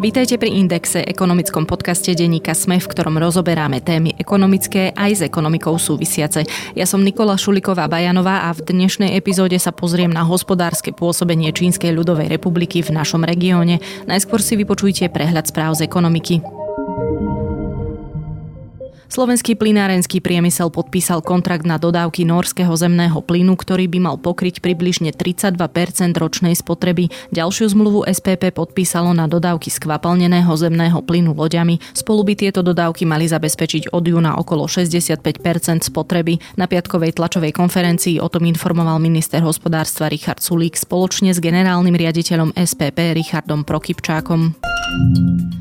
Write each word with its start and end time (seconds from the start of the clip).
Vítajte 0.00 0.40
pri 0.40 0.56
Indexe, 0.56 1.04
ekonomickom 1.04 1.68
podcaste 1.68 2.16
denníka 2.16 2.56
SME, 2.56 2.80
v 2.80 2.88
ktorom 2.88 3.20
rozoberáme 3.20 3.84
témy 3.84 4.16
ekonomické 4.16 4.96
aj 4.96 5.10
s 5.12 5.20
ekonomikou 5.28 5.76
súvisiace. 5.76 6.48
Ja 6.72 6.88
som 6.88 7.04
Nikola 7.04 7.36
Šuliková 7.36 7.84
Bajanová 7.84 8.48
a 8.48 8.56
v 8.56 8.64
dnešnej 8.64 9.12
epizóde 9.12 9.60
sa 9.60 9.76
pozriem 9.76 10.08
na 10.08 10.24
hospodárske 10.24 10.96
pôsobenie 10.96 11.52
Čínskej 11.52 11.92
ľudovej 11.92 12.32
republiky 12.32 12.80
v 12.80 12.96
našom 12.96 13.28
regióne. 13.28 13.84
Najskôr 14.08 14.40
si 14.40 14.56
vypočujte 14.56 15.12
prehľad 15.12 15.52
správ 15.52 15.76
z 15.76 15.84
ekonomiky. 15.84 16.59
Slovenský 19.10 19.58
plynárenský 19.58 20.22
priemysel 20.22 20.70
podpísal 20.70 21.18
kontrakt 21.18 21.66
na 21.66 21.82
dodávky 21.82 22.22
norského 22.22 22.70
zemného 22.78 23.18
plynu, 23.18 23.58
ktorý 23.58 23.90
by 23.90 23.98
mal 23.98 24.16
pokryť 24.22 24.62
približne 24.62 25.10
32% 25.10 25.58
ročnej 26.14 26.54
spotreby. 26.54 27.10
Ďalšiu 27.34 27.74
zmluvu 27.74 28.06
SPP 28.06 28.54
podpísalo 28.54 29.10
na 29.10 29.26
dodávky 29.26 29.66
skvapalneného 29.66 30.54
zemného 30.54 31.02
plynu 31.02 31.34
loďami. 31.34 31.82
Spolu 31.90 32.22
by 32.22 32.38
tieto 32.38 32.62
dodávky 32.62 33.02
mali 33.02 33.26
zabezpečiť 33.26 33.90
od 33.90 34.06
júna 34.06 34.38
okolo 34.38 34.70
65% 34.70 35.26
spotreby. 35.90 36.38
Na 36.54 36.70
piatkovej 36.70 37.18
tlačovej 37.18 37.50
konferencii 37.50 38.22
o 38.22 38.30
tom 38.30 38.46
informoval 38.46 39.02
minister 39.02 39.42
hospodárstva 39.42 40.06
Richard 40.06 40.38
Sulík 40.38 40.78
spoločne 40.78 41.34
s 41.34 41.42
generálnym 41.42 41.98
riaditeľom 41.98 42.54
SPP 42.54 43.18
Richardom 43.18 43.66
Prokypčákom. 43.66 44.54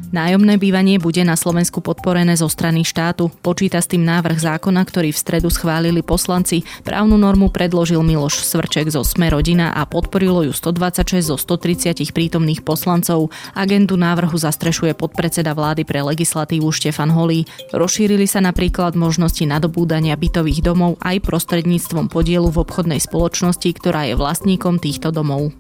Nájomné 0.09 0.57
bývanie 0.57 0.97
bude 0.97 1.21
na 1.21 1.37
Slovensku 1.37 1.85
podporené 1.85 2.33
zo 2.33 2.49
strany 2.49 2.81
štátu. 2.81 3.29
Počíta 3.45 3.77
s 3.77 3.85
tým 3.85 4.01
návrh 4.01 4.41
zákona, 4.41 4.81
ktorý 4.81 5.13
v 5.13 5.21
stredu 5.21 5.53
schválili 5.53 6.01
poslanci. 6.01 6.65
Právnu 6.81 7.13
normu 7.13 7.53
predložil 7.53 8.01
Miloš 8.01 8.41
Svrček 8.41 8.89
zo 8.89 9.05
Sme 9.05 9.29
rodina 9.29 9.69
a 9.69 9.85
podporilo 9.85 10.41
ju 10.41 10.49
126 10.49 11.29
zo 11.29 11.37
130 11.37 12.09
prítomných 12.09 12.65
poslancov. 12.65 13.29
Agendu 13.53 14.01
návrhu 14.01 14.33
zastrešuje 14.33 14.97
podpredseda 14.97 15.53
vlády 15.53 15.85
pre 15.85 16.01
legislatívu 16.01 16.73
Štefan 16.73 17.13
Holý. 17.13 17.45
Rozšírili 17.69 18.25
sa 18.25 18.41
napríklad 18.41 18.97
možnosti 18.97 19.45
nadobúdania 19.45 20.17
bytových 20.17 20.65
domov 20.65 20.97
aj 21.05 21.21
prostredníctvom 21.21 22.09
podielu 22.09 22.49
v 22.49 22.57
obchodnej 22.57 22.97
spoločnosti, 22.97 23.69
ktorá 23.77 24.09
je 24.09 24.17
vlastníkom 24.17 24.81
týchto 24.81 25.13
domov. 25.13 25.53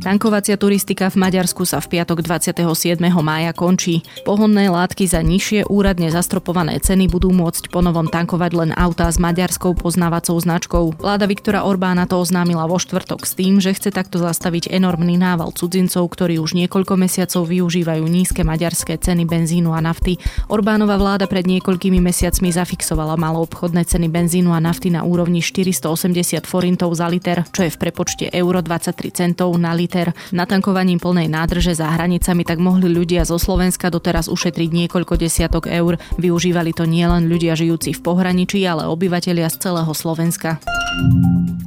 Tankovacia 0.00 0.56
turistika 0.56 1.12
v 1.12 1.20
Maďarsku 1.22 1.62
sa 1.68 1.78
v 1.78 1.98
piatok 1.98 2.24
27. 2.24 2.96
mája 3.20 3.39
končí. 3.56 4.04
Pohonné 4.28 4.68
látky 4.68 5.08
za 5.08 5.24
nižšie 5.24 5.72
úradne 5.72 6.12
zastropované 6.12 6.76
ceny 6.76 7.08
budú 7.08 7.32
môcť 7.32 7.72
ponovom 7.72 8.12
tankovať 8.12 8.52
len 8.52 8.70
autá 8.76 9.08
s 9.08 9.16
maďarskou 9.16 9.72
poznávacou 9.72 10.36
značkou. 10.36 10.84
Vláda 11.00 11.24
Viktora 11.24 11.64
Orbána 11.64 12.04
to 12.04 12.20
oznámila 12.20 12.68
vo 12.68 12.76
štvrtok 12.76 13.24
s 13.24 13.32
tým, 13.32 13.56
že 13.56 13.72
chce 13.72 13.88
takto 13.88 14.20
zastaviť 14.20 14.68
enormný 14.68 15.16
nával 15.16 15.56
cudzincov, 15.56 16.04
ktorí 16.12 16.36
už 16.36 16.52
niekoľko 16.52 17.00
mesiacov 17.00 17.48
využívajú 17.48 18.04
nízke 18.04 18.44
maďarské 18.44 19.00
ceny 19.00 19.24
benzínu 19.24 19.72
a 19.72 19.80
nafty. 19.80 20.20
Orbánova 20.52 21.00
vláda 21.00 21.24
pred 21.24 21.48
niekoľkými 21.48 22.04
mesiacmi 22.04 22.52
zafixovala 22.52 23.16
maloobchodné 23.16 23.88
ceny 23.88 24.12
benzínu 24.12 24.52
a 24.52 24.60
nafty 24.60 24.92
na 24.92 25.08
úrovni 25.08 25.40
480 25.40 26.44
forintov 26.44 26.92
za 26.98 27.08
liter, 27.08 27.46
čo 27.54 27.64
je 27.64 27.72
v 27.72 27.80
prepočte 27.80 28.26
euro 28.34 28.58
23 28.58 29.14
centov 29.14 29.54
na 29.54 29.70
liter. 29.72 30.10
Natankovaním 30.34 30.98
plnej 30.98 31.30
nádrže 31.30 31.78
za 31.78 31.86
hranicami 31.94 32.42
tak 32.42 32.58
mohli 32.58 32.90
ľudia 32.90 33.22
zo 33.30 33.38
Slovenska 33.38 33.94
doteraz 33.94 34.26
ušetriť 34.26 34.70
niekoľko 34.74 35.14
desiatok 35.14 35.70
eur. 35.70 36.02
Využívali 36.18 36.74
to 36.74 36.82
nielen 36.82 37.30
ľudia 37.30 37.54
žijúci 37.54 37.94
v 37.94 38.02
pohraničí, 38.02 38.66
ale 38.66 38.90
obyvatelia 38.90 39.46
z 39.46 39.70
celého 39.70 39.92
Slovenska. 39.94 40.58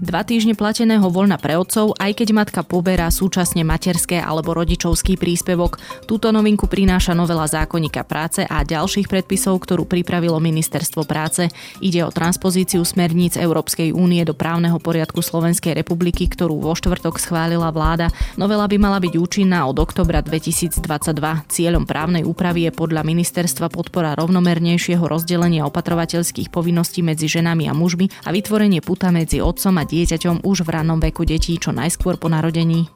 Dva 0.03 0.19
týždne 0.27 0.51
plateného 0.51 1.07
voľna 1.07 1.39
pre 1.39 1.55
otcov, 1.55 1.95
aj 1.95 2.11
keď 2.19 2.29
matka 2.35 2.61
poberá 2.61 3.07
súčasne 3.07 3.63
materské 3.63 4.19
alebo 4.19 4.51
rodičovský 4.51 5.15
príspevok. 5.15 5.79
Túto 6.03 6.29
novinku 6.35 6.67
prináša 6.67 7.15
novela 7.15 7.47
zákonníka 7.47 8.03
práce 8.03 8.43
a 8.43 8.67
ďalších 8.67 9.07
predpisov, 9.07 9.63
ktorú 9.63 9.87
pripravilo 9.87 10.43
Ministerstvo 10.43 11.07
práce. 11.07 11.47
Ide 11.79 12.03
o 12.03 12.11
transpozíciu 12.11 12.83
smerníc 12.83 13.39
Európskej 13.39 13.95
únie 13.95 14.21
do 14.27 14.35
právneho 14.35 14.75
poriadku 14.75 15.23
Slovenskej 15.23 15.71
republiky, 15.71 16.27
ktorú 16.27 16.59
vo 16.59 16.75
štvrtok 16.75 17.15
schválila 17.15 17.71
vláda. 17.71 18.11
Novela 18.35 18.67
by 18.67 18.75
mala 18.75 18.99
byť 18.99 19.15
účinná 19.15 19.63
od 19.71 19.79
oktobra 19.79 20.19
2022. 20.19 20.83
Cieľom 21.53 21.85
právnej 21.85 22.25
úpravy 22.25 22.65
je 22.65 22.71
podľa 22.73 23.05
ministerstva 23.05 23.69
podpora 23.69 24.17
rovnomernejšieho 24.17 25.05
rozdelenia 25.05 25.69
opatrovateľských 25.69 26.49
povinností 26.49 27.05
medzi 27.05 27.29
ženami 27.29 27.69
a 27.69 27.77
mužmi 27.77 28.09
a 28.25 28.33
vytvorenie 28.33 28.81
puta 28.81 29.13
medzi 29.13 29.37
otcom 29.37 29.77
a 29.77 29.85
dieťaťom 29.85 30.41
už 30.41 30.65
v 30.65 30.73
rannom 30.73 30.97
veku 30.97 31.29
detí 31.29 31.61
čo 31.61 31.69
najskôr 31.69 32.17
po 32.17 32.25
narodení. 32.25 32.89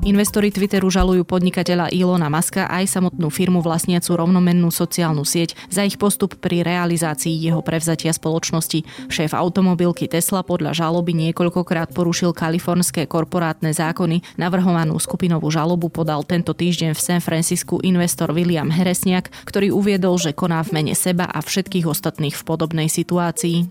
Investori 0.00 0.48
Twitteru 0.48 0.88
žalujú 0.88 1.28
podnikateľa 1.28 1.92
Ilona 1.92 2.32
Maska 2.32 2.64
aj 2.72 2.88
samotnú 2.88 3.28
firmu 3.28 3.60
vlastniacu 3.60 4.16
rovnomennú 4.16 4.72
sociálnu 4.72 5.28
sieť 5.28 5.52
za 5.68 5.84
ich 5.84 6.00
postup 6.00 6.40
pri 6.40 6.64
realizácii 6.64 7.36
jeho 7.36 7.60
prevzatia 7.60 8.10
spoločnosti. 8.16 8.80
Šéf 9.12 9.36
automobilky 9.36 10.08
Tesla 10.08 10.40
podľa 10.40 10.72
žaloby 10.72 11.12
niekoľkokrát 11.12 11.92
porušil 11.92 12.32
kalifornské 12.32 13.04
korporátne 13.04 13.76
zákony. 13.76 14.40
Navrhovanú 14.40 14.96
skupinovú 14.96 15.52
žalobu 15.52 15.92
podal 15.92 16.24
tento 16.24 16.56
týždeň 16.56 16.96
v 16.96 17.00
San 17.04 17.20
Francisku 17.50 17.82
investor 17.82 18.30
William 18.30 18.70
Heresniak, 18.70 19.26
ktorý 19.42 19.74
uviedol, 19.74 20.22
že 20.22 20.30
koná 20.30 20.62
v 20.62 20.70
mene 20.70 20.94
seba 20.94 21.26
a 21.26 21.42
všetkých 21.42 21.82
ostatných 21.82 22.38
v 22.38 22.46
podobnej 22.46 22.86
situácii. 22.86 23.66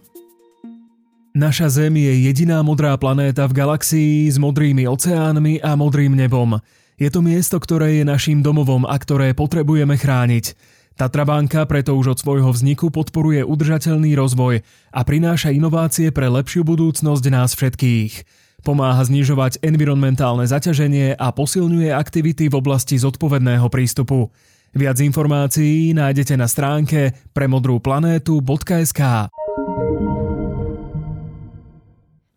Naša 1.31 1.72
Zem 1.72 1.95
je 1.95 2.28
jediná 2.28 2.59
modrá 2.59 3.00
planéta 3.00 3.47
v 3.47 3.56
galaxii 3.56 4.28
s 4.28 4.35
modrými 4.35 4.84
oceánmi 4.84 5.63
a 5.63 5.79
modrým 5.79 6.12
nebom. 6.12 6.59
Je 7.00 7.07
to 7.07 7.23
miesto, 7.23 7.56
ktoré 7.56 8.03
je 8.03 8.03
našim 8.03 8.44
domovom 8.44 8.84
a 8.84 9.00
ktoré 9.00 9.31
potrebujeme 9.31 9.95
chrániť. 9.95 10.59
Tatrabánka 11.00 11.63
preto 11.63 11.95
už 11.95 12.19
od 12.19 12.19
svojho 12.19 12.51
vzniku 12.51 12.91
podporuje 12.91 13.47
udržateľný 13.47 14.12
rozvoj 14.19 14.59
a 14.91 15.00
prináša 15.07 15.56
inovácie 15.56 16.12
pre 16.12 16.28
lepšiu 16.28 16.68
budúcnosť 16.68 17.25
nás 17.31 17.56
všetkých. 17.56 18.28
Pomáha 18.61 19.01
znižovať 19.05 19.63
environmentálne 19.63 20.43
zaťaženie 20.43 21.15
a 21.15 21.31
posilňuje 21.31 21.89
aktivity 21.95 22.51
v 22.51 22.57
oblasti 22.59 22.99
zodpovedného 22.99 23.67
prístupu. 23.71 24.29
Viac 24.75 25.01
informácií 25.01 25.97
nájdete 25.97 26.37
na 26.37 26.45
stránke 26.45 27.15
premodrúplanétu.sk. 27.33 29.01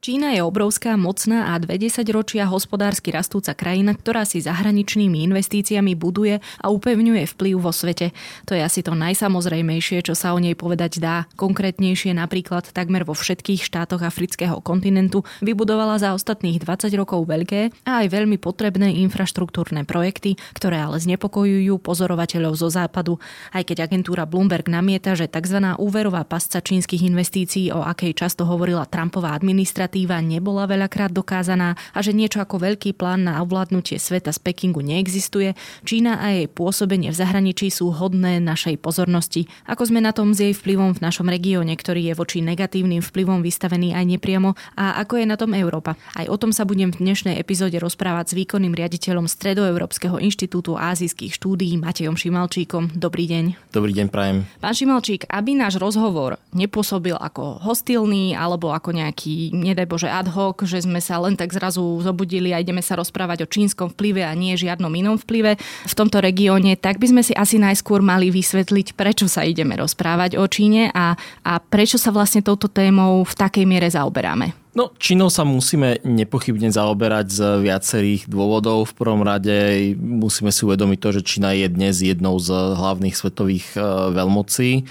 Čína 0.02 0.34
je 0.34 0.42
obrovská, 0.42 0.98
mocná 0.98 1.54
a 1.54 1.62
20 1.62 2.02
ročia 2.10 2.42
hospodársky 2.50 3.14
rastúca 3.14 3.54
krajina, 3.54 3.94
ktorá 3.94 4.26
si 4.26 4.42
zahraničnými 4.42 5.22
investíciami 5.30 5.94
buduje 5.94 6.42
a 6.58 6.66
upevňuje 6.74 7.22
vplyv 7.30 7.54
vo 7.62 7.70
svete. 7.70 8.10
To 8.50 8.58
je 8.58 8.66
asi 8.66 8.82
to 8.82 8.98
najsamozrejmejšie, 8.98 10.02
čo 10.02 10.18
sa 10.18 10.34
o 10.34 10.42
nej 10.42 10.58
povedať 10.58 10.98
dá. 10.98 11.30
Konkrétnejšie 11.38 12.18
napríklad 12.18 12.74
takmer 12.74 13.06
vo 13.06 13.14
všetkých 13.14 13.62
štátoch 13.62 14.02
afrického 14.02 14.58
kontinentu 14.58 15.22
vybudovala 15.38 16.02
za 16.02 16.19
ostatných 16.19 16.58
20 16.58 16.90
rokov 16.98 17.22
veľké 17.22 17.86
a 17.86 18.02
aj 18.02 18.10
veľmi 18.10 18.42
potrebné 18.42 18.98
infraštruktúrne 19.06 19.86
projekty, 19.86 20.34
ktoré 20.58 20.82
ale 20.82 20.98
znepokojujú 20.98 21.78
pozorovateľov 21.78 22.58
zo 22.58 22.74
západu. 22.74 23.22
Aj 23.54 23.62
keď 23.62 23.86
agentúra 23.86 24.26
Bloomberg 24.26 24.66
namieta, 24.66 25.14
že 25.14 25.30
tzv. 25.30 25.62
úverová 25.78 26.26
pasca 26.26 26.58
čínskych 26.58 27.06
investícií, 27.06 27.70
o 27.70 27.86
akej 27.86 28.19
často 28.19 28.42
hovorila 28.42 28.82
Trumpová 28.90 29.38
administratíva, 29.38 29.91
iniciatíva 29.92 30.25
nebola 30.25 30.64
veľakrát 30.64 31.12
dokázaná 31.12 31.76
a 31.92 31.98
že 32.00 32.16
niečo 32.16 32.41
ako 32.41 32.64
veľký 32.64 32.97
plán 32.97 33.28
na 33.28 33.44
ovládnutie 33.44 34.00
sveta 34.00 34.32
z 34.32 34.41
Pekingu 34.41 34.80
neexistuje, 34.80 35.53
Čína 35.84 36.16
a 36.16 36.32
jej 36.32 36.48
pôsobenie 36.48 37.12
v 37.12 37.20
zahraničí 37.20 37.69
sú 37.69 37.92
hodné 37.92 38.41
našej 38.41 38.81
pozornosti. 38.81 39.44
Ako 39.69 39.92
sme 39.92 40.00
na 40.00 40.16
tom 40.16 40.32
s 40.32 40.41
jej 40.41 40.56
vplyvom 40.56 40.96
v 40.96 41.05
našom 41.05 41.28
regióne, 41.28 41.76
ktorý 41.76 42.08
je 42.08 42.14
voči 42.16 42.40
negatívnym 42.40 43.05
vplyvom 43.05 43.44
vystavený 43.44 43.93
aj 43.93 44.05
nepriamo 44.16 44.56
a 44.81 44.96
ako 45.05 45.20
je 45.20 45.26
na 45.28 45.37
tom 45.37 45.52
Európa. 45.52 46.00
Aj 46.16 46.25
o 46.25 46.37
tom 46.40 46.56
sa 46.56 46.64
budem 46.64 46.88
v 46.88 47.05
dnešnej 47.05 47.37
epizóde 47.37 47.76
rozprávať 47.76 48.32
s 48.32 48.37
výkonným 48.38 48.72
riaditeľom 48.72 49.28
Stredoeurópskeho 49.28 50.16
inštitútu 50.25 50.81
ázijských 50.81 51.37
štúdií 51.37 51.76
Matejom 51.76 52.16
Šimalčíkom. 52.16 52.96
Dobrý 52.96 53.28
deň. 53.28 53.44
Dobrý 53.76 53.93
deň, 53.93 54.06
prajem. 54.08 54.49
Pán 54.56 54.72
Šimalčík, 54.72 55.28
aby 55.28 55.52
náš 55.52 55.76
rozhovor 55.76 56.40
nepôsobil 56.56 57.12
ako 57.12 57.61
hostilný 57.61 58.32
alebo 58.32 58.72
ako 58.72 58.96
nejaký, 58.96 59.52
nedaj 59.52 59.81
nedaj 59.82 59.90
Bože 59.90 60.06
ad 60.06 60.31
hoc, 60.31 60.62
že 60.62 60.79
sme 60.79 61.02
sa 61.02 61.19
len 61.19 61.34
tak 61.34 61.50
zrazu 61.50 61.82
zobudili 61.99 62.55
a 62.55 62.62
ideme 62.62 62.79
sa 62.79 62.94
rozprávať 62.94 63.43
o 63.43 63.50
čínskom 63.50 63.90
vplyve 63.90 64.23
a 64.23 64.31
nie 64.38 64.55
žiadnom 64.55 64.94
inom 64.94 65.19
vplyve 65.19 65.58
v 65.58 65.94
tomto 65.99 66.23
regióne, 66.23 66.79
tak 66.79 67.02
by 67.02 67.11
sme 67.11 67.23
si 67.26 67.34
asi 67.34 67.58
najskôr 67.58 67.99
mali 67.99 68.31
vysvetliť, 68.31 68.94
prečo 68.94 69.26
sa 69.26 69.43
ideme 69.43 69.75
rozprávať 69.75 70.38
o 70.38 70.46
Číne 70.46 70.94
a, 70.94 71.19
a 71.43 71.52
prečo 71.58 71.99
sa 71.99 72.14
vlastne 72.14 72.46
touto 72.46 72.70
témou 72.70 73.26
v 73.26 73.34
takej 73.34 73.67
miere 73.67 73.90
zaoberáme. 73.90 74.62
No, 74.72 74.88
Čínou 74.96 75.28
sa 75.28 75.44
musíme 75.44 76.00
nepochybne 76.00 76.72
zaoberať 76.72 77.26
z 77.28 77.40
viacerých 77.60 78.24
dôvodov. 78.24 78.88
V 78.88 78.96
prvom 78.96 79.20
rade 79.20 79.52
musíme 80.00 80.48
si 80.48 80.64
uvedomiť 80.64 80.96
to, 80.96 81.08
že 81.12 81.26
Čína 81.28 81.52
je 81.52 81.69
dnes 81.69 82.00
jednou 82.00 82.40
z 82.40 82.56
hlavných 82.72 83.12
svetových 83.12 83.76
e, 83.76 83.84
veľmocí. 84.16 84.70
E, 84.80 84.82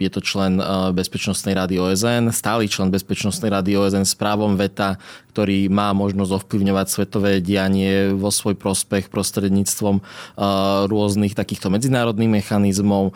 je 0.00 0.08
to 0.08 0.24
člen 0.24 0.56
e, 0.56 0.96
Bezpečnostnej 0.96 1.52
rady 1.52 1.76
OSN, 1.76 2.32
stály 2.32 2.72
člen 2.72 2.88
Bezpečnostnej 2.88 3.52
rady 3.52 3.76
OSN 3.76 4.08
s 4.08 4.16
právom 4.16 4.56
veta, 4.56 4.96
ktorý 5.36 5.68
má 5.68 5.92
možnosť 5.92 6.32
ovplyvňovať 6.40 6.86
svetové 6.88 7.44
dianie 7.44 8.16
vo 8.16 8.32
svoj 8.32 8.56
prospech 8.56 9.12
prostredníctvom 9.12 10.00
rôznych 10.88 11.36
takýchto 11.36 11.68
medzinárodných 11.68 12.40
mechanizmov 12.40 13.12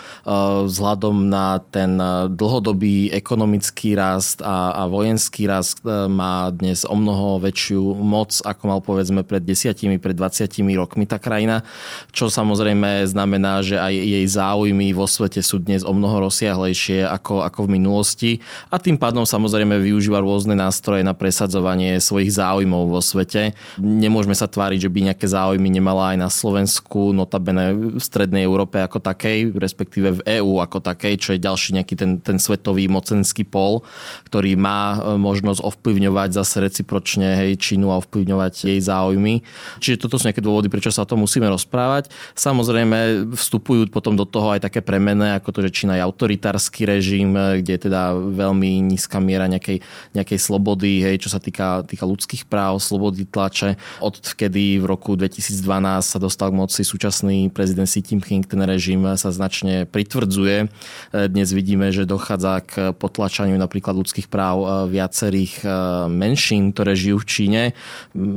vzhľadom 0.69 1.33
na 1.33 1.65
ten 1.73 1.97
dlhodobý 2.37 3.09
ekonomický 3.17 3.97
rast 3.97 4.44
a 4.44 4.85
vojenský 4.85 5.49
rast 5.49 5.70
E, 5.85 6.09
má 6.11 6.51
dnes 6.51 6.83
o 6.89 6.95
mnoho 6.97 7.39
väčšiu 7.41 7.83
moc, 8.01 8.43
ako 8.43 8.63
mal 8.67 8.81
povedzme 8.83 9.23
pred 9.23 9.43
desiatimi, 9.45 10.03
pred 10.03 10.17
20 10.17 10.51
rokmi 10.75 11.05
tá 11.07 11.23
krajina, 11.23 11.63
čo 12.11 12.27
samozrejme 12.27 13.07
znamená, 13.07 13.63
že 13.63 13.79
aj 13.79 13.95
jej 13.95 14.27
záujmy 14.27 14.93
vo 14.93 15.07
svete 15.07 15.41
sú 15.41 15.63
dnes 15.63 15.87
o 15.87 15.93
mnoho 15.95 16.29
rozsiahlejšie 16.29 17.07
ako, 17.07 17.47
ako 17.47 17.69
v 17.69 17.73
minulosti 17.81 18.31
a 18.69 18.77
tým 18.81 18.99
pádom 18.99 19.23
samozrejme 19.25 19.79
využíva 19.79 20.19
rôzne 20.21 20.59
nástroje 20.59 21.07
na 21.07 21.15
presadzovanie 21.15 22.03
svojich 22.03 22.35
záujmov 22.35 22.91
vo 22.91 23.01
svete. 23.01 23.55
Nemôžeme 23.79 24.35
sa 24.35 24.51
tváriť, 24.51 24.89
že 24.89 24.93
by 24.93 25.13
nejaké 25.13 25.27
záujmy 25.29 25.69
nemala 25.71 26.15
aj 26.15 26.19
na 26.19 26.29
Slovensku, 26.33 27.15
notabene 27.15 27.97
v 27.97 28.03
strednej 28.03 28.45
Európe 28.45 28.83
ako 28.83 28.99
takej, 29.01 29.55
respektíve 29.55 30.21
v 30.21 30.41
EÚ 30.41 30.61
ako 30.61 30.83
takej, 30.83 31.15
čo 31.21 31.31
je 31.37 31.45
ďalší 31.45 31.79
nejaký 31.81 31.95
ten, 31.95 32.11
ten 32.19 32.37
svetový 32.41 32.91
mocenský 32.91 33.47
pol, 33.47 33.85
ktorý 34.27 34.57
má 34.57 34.97
e, 34.97 35.21
možnosť 35.21 35.60
možnosť 35.61 35.69
ovplyvňovať 35.69 36.29
zase 36.33 36.57
recipročne 36.65 37.29
hej, 37.37 37.61
Čínu 37.61 37.93
a 37.93 38.01
ovplyvňovať 38.01 38.73
jej 38.73 38.81
záujmy. 38.81 39.45
Čiže 39.79 40.01
toto 40.01 40.17
sú 40.17 40.27
nejaké 40.27 40.41
dôvody, 40.41 40.73
prečo 40.73 40.89
sa 40.89 41.05
o 41.05 41.09
tom 41.09 41.21
musíme 41.21 41.45
rozprávať. 41.53 42.09
Samozrejme 42.33 43.29
vstupujú 43.37 43.93
potom 43.93 44.17
do 44.17 44.25
toho 44.25 44.57
aj 44.57 44.65
také 44.65 44.81
premené, 44.81 45.37
ako 45.37 45.53
to, 45.53 45.61
že 45.69 45.85
Čína 45.85 46.01
je 46.01 46.07
autoritársky 46.07 46.89
režim, 46.89 47.37
kde 47.37 47.77
je 47.77 47.81
teda 47.91 48.17
veľmi 48.17 48.81
nízka 48.81 49.21
miera 49.21 49.45
nejakej, 49.45 49.85
nejakej 50.17 50.39
slobody, 50.41 51.05
hej, 51.05 51.21
čo 51.21 51.29
sa 51.29 51.39
týka, 51.39 51.85
týka 51.85 52.09
ľudských 52.09 52.49
práv, 52.49 52.81
slobody 52.81 53.29
tlače. 53.29 53.77
Od 54.01 54.17
kedy 54.17 54.81
v 54.81 54.85
roku 54.89 55.15
2012 55.15 55.61
sa 56.01 56.19
dostal 56.19 56.49
k 56.51 56.59
moci 56.59 56.83
súčasný 56.83 57.53
prezident 57.53 57.87
Xi 57.87 58.01
Jinping, 58.01 58.49
ten 58.49 58.62
režim 58.65 59.05
sa 59.21 59.29
značne 59.29 59.85
pritvrdzuje. 59.85 60.71
Dnes 61.12 61.49
vidíme, 61.53 61.93
že 61.93 62.09
dochádza 62.09 62.62
k 62.65 62.73
potlačaniu 62.95 63.59
napríklad 63.59 63.99
ľudských 63.99 64.31
práv 64.31 64.89
viacerých 64.91 65.50
tých 65.50 65.67
eh, 65.67 66.06
menšín, 66.06 66.70
ktoré 66.70 66.94
žijú 66.94 67.19
v 67.19 67.26
Číne. 67.26 67.62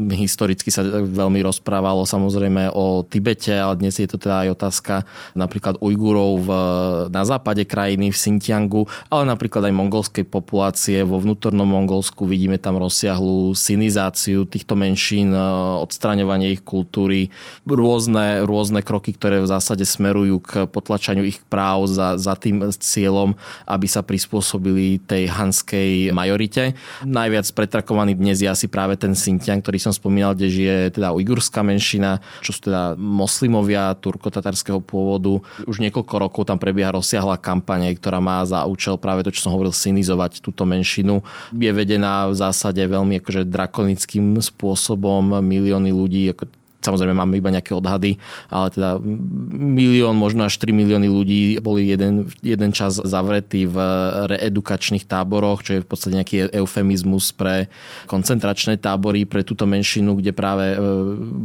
Historicky 0.10 0.74
sa 0.74 0.82
veľmi 0.90 1.46
rozprávalo 1.46 2.10
samozrejme 2.10 2.74
o 2.74 3.06
Tibete, 3.06 3.54
ale 3.54 3.78
dnes 3.78 4.02
je 4.02 4.10
to 4.10 4.18
teda 4.18 4.50
aj 4.50 4.58
otázka 4.58 4.94
napríklad 5.38 5.78
Ujgurov 5.78 6.32
v, 6.42 6.50
na 7.14 7.22
západe 7.22 7.70
krajiny, 7.70 8.10
v 8.10 8.18
Xinjiangu, 8.18 8.90
ale 9.14 9.30
napríklad 9.30 9.70
aj 9.70 9.78
mongolskej 9.78 10.26
populácie 10.26 11.06
vo 11.06 11.22
vnútornom 11.22 11.70
Mongolsku. 11.70 12.26
Vidíme 12.26 12.58
tam 12.58 12.82
rozsiahlu 12.82 13.54
sinizáciu 13.54 14.50
týchto 14.50 14.74
menšín, 14.74 15.30
eh, 15.30 15.42
odstraňovanie 15.86 16.58
ich 16.58 16.66
kultúry, 16.66 17.30
rôzne, 17.70 18.42
rôzne 18.42 18.82
kroky, 18.82 19.14
ktoré 19.14 19.46
v 19.46 19.52
zásade 19.54 19.86
smerujú 19.86 20.42
k 20.42 20.52
potlačaniu 20.66 21.22
ich 21.22 21.46
práv 21.46 21.86
za, 21.86 22.18
za 22.18 22.34
tým 22.34 22.74
cieľom, 22.74 23.38
aby 23.70 23.86
sa 23.86 24.02
prispôsobili 24.02 24.98
tej 25.04 25.30
hanskej 25.30 26.16
majorite. 26.16 26.74
Najviac 27.04 27.52
pretrakovaný 27.52 28.16
dnes 28.16 28.40
je 28.40 28.48
asi 28.48 28.72
práve 28.72 28.96
ten 28.96 29.12
Xinjiang, 29.12 29.60
ktorý 29.60 29.78
som 29.80 29.92
spomínal, 29.92 30.34
kde 30.34 30.48
žije 30.48 30.76
teda 30.96 31.12
ujgurská 31.12 31.60
menšina, 31.60 32.24
čo 32.40 32.56
sú 32.56 32.72
teda 32.72 32.96
moslimovia 32.96 33.92
turkotatarského 34.00 34.80
pôvodu. 34.80 35.44
Už 35.68 35.84
niekoľko 35.84 36.16
rokov 36.16 36.42
tam 36.48 36.58
prebieha 36.58 36.96
rozsiahla 36.96 37.36
kampaň, 37.44 37.92
ktorá 38.00 38.24
má 38.24 38.40
za 38.48 38.64
účel 38.64 38.96
práve 38.96 39.28
to, 39.28 39.36
čo 39.36 39.46
som 39.46 39.54
hovoril, 39.54 39.76
sinizovať 39.76 40.40
túto 40.40 40.64
menšinu. 40.64 41.20
Je 41.52 41.72
vedená 41.76 42.32
v 42.32 42.40
zásade 42.40 42.80
veľmi 42.80 43.20
akože 43.20 43.44
drakonickým 43.52 44.40
spôsobom. 44.40 45.44
Milióny 45.44 45.92
ľudí, 45.92 46.32
ako 46.32 46.63
Samozrejme 46.84 47.16
máme 47.16 47.40
iba 47.40 47.50
nejaké 47.50 47.72
odhady, 47.72 48.20
ale 48.52 48.68
teda 48.76 49.00
milión, 49.56 50.20
možno 50.20 50.44
až 50.44 50.60
3 50.60 50.76
milióny 50.76 51.08
ľudí 51.08 51.42
boli 51.64 51.88
jeden, 51.88 52.28
jeden 52.44 52.76
čas 52.76 53.00
zavretí 53.00 53.64
v 53.64 53.80
reedukačných 54.28 55.08
táboroch, 55.08 55.64
čo 55.64 55.80
je 55.80 55.84
v 55.84 55.88
podstate 55.88 56.14
nejaký 56.20 56.36
eufemizmus 56.52 57.32
pre 57.32 57.72
koncentračné 58.06 58.78
tábory, 58.78 59.24
pre 59.24 59.48
túto 59.48 59.64
menšinu, 59.64 60.20
kde 60.20 60.36
práve 60.36 60.76
e, 60.76 60.78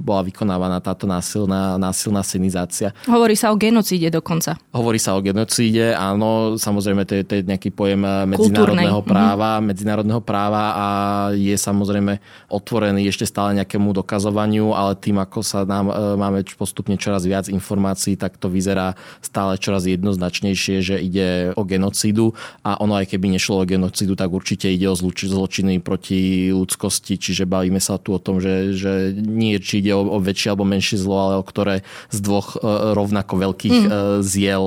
bola 0.02 0.26
vykonávaná 0.26 0.82
táto 0.82 1.06
násilná, 1.06 1.79
násilná 1.79 2.26
sinizácia. 2.26 2.90
Hovorí 3.06 3.38
sa 3.38 3.55
o 3.55 3.56
genocíde 3.56 4.11
dokonca. 4.11 4.58
Hovorí 4.75 4.99
sa 4.99 5.14
o 5.14 5.23
genocíde, 5.23 5.94
áno, 5.94 6.58
samozrejme 6.58 7.06
to 7.06 7.14
je, 7.19 7.23
to 7.23 7.32
je 7.38 7.43
nejaký 7.46 7.70
pojem 7.70 8.02
medzinárodného 8.26 9.00
Kultúrnej. 9.00 9.06
práva, 9.06 9.50
mm-hmm. 9.56 9.67
medzinárodného 9.70 10.23
práva 10.23 10.64
a 10.75 10.87
je 11.35 11.55
samozrejme 11.55 12.19
otvorený 12.50 13.06
ešte 13.06 13.29
stále 13.29 13.55
nejakému 13.62 13.94
dokazovaniu, 13.94 14.75
ale 14.75 14.99
tým, 14.99 15.20
ako 15.28 15.44
sa 15.44 15.69
nám 15.69 15.92
e, 15.92 16.16
máme 16.16 16.40
postupne 16.56 16.96
čoraz 16.96 17.28
viac 17.28 17.52
informácií, 17.52 18.16
tak 18.16 18.40
to 18.40 18.48
vyzerá 18.48 18.96
stále 19.20 19.60
čoraz 19.60 19.84
jednoznačnejšie, 19.84 20.80
že 20.80 20.96
ide 20.96 21.52
o 21.52 21.69
genocídu 21.69 22.32
a 22.64 22.80
ono 22.80 22.96
aj 22.96 23.12
keby 23.12 23.36
nešlo 23.36 23.60
o 23.60 23.69
genocídu, 23.69 24.16
tak 24.16 24.32
určite 24.32 24.72
ide 24.72 24.88
o 24.88 24.96
zločiny 24.96 25.84
proti 25.84 26.48
ľudskosti, 26.48 27.20
čiže 27.20 27.44
bavíme 27.44 27.78
sa 27.78 28.00
tu 28.00 28.16
o 28.16 28.20
tom, 28.22 28.40
že, 28.40 28.72
že 28.72 29.12
nie 29.12 29.60
či 29.60 29.84
ide 29.84 29.92
o, 29.92 30.00
o 30.00 30.19
väčšie 30.19 30.56
alebo 30.56 30.64
menšie 30.64 30.96
zlo, 30.96 31.16
ale 31.20 31.34
o 31.36 31.44
ktoré 31.44 31.84
z 32.08 32.19
dvoch 32.25 32.56
e, 32.56 32.64
rovnako 32.96 33.34
veľkých 33.36 33.78
mm. 33.84 33.90
ziel 34.25 34.64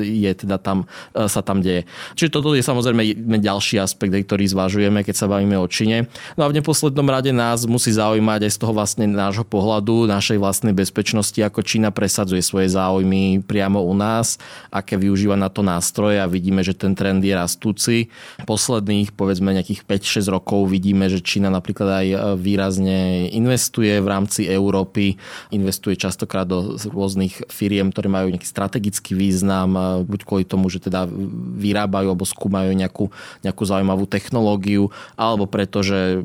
je 0.00 0.32
teda 0.34 0.56
tam, 0.58 0.88
sa 1.14 1.44
tam 1.44 1.62
deje. 1.62 1.86
Čiže 2.16 2.32
toto 2.32 2.56
je 2.56 2.64
samozrejme 2.64 3.38
ďalší 3.38 3.78
aspekt, 3.78 4.12
ktorý 4.12 4.48
zvažujeme, 4.48 5.04
keď 5.04 5.14
sa 5.14 5.30
bavíme 5.30 5.54
o 5.60 5.66
Číne. 5.68 6.08
No 6.34 6.48
a 6.48 6.50
v 6.50 6.56
neposlednom 6.58 7.06
rade 7.06 7.30
nás 7.30 7.68
musí 7.68 7.92
zaujímať 7.92 8.48
aj 8.48 8.52
z 8.56 8.58
toho 8.58 8.72
vlastne 8.72 9.04
nášho 9.06 9.44
pohľadu, 9.44 9.99
našej 10.06 10.38
vlastnej 10.38 10.76
bezpečnosti, 10.76 11.36
ako 11.40 11.64
Čína 11.64 11.90
presadzuje 11.90 12.44
svoje 12.44 12.68
záujmy 12.68 13.40
priamo 13.40 13.80
u 13.80 13.96
nás, 13.96 14.36
aké 14.68 15.00
využíva 15.00 15.34
na 15.34 15.48
to 15.48 15.64
nástroje 15.64 16.20
a 16.20 16.30
vidíme, 16.30 16.60
že 16.60 16.76
ten 16.76 16.92
trend 16.92 17.24
je 17.24 17.32
rastúci. 17.32 18.12
Posledných, 18.44 19.16
povedzme 19.16 19.56
nejakých 19.56 19.88
5-6 19.88 20.28
rokov 20.28 20.68
vidíme, 20.68 21.08
že 21.08 21.24
Čína 21.24 21.48
napríklad 21.48 21.88
aj 22.04 22.06
e, 22.06 22.16
výrazne 22.36 23.26
investuje 23.32 23.96
v 23.98 24.06
rámci 24.06 24.46
Európy, 24.46 25.16
investuje 25.50 25.96
častokrát 25.96 26.44
do 26.44 26.76
rôznych 26.76 27.48
firiem, 27.48 27.88
ktoré 27.88 28.12
majú 28.12 28.28
nejaký 28.28 28.46
strategický 28.46 29.16
význam, 29.16 29.74
e, 29.74 29.80
buď 30.04 30.20
kvôli 30.28 30.44
tomu, 30.44 30.68
že 30.68 30.84
teda 30.84 31.08
vyrábajú 31.56 32.12
alebo 32.12 32.28
skúmajú 32.28 32.76
nejakú, 32.76 33.08
nejakú 33.40 33.62
zaujímavú 33.64 34.04
technológiu, 34.04 34.92
alebo 35.16 35.48
preto, 35.48 35.80
že 35.80 36.20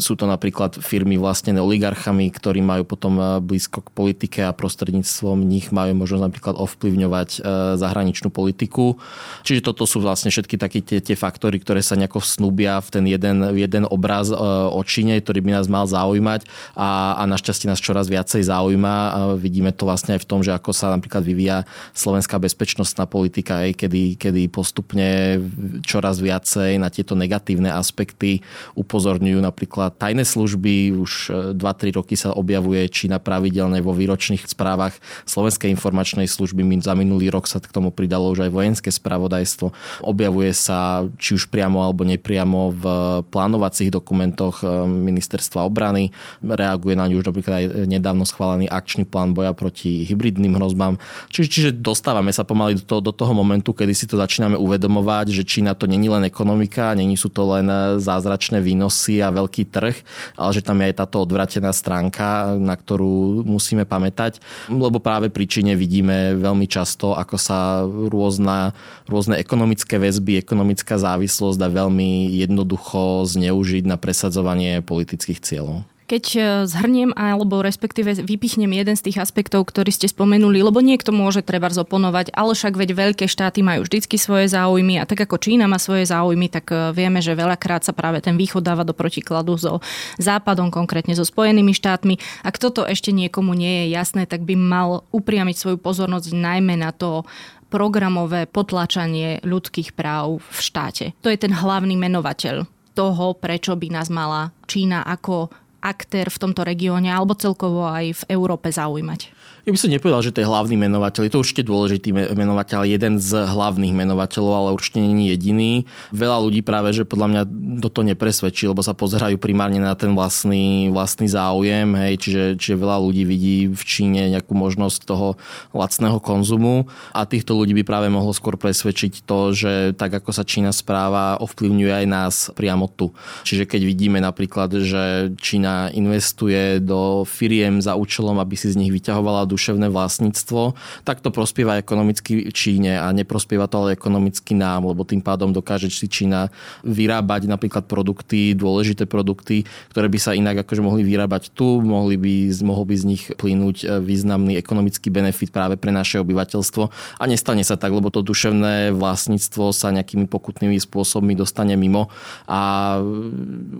sú 0.00 0.16
to 0.16 0.24
napríklad 0.24 0.80
firmy 0.80 1.20
vlastnené 1.20 1.60
oligarchami, 1.60 2.32
ktorí 2.32 2.64
majú 2.64 2.87
potom 2.88 3.20
e, 3.20 3.44
blízko 3.44 3.84
k 3.84 3.92
politike 3.92 4.40
a 4.48 4.56
prostredníctvom 4.56 5.44
nich 5.44 5.68
majú 5.68 5.92
možnosť 5.92 6.24
napríklad 6.24 6.54
ovplyvňovať 6.56 7.28
e, 7.36 7.40
zahraničnú 7.76 8.32
politiku. 8.32 8.96
Čiže 9.44 9.60
toto 9.60 9.84
sú 9.84 10.00
vlastne 10.00 10.32
všetky 10.32 10.56
také 10.56 10.80
tie, 10.80 11.04
tie 11.04 11.12
faktory, 11.12 11.60
ktoré 11.60 11.84
sa 11.84 12.00
nejako 12.00 12.24
snúbia 12.24 12.80
v 12.80 12.88
ten 12.88 13.04
jeden, 13.04 13.44
jeden 13.52 13.84
obraz 13.84 14.32
e, 14.32 14.36
o 14.72 14.80
Číne, 14.80 15.20
ktorý 15.20 15.44
by 15.44 15.60
nás 15.60 15.68
mal 15.68 15.84
zaujímať 15.84 16.48
a, 16.72 17.20
a 17.20 17.22
našťastie 17.28 17.68
nás 17.68 17.82
čoraz 17.82 18.08
viacej 18.08 18.48
zaujíma. 18.48 19.36
Vidíme 19.36 19.76
to 19.76 19.84
vlastne 19.84 20.16
aj 20.16 20.24
v 20.24 20.28
tom, 20.30 20.40
že 20.40 20.56
ako 20.56 20.72
sa 20.72 20.94
napríklad 20.94 21.20
vyvíja 21.20 21.68
slovenská 21.92 22.40
bezpečnostná 22.40 23.04
politika, 23.04 23.68
aj 23.68 23.84
kedy, 23.84 24.16
kedy 24.16 24.48
postupne 24.48 25.42
čoraz 25.82 26.22
viacej 26.22 26.78
na 26.78 26.88
tieto 26.88 27.18
negatívne 27.18 27.74
aspekty 27.74 28.40
upozorňujú 28.78 29.42
napríklad 29.42 29.98
tajné 29.98 30.22
služby. 30.22 30.94
Už 30.94 31.12
2-3 31.58 31.98
roky 31.98 32.14
sa 32.14 32.30
objavuje 32.30 32.77
Čína 32.86 33.18
pravidelne 33.18 33.82
vo 33.82 33.90
výročných 33.90 34.46
správach 34.46 34.94
Slovenskej 35.26 35.74
informačnej 35.74 36.30
služby. 36.30 36.62
Za 36.78 36.94
minulý 36.94 37.34
rok 37.34 37.50
sa 37.50 37.58
k 37.58 37.74
tomu 37.74 37.90
pridalo 37.90 38.30
už 38.30 38.46
aj 38.46 38.54
vojenské 38.54 38.90
spravodajstvo. 38.94 39.74
Objavuje 40.06 40.54
sa 40.54 41.02
či 41.18 41.34
už 41.34 41.50
priamo 41.50 41.82
alebo 41.82 42.06
nepriamo 42.06 42.70
v 42.70 42.84
plánovacích 43.26 43.90
dokumentoch 43.90 44.62
eh, 44.62 44.68
ministerstva 44.86 45.66
obrany. 45.66 46.14
Reaguje 46.44 46.94
na 46.94 47.10
ňu 47.10 47.18
už 47.18 47.26
napríklad 47.34 47.54
aj 47.58 47.66
nedávno 47.90 48.22
schválený 48.22 48.70
akčný 48.70 49.08
plán 49.08 49.34
boja 49.34 49.56
proti 49.56 50.04
hybridným 50.06 50.54
hrozbám. 50.54 51.00
Čiže, 51.32 51.48
čiže 51.48 51.70
dostávame 51.74 52.30
sa 52.30 52.44
pomaly 52.44 52.78
do 52.78 52.84
toho, 52.84 53.00
do 53.00 53.12
toho 53.16 53.32
momentu, 53.32 53.72
kedy 53.72 53.96
si 53.96 54.04
to 54.04 54.20
začíname 54.20 54.54
uvedomovať, 54.60 55.32
že 55.32 55.42
Čína 55.48 55.72
to 55.72 55.88
není 55.88 56.06
len 56.06 56.28
ekonomika, 56.28 56.92
není 56.92 57.16
sú 57.16 57.32
to 57.32 57.48
len 57.48 57.66
zázračné 57.96 58.60
výnosy 58.60 59.24
a 59.24 59.32
veľký 59.32 59.70
trh, 59.72 59.96
ale 60.36 60.50
že 60.52 60.60
tam 60.60 60.82
je 60.82 60.92
aj 60.92 60.96
táto 61.00 61.16
odvratená 61.24 61.70
stránka, 61.72 62.58
na 62.68 62.76
ktorú 62.76 63.48
musíme 63.48 63.88
pamätať, 63.88 64.44
lebo 64.68 65.00
práve 65.00 65.32
pri 65.32 65.48
Číne 65.48 65.72
vidíme 65.72 66.36
veľmi 66.36 66.68
často, 66.68 67.16
ako 67.16 67.36
sa 67.40 67.88
rôzna, 67.88 68.76
rôzne 69.08 69.40
ekonomické 69.40 69.96
väzby, 69.96 70.44
ekonomická 70.44 71.00
závislosť 71.00 71.56
dá 71.56 71.72
veľmi 71.72 72.28
jednoducho 72.36 73.24
zneužiť 73.24 73.88
na 73.88 73.96
presadzovanie 73.96 74.84
politických 74.84 75.40
cieľov. 75.40 75.88
Keď 76.08 76.24
e, 76.32 76.40
zhrniem 76.64 77.12
alebo 77.12 77.60
respektíve 77.60 78.24
vypichnem 78.24 78.72
jeden 78.72 78.96
z 78.96 79.12
tých 79.12 79.20
aspektov, 79.20 79.68
ktorý 79.68 79.92
ste 79.92 80.08
spomenuli, 80.08 80.64
lebo 80.64 80.80
niekto 80.80 81.12
môže 81.12 81.44
treba 81.44 81.68
zoponovať, 81.68 82.32
ale 82.32 82.56
však 82.56 82.80
veď 82.80 82.90
veľké 82.96 83.24
štáty 83.28 83.60
majú 83.60 83.84
vždycky 83.84 84.16
svoje 84.16 84.48
záujmy 84.48 84.96
a 84.96 85.04
tak 85.04 85.28
ako 85.28 85.36
Čína 85.36 85.68
má 85.68 85.76
svoje 85.76 86.08
záujmy, 86.08 86.48
tak 86.48 86.72
e, 86.72 86.96
vieme, 86.96 87.20
že 87.20 87.36
veľakrát 87.36 87.84
sa 87.84 87.92
práve 87.92 88.24
ten 88.24 88.40
východ 88.40 88.64
dáva 88.64 88.88
do 88.88 88.96
protikladu 88.96 89.60
so 89.60 89.84
západom, 90.16 90.72
konkrétne 90.72 91.12
so 91.12 91.28
Spojenými 91.28 91.76
štátmi. 91.76 92.16
Ak 92.40 92.56
toto 92.56 92.88
ešte 92.88 93.12
niekomu 93.12 93.52
nie 93.52 93.84
je 93.84 93.92
jasné, 93.92 94.24
tak 94.24 94.48
by 94.48 94.56
mal 94.56 95.04
upriamiť 95.12 95.60
svoju 95.60 95.76
pozornosť 95.76 96.32
najmä 96.32 96.80
na 96.80 96.96
to, 96.96 97.28
programové 97.68 98.48
potlačanie 98.48 99.44
ľudských 99.44 99.92
práv 99.92 100.40
v 100.40 100.58
štáte. 100.58 101.12
To 101.20 101.28
je 101.28 101.36
ten 101.36 101.52
hlavný 101.52 102.00
menovateľ 102.00 102.64
toho, 102.96 103.36
prečo 103.38 103.78
by 103.78 103.94
nás 103.94 104.08
mala 104.10 104.50
Čína 104.66 105.06
ako 105.06 105.52
aktér 105.80 106.28
v 106.28 106.40
tomto 106.40 106.66
regióne 106.66 107.10
alebo 107.12 107.38
celkovo 107.38 107.86
aj 107.86 108.22
v 108.22 108.22
Európe 108.34 108.68
zaujímať? 108.70 109.37
Ja 109.68 109.76
by 109.76 109.84
som 109.84 109.92
nepovedal, 109.92 110.24
že 110.24 110.32
to 110.32 110.40
je 110.40 110.48
hlavný 110.48 110.80
menovateľ. 110.80 111.28
Je 111.28 111.32
to 111.36 111.44
určite 111.44 111.68
dôležitý 111.68 112.08
menovateľ, 112.32 112.88
jeden 112.88 113.20
z 113.20 113.36
hlavných 113.36 113.92
menovateľov, 113.92 114.52
ale 114.56 114.70
určite 114.72 114.96
nie 114.96 115.28
je 115.28 115.36
jediný. 115.36 115.72
Veľa 116.08 116.40
ľudí 116.40 116.64
práve, 116.64 116.96
že 116.96 117.04
podľa 117.04 117.28
mňa 117.28 117.42
toto 117.84 118.00
nepresvedčí, 118.00 118.64
lebo 118.64 118.80
sa 118.80 118.96
pozerajú 118.96 119.36
primárne 119.36 119.76
na 119.76 119.92
ten 119.92 120.16
vlastný, 120.16 120.88
vlastný 120.88 121.28
záujem. 121.28 121.84
Hej, 122.00 122.14
čiže, 122.16 122.44
čiže 122.56 122.80
veľa 122.80 122.96
ľudí 122.96 123.28
vidí 123.28 123.68
v 123.68 123.82
Číne 123.84 124.32
nejakú 124.32 124.56
možnosť 124.56 125.04
toho 125.04 125.36
lacného 125.76 126.16
konzumu 126.16 126.88
a 127.12 127.28
týchto 127.28 127.52
ľudí 127.52 127.76
by 127.76 127.84
práve 127.84 128.08
mohlo 128.08 128.32
skôr 128.32 128.56
presvedčiť 128.56 129.28
to, 129.28 129.52
že 129.52 129.72
tak 130.00 130.16
ako 130.16 130.32
sa 130.32 130.48
Čína 130.48 130.72
správa, 130.72 131.36
ovplyvňuje 131.44 131.92
aj 131.92 132.06
nás 132.08 132.34
priamo 132.56 132.88
tu. 132.88 133.12
Čiže 133.44 133.68
keď 133.68 133.84
vidíme 133.84 134.16
napríklad, 134.16 134.80
že 134.80 135.36
Čína 135.36 135.92
investuje 135.92 136.80
do 136.80 137.28
firiem 137.28 137.84
za 137.84 138.00
účelom, 138.00 138.40
aby 138.40 138.56
si 138.56 138.72
z 138.72 138.80
nich 138.80 138.96
vyťahovala 138.96 139.37
duševné 139.44 139.92
vlastníctvo, 139.92 140.74
tak 141.04 141.20
to 141.20 141.30
prospieva 141.34 141.78
ekonomicky 141.78 142.50
Číne 142.50 142.98
a 142.98 143.12
neprospieva 143.12 143.68
to 143.68 143.84
ale 143.84 143.94
ekonomicky 143.94 144.56
nám, 144.56 144.88
lebo 144.88 145.04
tým 145.04 145.20
pádom 145.20 145.52
dokáže 145.52 145.92
si 145.92 146.08
Čína 146.08 146.48
vyrábať 146.82 147.50
napríklad 147.50 147.84
produkty, 147.86 148.56
dôležité 148.56 149.04
produkty, 149.04 149.68
ktoré 149.92 150.08
by 150.08 150.18
sa 150.18 150.32
inak 150.34 150.64
akože 150.64 150.82
mohli 150.82 151.02
vyrábať 151.04 151.52
tu, 151.52 151.82
mohli 151.84 152.16
by, 152.16 152.34
mohol 152.64 152.88
by 152.88 152.94
z 152.96 153.04
nich 153.04 153.22
plynúť 153.34 153.76
e, 153.84 153.86
významný 154.00 154.56
ekonomický 154.56 155.12
benefit 155.12 155.52
práve 155.52 155.76
pre 155.76 155.92
naše 155.94 156.18
obyvateľstvo. 156.22 156.82
A 157.20 157.24
nestane 157.28 157.62
sa 157.62 157.76
tak, 157.76 157.92
lebo 157.92 158.08
to 158.08 158.24
duševné 158.24 158.94
vlastníctvo 158.94 159.70
sa 159.74 159.92
nejakými 159.92 160.30
pokutnými 160.30 160.78
spôsobmi 160.78 161.34
dostane 161.34 161.74
mimo 161.74 162.08
a 162.46 162.60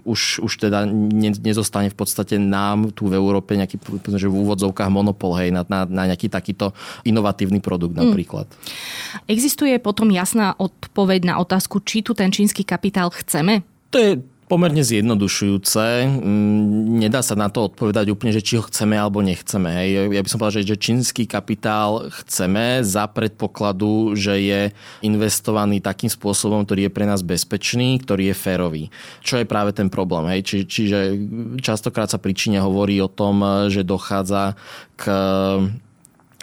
už, 0.05 0.43
už 0.43 0.53
teda 0.59 0.85
nezostane 1.41 1.89
v 1.89 1.97
podstate 1.97 2.37
nám 2.37 2.91
tu 2.93 3.07
v 3.07 3.17
Európe 3.17 3.55
nejaký 3.55 3.81
že 4.19 4.29
v 4.29 4.39
úvodzovkách 4.45 4.91
monopol 4.91 5.37
hej, 5.39 5.48
na, 5.51 5.63
na, 5.67 5.85
na 5.89 6.03
nejaký 6.09 6.31
takýto 6.31 6.73
inovatívny 7.05 7.59
produkt 7.59 7.97
mm. 7.97 8.01
napríklad. 8.05 8.47
Existuje 9.27 9.77
potom 9.81 10.09
jasná 10.13 10.55
odpoveď 10.57 11.33
na 11.33 11.35
otázku, 11.41 11.81
či 11.83 12.05
tu 12.05 12.13
ten 12.13 12.33
čínsky 12.33 12.63
kapitál 12.63 13.11
chceme? 13.11 13.65
To 13.91 13.97
je 13.97 14.13
pomerne 14.49 14.81
zjednodušujúce. 14.81 16.09
Mm, 16.09 17.05
nedá 17.05 17.21
sa 17.21 17.37
na 17.37 17.53
to 17.53 17.69
odpovedať 17.69 18.09
úplne, 18.09 18.33
že 18.33 18.41
či 18.41 18.57
ho 18.57 18.65
chceme 18.65 18.97
alebo 18.97 19.21
nechceme. 19.21 19.69
Hej. 19.69 19.89
Ja 20.17 20.23
by 20.25 20.29
som 20.29 20.41
povedal, 20.41 20.65
že 20.65 20.81
čínsky 20.81 21.29
kapitál 21.29 22.09
chceme 22.25 22.81
za 22.81 23.05
predpokladu, 23.07 24.17
že 24.17 24.35
je 24.41 24.61
investovaný 25.05 25.85
takým 25.85 26.09
spôsobom, 26.09 26.65
ktorý 26.65 26.89
je 26.89 26.95
pre 26.97 27.05
nás 27.05 27.21
bezpečný, 27.21 28.01
ktorý 28.01 28.33
je 28.33 28.37
férový. 28.37 28.85
Čo 29.21 29.39
je 29.39 29.47
práve 29.47 29.77
ten 29.77 29.93
problém. 29.93 30.27
Hej. 30.33 30.41
Či, 30.49 30.57
čiže 30.65 30.99
častokrát 31.61 32.09
sa 32.09 32.17
pri 32.17 32.33
Číne 32.33 32.65
hovorí 32.65 32.99
o 33.05 33.13
tom, 33.13 33.69
že 33.69 33.85
dochádza 33.85 34.57
k 34.97 35.05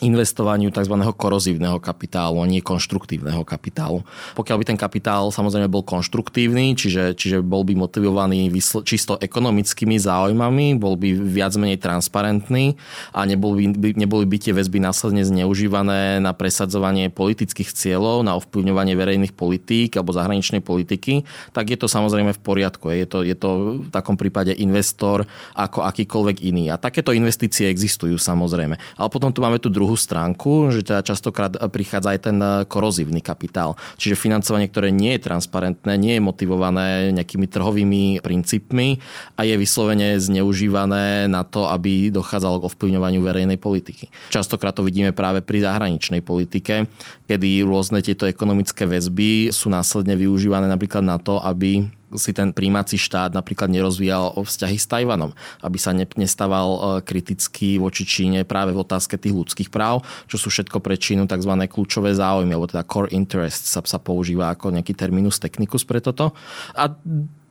investovaniu 0.04 0.76
tzv. 0.76 0.92
korozívneho 1.16 1.80
kapitálu 1.80 2.44
a 2.44 2.50
nie 2.50 2.60
konštruktívneho 2.60 3.48
kapitálu. 3.48 4.04
Pokiaľ 4.36 4.58
by 4.60 4.66
ten 4.68 4.80
kapitál 4.80 5.32
samozrejme 5.32 5.72
bol 5.72 5.88
konštruktívny, 5.88 6.76
čiže, 6.76 7.16
čiže 7.16 7.40
bol 7.40 7.64
by 7.64 7.80
motivovaný 7.80 8.52
čisto 8.84 9.16
ekonomickými 9.16 9.96
záujmami, 9.96 10.76
bol 10.76 11.00
by 11.00 11.16
viac 11.16 11.56
menej 11.56 11.80
transparentný 11.80 12.76
a 13.16 13.24
nebol 13.24 13.56
by, 13.56 13.96
neboli 13.96 14.28
by 14.28 14.36
tie 14.36 14.52
väzby 14.52 14.84
následne 14.84 15.24
zneužívané 15.24 16.20
na 16.20 16.36
presadzovanie 16.36 17.08
politických 17.08 17.72
cieľov, 17.72 18.28
na 18.28 18.36
ovplyvňovanie 18.36 19.00
verejných 19.00 19.32
politík 19.32 19.96
alebo 19.96 20.12
zahraničnej 20.12 20.60
politiky, 20.60 21.24
tak 21.56 21.72
je 21.72 21.80
to 21.80 21.88
samozrejme 21.88 22.36
v 22.36 22.44
poriadku. 22.44 22.92
Je 22.92 23.08
to, 23.08 23.24
je 23.24 23.36
to 23.40 23.80
v 23.88 23.90
takom 23.96 24.20
prípade 24.20 24.52
investor 24.60 25.24
ako 25.56 25.88
akýkoľvek 25.88 26.44
iný. 26.44 26.68
A 26.68 26.76
takéto 26.76 27.16
investície 27.16 27.72
existujú 27.72 28.20
samozrejme. 28.20 28.76
Ale 29.00 29.08
potom 29.08 29.32
tu 29.32 29.40
máme 29.40 29.56
tu 29.56 29.72
druhú 29.72 29.85
druhú 29.86 29.94
stránku, 29.94 30.74
že 30.74 30.82
teda 30.82 31.06
častokrát 31.06 31.54
prichádza 31.70 32.18
aj 32.18 32.20
ten 32.26 32.38
korozívny 32.66 33.22
kapitál. 33.22 33.78
Čiže 34.02 34.18
financovanie, 34.18 34.66
ktoré 34.66 34.90
nie 34.90 35.14
je 35.14 35.30
transparentné, 35.30 35.94
nie 36.02 36.18
je 36.18 36.26
motivované 36.26 37.14
nejakými 37.14 37.46
trhovými 37.46 38.18
princípmi 38.26 38.98
a 39.38 39.46
je 39.46 39.54
vyslovene 39.54 40.18
zneužívané 40.18 41.30
na 41.30 41.46
to, 41.46 41.70
aby 41.70 42.10
dochádzalo 42.10 42.66
k 42.66 42.68
ovplyvňovaniu 42.74 43.22
verejnej 43.22 43.62
politiky. 43.62 44.10
Častokrát 44.34 44.74
to 44.74 44.82
vidíme 44.82 45.14
práve 45.14 45.46
pri 45.46 45.62
zahraničnej 45.62 46.26
politike, 46.26 46.90
kedy 47.30 47.62
rôzne 47.62 48.02
tieto 48.02 48.26
ekonomické 48.26 48.90
väzby 48.90 49.54
sú 49.54 49.70
následne 49.70 50.18
využívané 50.18 50.66
napríklad 50.66 51.06
na 51.06 51.22
to, 51.22 51.38
aby 51.38 51.86
si 52.14 52.32
ten 52.32 52.54
príjmací 52.54 53.02
štát 53.02 53.34
napríklad 53.34 53.74
nerozvíjal 53.74 54.38
vzťahy 54.38 54.78
s 54.78 54.86
Tajvanom, 54.86 55.34
aby 55.66 55.78
sa 55.82 55.92
nestával 55.94 56.70
e, 56.70 56.80
kriticky 57.02 57.82
voči 57.82 58.06
Číne 58.06 58.46
práve 58.46 58.78
v 58.78 58.82
otázke 58.86 59.18
tých 59.18 59.34
ľudských 59.34 59.70
práv, 59.74 60.06
čo 60.30 60.38
sú 60.38 60.54
všetko 60.54 60.78
pre 60.80 60.96
Čínu 60.96 61.26
tzv. 61.26 61.54
kľúčové 61.66 62.14
záujmy, 62.14 62.54
alebo 62.54 62.70
teda 62.70 62.86
core 62.86 63.10
interest 63.12 63.66
sa, 63.66 63.82
sa 63.82 63.98
používa 63.98 64.54
ako 64.54 64.70
nejaký 64.76 64.94
terminus 64.94 65.42
technicus 65.42 65.82
pre 65.82 65.98
toto. 65.98 66.38
A 66.78 66.94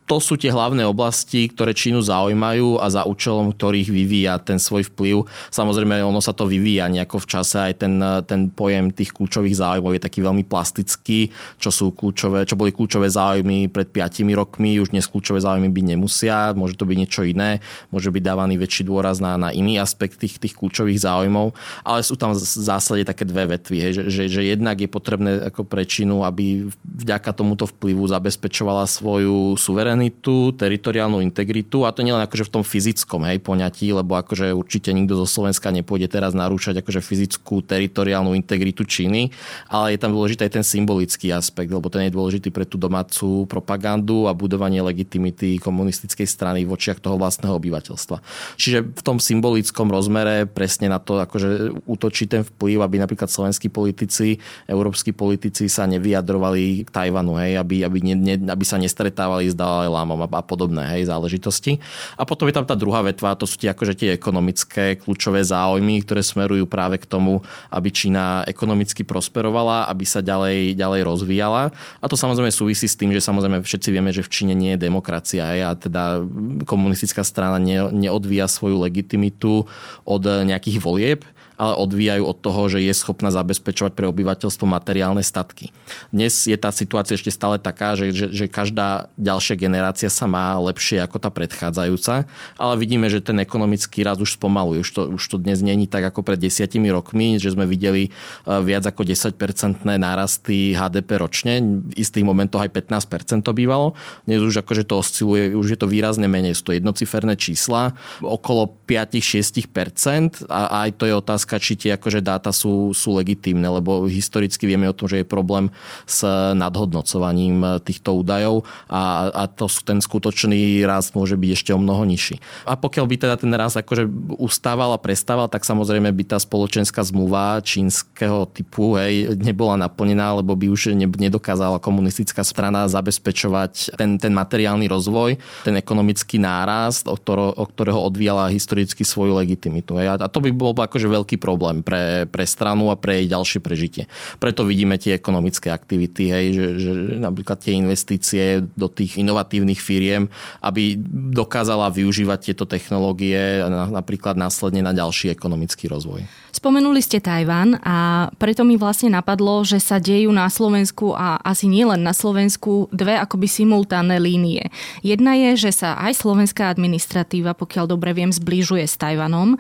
to 0.04 0.20
sú 0.20 0.36
tie 0.36 0.52
hlavné 0.52 0.84
oblasti, 0.84 1.48
ktoré 1.48 1.72
Čínu 1.72 2.04
zaujímajú 2.04 2.76
a 2.76 2.92
za 2.92 3.08
účelom 3.08 3.56
ktorých 3.56 3.88
vyvíja 3.88 4.36
ten 4.36 4.60
svoj 4.60 4.92
vplyv. 4.92 5.24
Samozrejme, 5.48 6.04
ono 6.04 6.20
sa 6.20 6.36
to 6.36 6.44
vyvíja 6.44 6.92
nejako 6.92 7.24
v 7.24 7.26
čase, 7.32 7.56
aj 7.72 7.74
ten, 7.80 7.96
ten 8.28 8.52
pojem 8.52 8.92
tých 8.92 9.16
kľúčových 9.16 9.56
záujmov 9.56 9.96
je 9.96 10.04
taký 10.04 10.20
veľmi 10.20 10.44
plastický, 10.44 11.32
čo 11.56 11.72
sú 11.72 11.96
kľúčové, 11.96 12.44
čo 12.44 12.52
boli 12.52 12.68
kľúčové 12.76 13.08
záujmy 13.08 13.72
pred 13.72 13.88
5 13.88 14.28
rokmi, 14.36 14.76
už 14.76 14.92
dnes 14.92 15.08
kľúčové 15.08 15.40
záujmy 15.40 15.72
byť 15.72 15.84
nemusia, 15.96 16.52
môže 16.52 16.76
to 16.76 16.84
byť 16.84 16.96
niečo 17.00 17.24
iné, 17.24 17.64
môže 17.88 18.12
byť 18.12 18.22
dávaný 18.22 18.60
väčší 18.60 18.84
dôraz 18.84 19.24
na, 19.24 19.40
na 19.40 19.56
iný 19.56 19.80
aspekt 19.80 20.20
tých, 20.20 20.36
tých 20.36 20.52
kľúčových 20.52 21.00
záujmov, 21.00 21.56
ale 21.80 22.04
sú 22.04 22.20
tam 22.20 22.36
v 22.36 22.44
zásade 22.44 23.08
také 23.08 23.24
dve 23.24 23.56
vetvy, 23.56 23.76
hej, 23.80 23.92
že, 23.96 24.02
že, 24.12 24.22
že 24.28 24.42
jednak 24.52 24.76
je 24.76 24.88
potrebné 24.90 25.48
ako 25.48 25.64
pre 25.64 25.88
Čínu, 25.88 26.28
aby 26.28 26.68
vďaka 26.84 27.32
tomuto 27.32 27.64
vplyvu 27.64 28.04
zabezpečovala 28.04 28.84
svoju 28.84 29.56
suverenitu 29.56 29.93
suverenitu, 29.94 30.50
teritoriálnu 30.58 31.22
integritu 31.22 31.86
a 31.86 31.94
to 31.94 32.02
nielen 32.02 32.18
akože 32.26 32.50
v 32.50 32.52
tom 32.58 32.64
fyzickom 32.66 33.22
hej, 33.30 33.38
poňatí, 33.38 33.94
lebo 33.94 34.18
akože 34.18 34.50
určite 34.50 34.90
nikto 34.90 35.14
zo 35.22 35.26
Slovenska 35.30 35.70
nepôjde 35.70 36.10
teraz 36.10 36.34
narúšať 36.34 36.82
akože 36.82 36.98
fyzickú 36.98 37.62
teritoriálnu 37.62 38.34
integritu 38.34 38.82
Číny, 38.82 39.30
ale 39.70 39.94
je 39.94 39.98
tam 40.02 40.10
dôležitý 40.10 40.50
aj 40.50 40.52
ten 40.58 40.64
symbolický 40.66 41.30
aspekt, 41.30 41.70
lebo 41.70 41.86
ten 41.86 42.10
je 42.10 42.12
dôležitý 42.12 42.50
pre 42.50 42.66
tú 42.66 42.74
domácu 42.74 43.46
propagandu 43.46 44.26
a 44.26 44.34
budovanie 44.34 44.82
legitimity 44.82 45.62
komunistickej 45.62 46.26
strany 46.26 46.66
v 46.66 46.74
očiach 46.74 46.98
toho 46.98 47.14
vlastného 47.14 47.54
obyvateľstva. 47.54 48.18
Čiže 48.58 48.78
v 48.82 49.02
tom 49.06 49.22
symbolickom 49.22 49.88
rozmere 49.88 50.50
presne 50.50 50.90
na 50.90 50.98
to 50.98 51.22
akože 51.22 51.82
útočí 51.86 52.26
ten 52.26 52.42
vplyv, 52.42 52.82
aby 52.82 52.96
napríklad 52.98 53.30
slovenskí 53.30 53.70
politici, 53.70 54.42
európsky 54.66 55.14
politici 55.14 55.70
sa 55.70 55.86
nevyjadrovali 55.86 56.82
k 56.82 56.90
Tajvanu, 56.90 57.38
hej, 57.38 57.62
aby, 57.62 57.86
aby, 57.86 57.98
ne, 58.02 58.36
aby 58.50 58.64
sa 58.66 58.80
nestretávali 58.80 59.46
s 59.46 59.54
Dalaj 59.84 60.00
Lámom 60.00 60.20
a 60.24 60.40
podobné 60.40 60.96
hej, 60.96 61.12
záležitosti. 61.12 61.76
A 62.16 62.24
potom 62.24 62.48
je 62.48 62.56
tam 62.56 62.64
tá 62.64 62.72
druhá 62.72 63.04
vetva, 63.04 63.36
to 63.36 63.44
sú 63.44 63.60
tie, 63.60 63.68
akože 63.68 63.94
tie 64.00 64.10
ekonomické 64.16 64.96
kľúčové 64.96 65.44
záujmy, 65.44 66.00
ktoré 66.00 66.24
smerujú 66.24 66.64
práve 66.64 66.96
k 66.96 67.04
tomu, 67.04 67.44
aby 67.68 67.92
Čína 67.92 68.48
ekonomicky 68.48 69.04
prosperovala, 69.04 69.84
aby 69.92 70.08
sa 70.08 70.24
ďalej, 70.24 70.72
ďalej 70.72 71.00
rozvíjala. 71.04 71.68
A 72.00 72.04
to 72.08 72.16
samozrejme 72.16 72.48
súvisí 72.48 72.88
s 72.88 72.96
tým, 72.96 73.12
že 73.12 73.20
samozrejme 73.20 73.60
všetci 73.60 73.88
vieme, 73.92 74.08
že 74.08 74.24
v 74.24 74.32
Číne 74.32 74.54
nie 74.56 74.72
je 74.74 74.88
demokracia 74.88 75.52
hej, 75.52 75.60
a 75.68 75.70
teda 75.76 76.24
komunistická 76.64 77.20
strana 77.20 77.60
ne, 77.60 77.92
neodvíja 77.92 78.48
svoju 78.48 78.80
legitimitu 78.80 79.68
od 80.08 80.22
nejakých 80.24 80.78
volieb, 80.80 81.20
ale 81.54 81.78
odvíjajú 81.78 82.24
od 82.26 82.38
toho, 82.38 82.62
že 82.66 82.82
je 82.82 82.94
schopná 82.94 83.30
zabezpečovať 83.30 83.92
pre 83.94 84.10
obyvateľstvo 84.10 84.66
materiálne 84.66 85.22
statky. 85.22 85.70
Dnes 86.10 86.46
je 86.50 86.56
tá 86.58 86.74
situácia 86.74 87.14
ešte 87.14 87.30
stále 87.30 87.62
taká, 87.62 87.94
že, 87.94 88.10
že, 88.10 88.26
že 88.30 88.46
každá 88.50 89.08
ďalšia 89.14 89.54
generácia 89.58 90.10
sa 90.10 90.26
má 90.26 90.58
lepšie 90.58 91.02
ako 91.02 91.22
tá 91.22 91.30
predchádzajúca, 91.30 92.26
ale 92.58 92.74
vidíme, 92.78 93.06
že 93.06 93.22
ten 93.22 93.38
ekonomický 93.40 94.02
rast 94.02 94.20
už 94.20 94.36
spomaluje. 94.36 94.82
Už 94.82 94.90
to, 94.90 95.00
už 95.14 95.24
to 95.24 95.36
dnes 95.38 95.62
není 95.62 95.86
tak 95.86 96.04
ako 96.10 96.26
pred 96.26 96.40
desiatimi 96.40 96.90
rokmi, 96.90 97.38
že 97.38 97.54
sme 97.54 97.64
videli 97.64 98.08
e, 98.08 98.10
viac 98.44 98.84
ako 98.84 99.06
10-percentné 99.06 99.96
nárasty 99.96 100.74
HDP 100.74 101.22
ročne. 101.22 101.62
V 101.62 101.94
istých 101.96 102.26
momentoch 102.26 102.66
aj 102.66 102.74
15% 102.74 103.46
to 103.46 103.52
bývalo. 103.54 103.94
Dnes 104.26 104.42
už 104.42 104.66
akože 104.66 104.84
to 104.84 104.98
osciluje, 105.00 105.54
už 105.54 105.76
je 105.76 105.78
to 105.78 105.86
výrazne 105.86 106.26
menej. 106.26 106.58
Sú 106.58 106.72
to 106.72 106.76
jednociferné 106.76 107.38
čísla, 107.38 107.94
okolo 108.20 108.74
5-6% 108.88 110.48
a 110.50 110.88
aj 110.88 110.90
to 110.98 111.04
je 111.06 111.14
otázka, 111.14 111.43
či 111.46 111.76
tie 111.76 112.00
akože 112.00 112.24
dáta 112.24 112.50
sú, 112.50 112.96
sú 112.96 113.16
legitímne, 113.16 113.68
lebo 113.68 114.08
historicky 114.08 114.64
vieme 114.64 114.88
o 114.88 114.96
tom, 114.96 115.06
že 115.06 115.22
je 115.22 115.26
problém 115.26 115.68
s 116.08 116.24
nadhodnocovaním 116.56 117.80
týchto 117.84 118.16
údajov 118.16 118.64
a, 118.88 119.28
a 119.30 119.42
to, 119.46 119.68
ten 119.84 120.00
skutočný 120.00 120.82
rast 120.88 121.12
môže 121.12 121.36
byť 121.36 121.50
ešte 121.52 121.70
o 121.76 121.78
mnoho 121.80 122.02
nižší. 122.08 122.40
A 122.64 122.74
pokiaľ 122.74 123.04
by 123.06 123.16
teda 123.20 123.34
ten 123.38 123.52
rast 123.52 123.76
akože 123.76 124.08
ustával 124.40 124.96
a 124.96 125.02
prestával, 125.02 125.46
tak 125.52 125.62
samozrejme 125.68 126.10
by 126.10 126.34
tá 126.34 126.38
spoločenská 126.40 127.04
zmluva 127.04 127.60
čínskeho 127.60 128.48
typu 128.50 128.96
hej, 128.96 129.36
nebola 129.38 129.76
naplnená, 129.76 130.40
lebo 130.40 130.56
by 130.56 130.72
už 130.72 130.96
nedokázala 130.96 131.82
komunistická 131.82 132.42
strana 132.44 132.86
zabezpečovať 132.88 133.98
ten, 133.98 134.16
ten 134.16 134.32
materiálny 134.32 134.86
rozvoj, 134.88 135.36
ten 135.66 135.74
ekonomický 135.78 136.38
nárast, 136.40 137.06
od 137.10 137.20
ktorého, 137.20 137.52
od 137.54 137.68
ktorého 137.72 138.00
odvíjala 138.00 138.52
historicky 138.52 139.02
svoju 139.02 139.36
legitimitu. 139.38 139.96
Hej. 139.98 140.20
A 140.20 140.28
to 140.28 140.40
by 140.40 140.50
bol 140.54 140.72
akože 140.74 141.06
veľký 141.08 141.33
problém 141.36 141.84
pre, 141.84 142.24
pre 142.28 142.44
stranu 142.44 142.88
a 142.90 142.96
pre 142.96 143.22
jej 143.22 143.28
ďalšie 143.30 143.60
prežitie. 143.60 144.04
Preto 144.38 144.64
vidíme 144.64 144.96
tie 144.96 145.16
ekonomické 145.16 145.70
aktivity, 145.70 146.30
hej, 146.30 146.46
že, 146.54 146.66
že 146.78 146.90
napríklad 147.20 147.60
tie 147.60 147.76
investície 147.76 148.64
do 148.74 148.86
tých 148.90 149.20
inovatívnych 149.20 149.78
firiem, 149.78 150.30
aby 150.64 150.98
dokázala 151.34 151.92
využívať 151.92 152.52
tieto 152.52 152.64
technológie 152.64 153.64
napríklad 153.70 154.38
následne 154.38 154.84
na 154.84 154.92
ďalší 154.94 155.30
ekonomický 155.32 155.90
rozvoj. 155.90 156.26
Spomenuli 156.54 157.02
ste 157.02 157.18
Tajvan 157.18 157.82
a 157.82 158.30
preto 158.38 158.62
mi 158.62 158.78
vlastne 158.78 159.10
napadlo, 159.10 159.66
že 159.66 159.82
sa 159.82 159.98
dejú 159.98 160.30
na 160.30 160.46
Slovensku 160.46 161.10
a 161.10 161.42
asi 161.42 161.66
nielen 161.66 162.06
na 162.06 162.14
Slovensku 162.14 162.86
dve 162.94 163.18
akoby 163.18 163.50
simultánne 163.50 164.22
línie. 164.22 164.70
Jedna 165.02 165.34
je, 165.34 165.68
že 165.68 165.74
sa 165.74 165.98
aj 165.98 166.14
slovenská 166.14 166.70
administratíva, 166.70 167.58
pokiaľ 167.58 167.90
dobre 167.90 168.14
viem, 168.14 168.30
zbližuje 168.30 168.86
s 168.86 168.94
Tajvanom, 168.94 169.58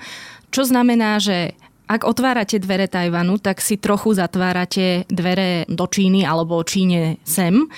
čo 0.54 0.62
znamená, 0.62 1.18
že 1.18 1.58
ak 1.84 2.08
otvárate 2.08 2.56
dvere 2.60 2.88
Tajvanu, 2.88 3.36
tak 3.40 3.60
si 3.60 3.76
trochu 3.76 4.16
zatvárate 4.16 5.04
dvere 5.12 5.68
do 5.68 5.84
Číny 5.84 6.24
alebo 6.24 6.64
Číne 6.64 7.20
sem. 7.28 7.68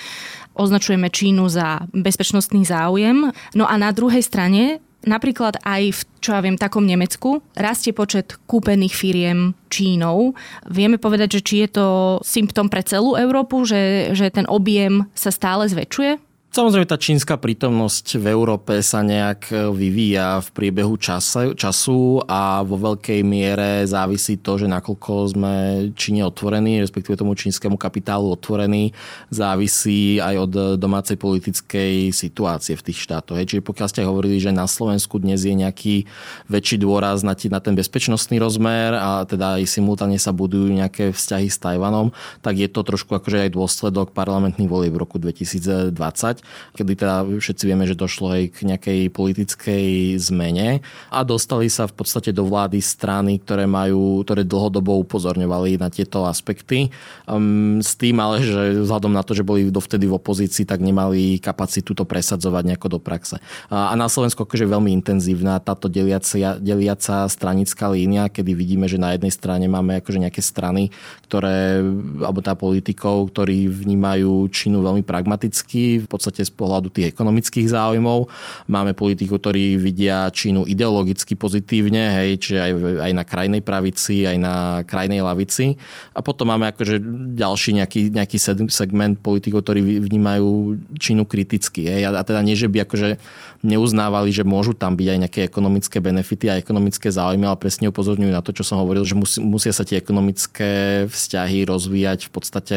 Označujeme 0.56 1.10
Čínu 1.10 1.50
za 1.50 1.84
bezpečnostný 1.92 2.64
záujem. 2.64 3.28
No 3.52 3.64
a 3.68 3.74
na 3.76 3.92
druhej 3.92 4.22
strane 4.24 4.80
napríklad 5.06 5.62
aj 5.62 5.82
v, 5.94 6.00
čo 6.18 6.34
ja 6.34 6.42
viem, 6.42 6.58
takom 6.58 6.82
Nemecku 6.82 7.38
rastie 7.54 7.94
počet 7.94 8.34
kúpených 8.50 8.94
firiem 8.94 9.54
Čínou. 9.70 10.34
Vieme 10.66 10.98
povedať, 10.98 11.38
že 11.38 11.44
či 11.46 11.54
je 11.62 11.68
to 11.78 11.86
symptom 12.26 12.66
pre 12.66 12.82
celú 12.82 13.14
Európu, 13.14 13.62
že, 13.62 14.12
že 14.18 14.34
ten 14.34 14.44
objem 14.50 15.06
sa 15.14 15.30
stále 15.30 15.70
zväčšuje? 15.70 16.25
Samozrejme, 16.56 16.88
tá 16.88 16.96
čínska 16.96 17.36
prítomnosť 17.36 18.16
v 18.16 18.32
Európe 18.32 18.80
sa 18.80 19.04
nejak 19.04 19.52
e, 19.52 19.68
vyvíja 19.76 20.40
v 20.40 20.48
priebehu 20.56 20.96
času, 20.96 22.24
a 22.24 22.64
vo 22.64 22.80
veľkej 22.80 23.20
miere 23.20 23.84
závisí 23.84 24.40
to, 24.40 24.56
že 24.56 24.64
nakoľko 24.64 25.36
sme 25.36 25.54
Číne 25.92 26.24
otvorení, 26.24 26.80
respektíve 26.80 27.20
tomu 27.20 27.36
čínskemu 27.36 27.76
kapitálu 27.76 28.32
otvorení, 28.32 28.96
závisí 29.28 30.16
aj 30.16 30.48
od 30.48 30.52
domácej 30.80 31.20
politickej 31.20 32.16
situácie 32.16 32.72
v 32.72 32.84
tých 32.88 33.04
štátoch. 33.04 33.36
Čiže 33.36 33.60
pokiaľ 33.60 33.88
ste 33.92 34.08
hovorili, 34.08 34.40
že 34.40 34.48
na 34.48 34.64
Slovensku 34.64 35.20
dnes 35.20 35.44
je 35.44 35.52
nejaký 35.52 36.08
väčší 36.48 36.80
dôraz 36.80 37.20
na, 37.20 37.36
na 37.36 37.60
ten 37.60 37.76
bezpečnostný 37.76 38.40
rozmer 38.40 38.96
a 38.96 39.28
teda 39.28 39.60
aj 39.60 39.68
simultáne 39.68 40.16
sa 40.16 40.32
budujú 40.32 40.72
nejaké 40.72 41.12
vzťahy 41.12 41.52
s 41.52 41.60
Tajvanom, 41.60 42.16
tak 42.40 42.56
je 42.56 42.68
to 42.72 42.80
trošku 42.80 43.12
akože 43.12 43.44
aj 43.44 43.50
dôsledok 43.52 44.16
parlamentných 44.16 44.72
volieb 44.72 44.96
v 44.96 45.04
roku 45.04 45.20
2020 45.20 46.45
kedy 46.74 46.92
teda 46.98 47.24
všetci 47.26 47.64
vieme, 47.66 47.84
že 47.86 47.98
došlo 47.98 48.32
aj 48.32 48.42
k 48.52 48.58
nejakej 48.74 49.00
politickej 49.14 49.86
zmene 50.18 50.80
a 51.12 51.18
dostali 51.22 51.70
sa 51.70 51.86
v 51.86 51.94
podstate 51.94 52.34
do 52.34 52.48
vlády 52.48 52.82
strany, 52.82 53.38
ktoré 53.38 53.70
majú, 53.70 54.26
ktoré 54.26 54.42
dlhodobo 54.42 54.98
upozorňovali 55.06 55.78
na 55.78 55.88
tieto 55.88 56.26
aspekty. 56.26 56.90
Um, 57.30 57.78
s 57.78 57.94
tým 57.94 58.18
ale, 58.18 58.42
že 58.42 58.82
vzhľadom 58.82 59.14
na 59.14 59.22
to, 59.22 59.32
že 59.32 59.46
boli 59.46 59.70
dovtedy 59.70 60.10
v 60.10 60.18
opozícii, 60.18 60.66
tak 60.66 60.82
nemali 60.82 61.38
kapacitu 61.38 61.94
to 61.94 62.02
presadzovať 62.02 62.74
nejako 62.74 62.96
do 62.96 62.98
praxe. 62.98 63.38
A, 63.70 63.94
na 63.94 64.10
Slovensku 64.10 64.42
akože 64.42 64.66
veľmi 64.66 64.90
intenzívna 64.90 65.62
táto 65.62 65.86
deliaca, 65.86 66.58
deliaca 66.58 67.30
stranická 67.30 67.86
línia, 67.88 68.26
kedy 68.26 68.50
vidíme, 68.52 68.90
že 68.90 68.98
na 68.98 69.14
jednej 69.14 69.30
strane 69.30 69.70
máme 69.70 70.02
akože 70.02 70.18
nejaké 70.18 70.42
strany, 70.42 70.90
ktoré, 71.30 71.86
alebo 72.18 72.42
tá 72.42 72.58
politikov, 72.58 73.30
ktorí 73.30 73.70
vnímajú 73.70 74.50
Čínu 74.50 74.82
veľmi 74.82 75.06
pragmaticky, 75.06 76.02
v 76.02 76.08
podstate 76.10 76.25
podstate 76.26 76.42
z 76.42 76.52
pohľadu 76.58 76.90
tých 76.90 77.14
ekonomických 77.14 77.70
záujmov. 77.70 78.26
Máme 78.66 78.98
politikov, 78.98 79.38
ktorí 79.46 79.78
vidia 79.78 80.26
Čínu 80.26 80.66
ideologicky 80.66 81.38
pozitívne, 81.38 82.18
hej, 82.18 82.42
čiže 82.42 82.58
aj, 82.58 82.72
aj 83.06 83.12
na 83.14 83.22
krajnej 83.22 83.62
pravici, 83.62 84.26
aj 84.26 84.36
na 84.42 84.54
krajnej 84.82 85.22
lavici. 85.22 85.78
A 86.18 86.20
potom 86.26 86.50
máme 86.50 86.74
akože 86.74 86.98
ďalší 87.38 87.78
nejaký, 87.78 88.10
nejaký 88.10 88.42
segment 88.66 89.22
politikov, 89.22 89.62
ktorí 89.62 90.02
vnímajú 90.02 90.82
Čínu 90.98 91.22
kriticky. 91.30 91.86
Hej. 91.86 92.10
A 92.10 92.26
teda 92.26 92.42
nie, 92.42 92.58
že 92.58 92.66
by 92.66 92.82
akože 92.82 93.22
neuznávali, 93.62 94.34
že 94.34 94.42
môžu 94.42 94.74
tam 94.74 94.98
byť 94.98 95.06
aj 95.06 95.18
nejaké 95.26 95.40
ekonomické 95.46 96.02
benefity 96.02 96.50
a 96.50 96.58
ekonomické 96.60 97.08
záujmy, 97.08 97.46
ale 97.46 97.58
presne 97.58 97.88
upozorňujú 97.88 98.32
na 98.34 98.42
to, 98.42 98.50
čo 98.50 98.66
som 98.66 98.82
hovoril, 98.82 99.06
že 99.06 99.14
musia 99.40 99.70
sa 99.70 99.86
tie 99.86 99.98
ekonomické 99.98 101.04
vzťahy 101.06 101.66
rozvíjať 101.66 102.28
v 102.28 102.30
podstate, 102.30 102.76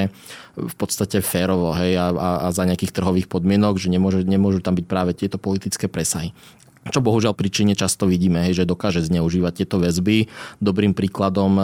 v 0.68 0.76
podstate 0.76 1.24
férovo 1.24 1.72
hej, 1.80 1.96
a, 1.96 2.12
a, 2.12 2.30
a 2.46 2.48
za 2.52 2.68
nejakých 2.68 2.92
trhových 2.92 3.32
podmienok, 3.32 3.80
že 3.80 3.88
nemôže, 3.88 4.22
nemôžu 4.28 4.60
tam 4.60 4.76
byť 4.76 4.86
práve 4.86 5.12
tieto 5.16 5.40
politické 5.40 5.88
presahy 5.88 6.36
čo 6.88 7.04
bohužiaľ 7.04 7.36
pri 7.36 7.52
Číne 7.52 7.74
často 7.76 8.08
vidíme, 8.08 8.50
že 8.56 8.64
dokáže 8.64 9.04
zneužívať 9.04 9.64
tieto 9.64 9.78
väzby. 9.84 10.32
Dobrým 10.64 10.96
príkladom 10.96 11.60
e, 11.60 11.64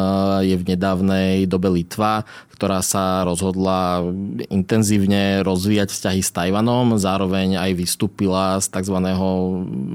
je 0.51 0.55
v 0.59 0.67
nedávnej 0.75 1.47
dobe 1.47 1.71
Litva, 1.71 2.27
ktorá 2.51 2.83
sa 2.83 3.23
rozhodla 3.23 4.03
intenzívne 4.51 5.39
rozvíjať 5.41 5.91
vzťahy 5.91 6.21
s 6.21 6.31
Tajvanom, 6.35 6.99
zároveň 6.99 7.59
aj 7.59 7.71
vystúpila 7.73 8.59
z 8.59 8.67
tzv. 8.71 8.97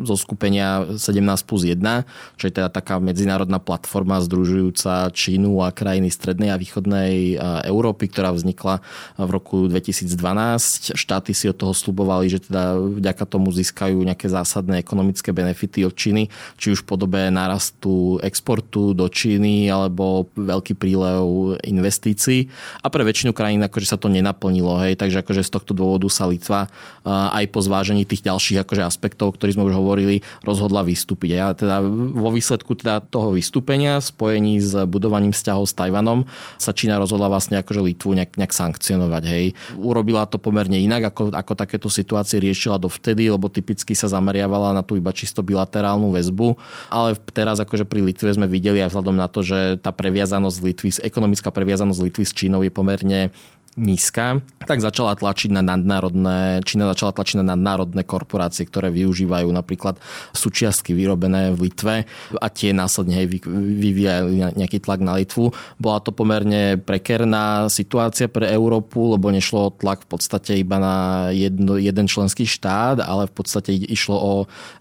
zoskupenia 0.08 0.96
17 0.96 1.48
plus 1.48 1.62
1, 1.68 2.40
čo 2.40 2.44
je 2.48 2.52
teda 2.52 2.72
taká 2.72 2.96
medzinárodná 2.96 3.60
platforma 3.60 4.24
združujúca 4.24 5.12
Čínu 5.12 5.60
a 5.60 5.72
krajiny 5.72 6.08
strednej 6.08 6.48
a 6.48 6.58
východnej 6.58 7.36
e, 7.36 7.68
Európy, 7.68 8.08
ktorá 8.08 8.32
vznikla 8.34 8.82
v 9.20 9.30
roku 9.30 9.68
2012. 9.68 10.96
Štáty 10.96 11.36
si 11.36 11.46
od 11.46 11.60
toho 11.60 11.76
slubovali, 11.76 12.32
že 12.32 12.40
teda 12.44 12.80
vďaka 12.80 13.24
tomu 13.28 13.52
získajú 13.52 14.00
nejaké 14.00 14.26
zásadné 14.26 14.80
ekonomické 14.80 15.09
ekonomické 15.10 15.34
benefity 15.34 15.82
od 15.82 15.94
Číny, 15.98 16.30
či 16.54 16.70
už 16.70 16.86
v 16.86 16.88
podobe 16.94 17.20
nárastu 17.34 18.22
exportu 18.22 18.94
do 18.94 19.10
Číny 19.10 19.66
alebo 19.66 20.30
veľký 20.38 20.78
prílev 20.78 21.58
investícií. 21.66 22.46
A 22.80 22.86
pre 22.88 23.02
väčšinu 23.02 23.34
krajín 23.34 23.58
akože 23.66 23.90
sa 23.90 23.98
to 23.98 24.06
nenaplnilo. 24.06 24.78
Hej, 24.86 25.02
takže 25.02 25.26
akože 25.26 25.42
z 25.42 25.50
tohto 25.50 25.72
dôvodu 25.74 26.06
sa 26.06 26.30
Litva 26.30 26.70
aj 27.10 27.44
po 27.50 27.58
zvážení 27.58 28.06
tých 28.06 28.22
ďalších 28.22 28.62
akože 28.62 28.86
aspektov, 28.86 29.34
o 29.34 29.34
ktorých 29.34 29.58
sme 29.58 29.66
už 29.66 29.74
hovorili, 29.74 30.22
rozhodla 30.46 30.86
vystúpiť. 30.86 31.30
A 31.42 31.52
teda 31.58 31.82
vo 31.90 32.30
výsledku 32.30 32.78
teda 32.78 33.02
toho 33.02 33.34
vystúpenia 33.34 33.98
spojení 33.98 34.62
s 34.62 34.78
budovaním 34.86 35.34
vzťahov 35.34 35.66
s 35.66 35.74
Tajvanom 35.74 36.24
sa 36.56 36.70
Čína 36.70 37.02
rozhodla 37.02 37.26
vlastne 37.26 37.58
akože 37.58 37.82
Litvu 37.82 38.14
nejak, 38.14 38.38
nejak 38.38 38.54
sankcionovať. 38.54 39.22
Hej. 39.26 39.44
Urobila 39.74 40.22
to 40.30 40.38
pomerne 40.38 40.78
inak, 40.78 41.10
ako, 41.10 41.34
ako 41.34 41.52
takéto 41.58 41.88
situácie 41.90 42.38
riešila 42.38 42.78
dovtedy, 42.78 43.26
lebo 43.26 43.50
typicky 43.50 43.98
sa 43.98 44.06
zameriavala 44.06 44.76
na 44.76 44.82
tú 44.86 44.99
iba 45.00 45.10
čisto 45.16 45.40
bilaterálnu 45.40 46.12
väzbu, 46.12 46.54
ale 46.92 47.16
teraz 47.32 47.58
akože 47.58 47.88
pri 47.88 48.04
Litve 48.04 48.30
sme 48.30 48.46
videli 48.46 48.84
aj 48.84 48.92
vzhľadom 48.92 49.16
na 49.16 49.26
to, 49.26 49.40
že 49.40 49.80
tá 49.80 49.90
previazanosť 49.90 50.58
Litvy, 50.60 50.88
ekonomická 51.00 51.48
previazanosť 51.48 52.00
Litvy 52.04 52.24
s 52.28 52.36
Čínou 52.36 52.60
je 52.60 52.70
pomerne 52.70 53.32
nízka, 53.80 54.44
tak 54.68 54.84
začala 54.84 55.16
tlačiť 55.16 55.56
na 55.56 55.64
nadnárodné, 55.64 56.60
Čína 56.68 56.92
začala 56.92 57.16
tlačiť 57.16 57.40
na 57.40 57.56
nadnárodné 57.56 58.04
korporácie, 58.04 58.68
ktoré 58.68 58.92
využívajú 58.92 59.48
napríklad 59.48 59.96
súčiastky 60.36 60.92
vyrobené 60.92 61.56
v 61.56 61.72
Litve 61.72 62.04
a 62.36 62.46
tie 62.52 62.76
následne 62.76 63.16
hej, 63.16 63.40
vyvíjajú 63.48 64.54
nejaký 64.60 64.84
tlak 64.84 65.00
na 65.00 65.16
Litvu. 65.16 65.56
Bola 65.80 66.04
to 66.04 66.12
pomerne 66.12 66.76
prekerná 66.76 67.72
situácia 67.72 68.28
pre 68.28 68.52
Európu, 68.52 69.16
lebo 69.16 69.32
nešlo 69.32 69.72
o 69.72 69.74
tlak 69.74 70.04
v 70.04 70.08
podstate 70.12 70.60
iba 70.60 70.76
na 70.76 70.96
jedno, 71.32 71.80
jeden 71.80 72.04
členský 72.04 72.44
štát, 72.44 73.00
ale 73.00 73.26
v 73.26 73.34
podstate 73.34 73.72
išlo 73.72 74.16
o 74.20 74.32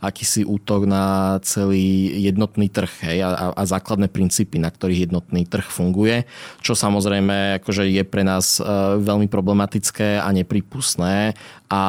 akýsi 0.04 0.44
útok 0.44 0.84
na 0.84 1.38
celý 1.48 2.20
jednotný 2.20 2.68
trh 2.68 2.92
hej, 3.08 3.24
a, 3.24 3.56
a 3.56 3.64
základné 3.64 4.12
princípy, 4.12 4.60
na 4.60 4.68
ktorých 4.68 5.08
jednotný 5.08 5.48
trh 5.48 5.66
funguje, 5.66 6.28
čo 6.60 6.76
samozrejme 6.76 7.64
akože 7.64 7.88
je 7.88 8.04
pre 8.04 8.28
nás 8.28 8.60
e, 8.60 8.89
veľmi 8.98 9.30
problematické 9.30 10.18
a 10.18 10.30
nepripustné 10.34 11.38
a 11.70 11.84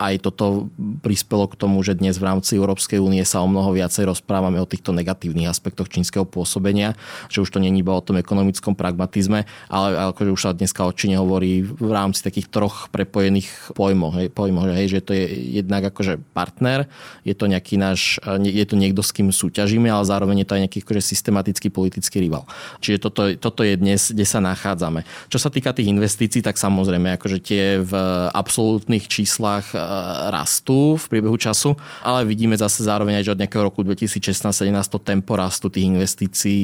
aj 0.00 0.24
toto 0.24 0.72
prispelo 1.04 1.44
k 1.52 1.60
tomu, 1.60 1.84
že 1.84 1.92
dnes 1.92 2.16
v 2.16 2.32
rámci 2.32 2.56
Európskej 2.56 2.96
únie 2.96 3.20
sa 3.28 3.44
o 3.44 3.48
mnoho 3.50 3.76
viacej 3.76 4.08
rozprávame 4.08 4.56
o 4.56 4.64
týchto 4.64 4.96
negatívnych 4.96 5.44
aspektoch 5.44 5.92
čínskeho 5.92 6.24
pôsobenia, 6.24 6.96
že 7.28 7.44
už 7.44 7.52
to 7.52 7.60
není 7.60 7.84
iba 7.84 7.92
o 7.92 8.00
tom 8.00 8.16
ekonomickom 8.16 8.72
pragmatizme, 8.72 9.44
ale 9.68 9.88
akože 10.16 10.30
už 10.32 10.40
sa 10.40 10.56
dneska 10.56 10.80
o 10.88 10.96
Číne 10.96 11.20
hovorí 11.20 11.60
v 11.60 11.90
rámci 11.92 12.24
takých 12.24 12.48
troch 12.48 12.88
prepojených 12.88 13.52
pojmov, 13.76 14.16
hej, 14.16 14.28
pojmov 14.32 14.72
hej, 14.72 14.96
že 14.96 15.00
to 15.04 15.12
je 15.12 15.28
jednak 15.60 15.84
akože 15.84 16.24
partner, 16.32 16.88
je 17.20 17.36
to 17.36 17.44
nejaký 17.52 17.76
náš, 17.76 18.16
je 18.40 18.64
to 18.64 18.80
niekto, 18.80 19.04
s 19.04 19.12
kým 19.12 19.28
súťažíme, 19.28 19.92
ale 19.92 20.08
zároveň 20.08 20.40
je 20.40 20.48
to 20.48 20.56
aj 20.56 20.62
nejaký 20.64 20.78
akože 20.88 21.02
systematický 21.04 21.68
politický 21.68 22.24
rival. 22.24 22.48
Čiže 22.80 22.98
toto, 23.04 23.28
toto 23.36 23.60
je 23.60 23.76
dnes, 23.76 24.00
kde 24.08 24.24
sa 24.24 24.40
nachádzame. 24.40 25.04
Čo 25.28 25.36
sa 25.36 25.52
týka 25.52 25.76
tých 25.76 25.92
investícií, 25.92 26.27
tak 26.28 26.60
samozrejme, 26.60 27.16
akože 27.16 27.38
tie 27.40 27.80
v 27.80 27.92
absolútnych 28.36 29.08
číslach 29.08 29.72
e, 29.72 29.80
rastú 30.28 31.00
v 31.00 31.04
priebehu 31.08 31.40
času, 31.40 31.74
ale 32.04 32.28
vidíme 32.28 32.54
zase 32.54 32.84
zároveň 32.84 33.20
aj, 33.20 33.24
že 33.24 33.34
od 33.34 33.40
nejakého 33.40 33.64
roku 33.64 33.80
2016-17 33.80 34.68
to 34.92 35.00
tempo 35.00 35.32
rastu 35.34 35.72
tých 35.72 35.88
investícií 35.88 36.62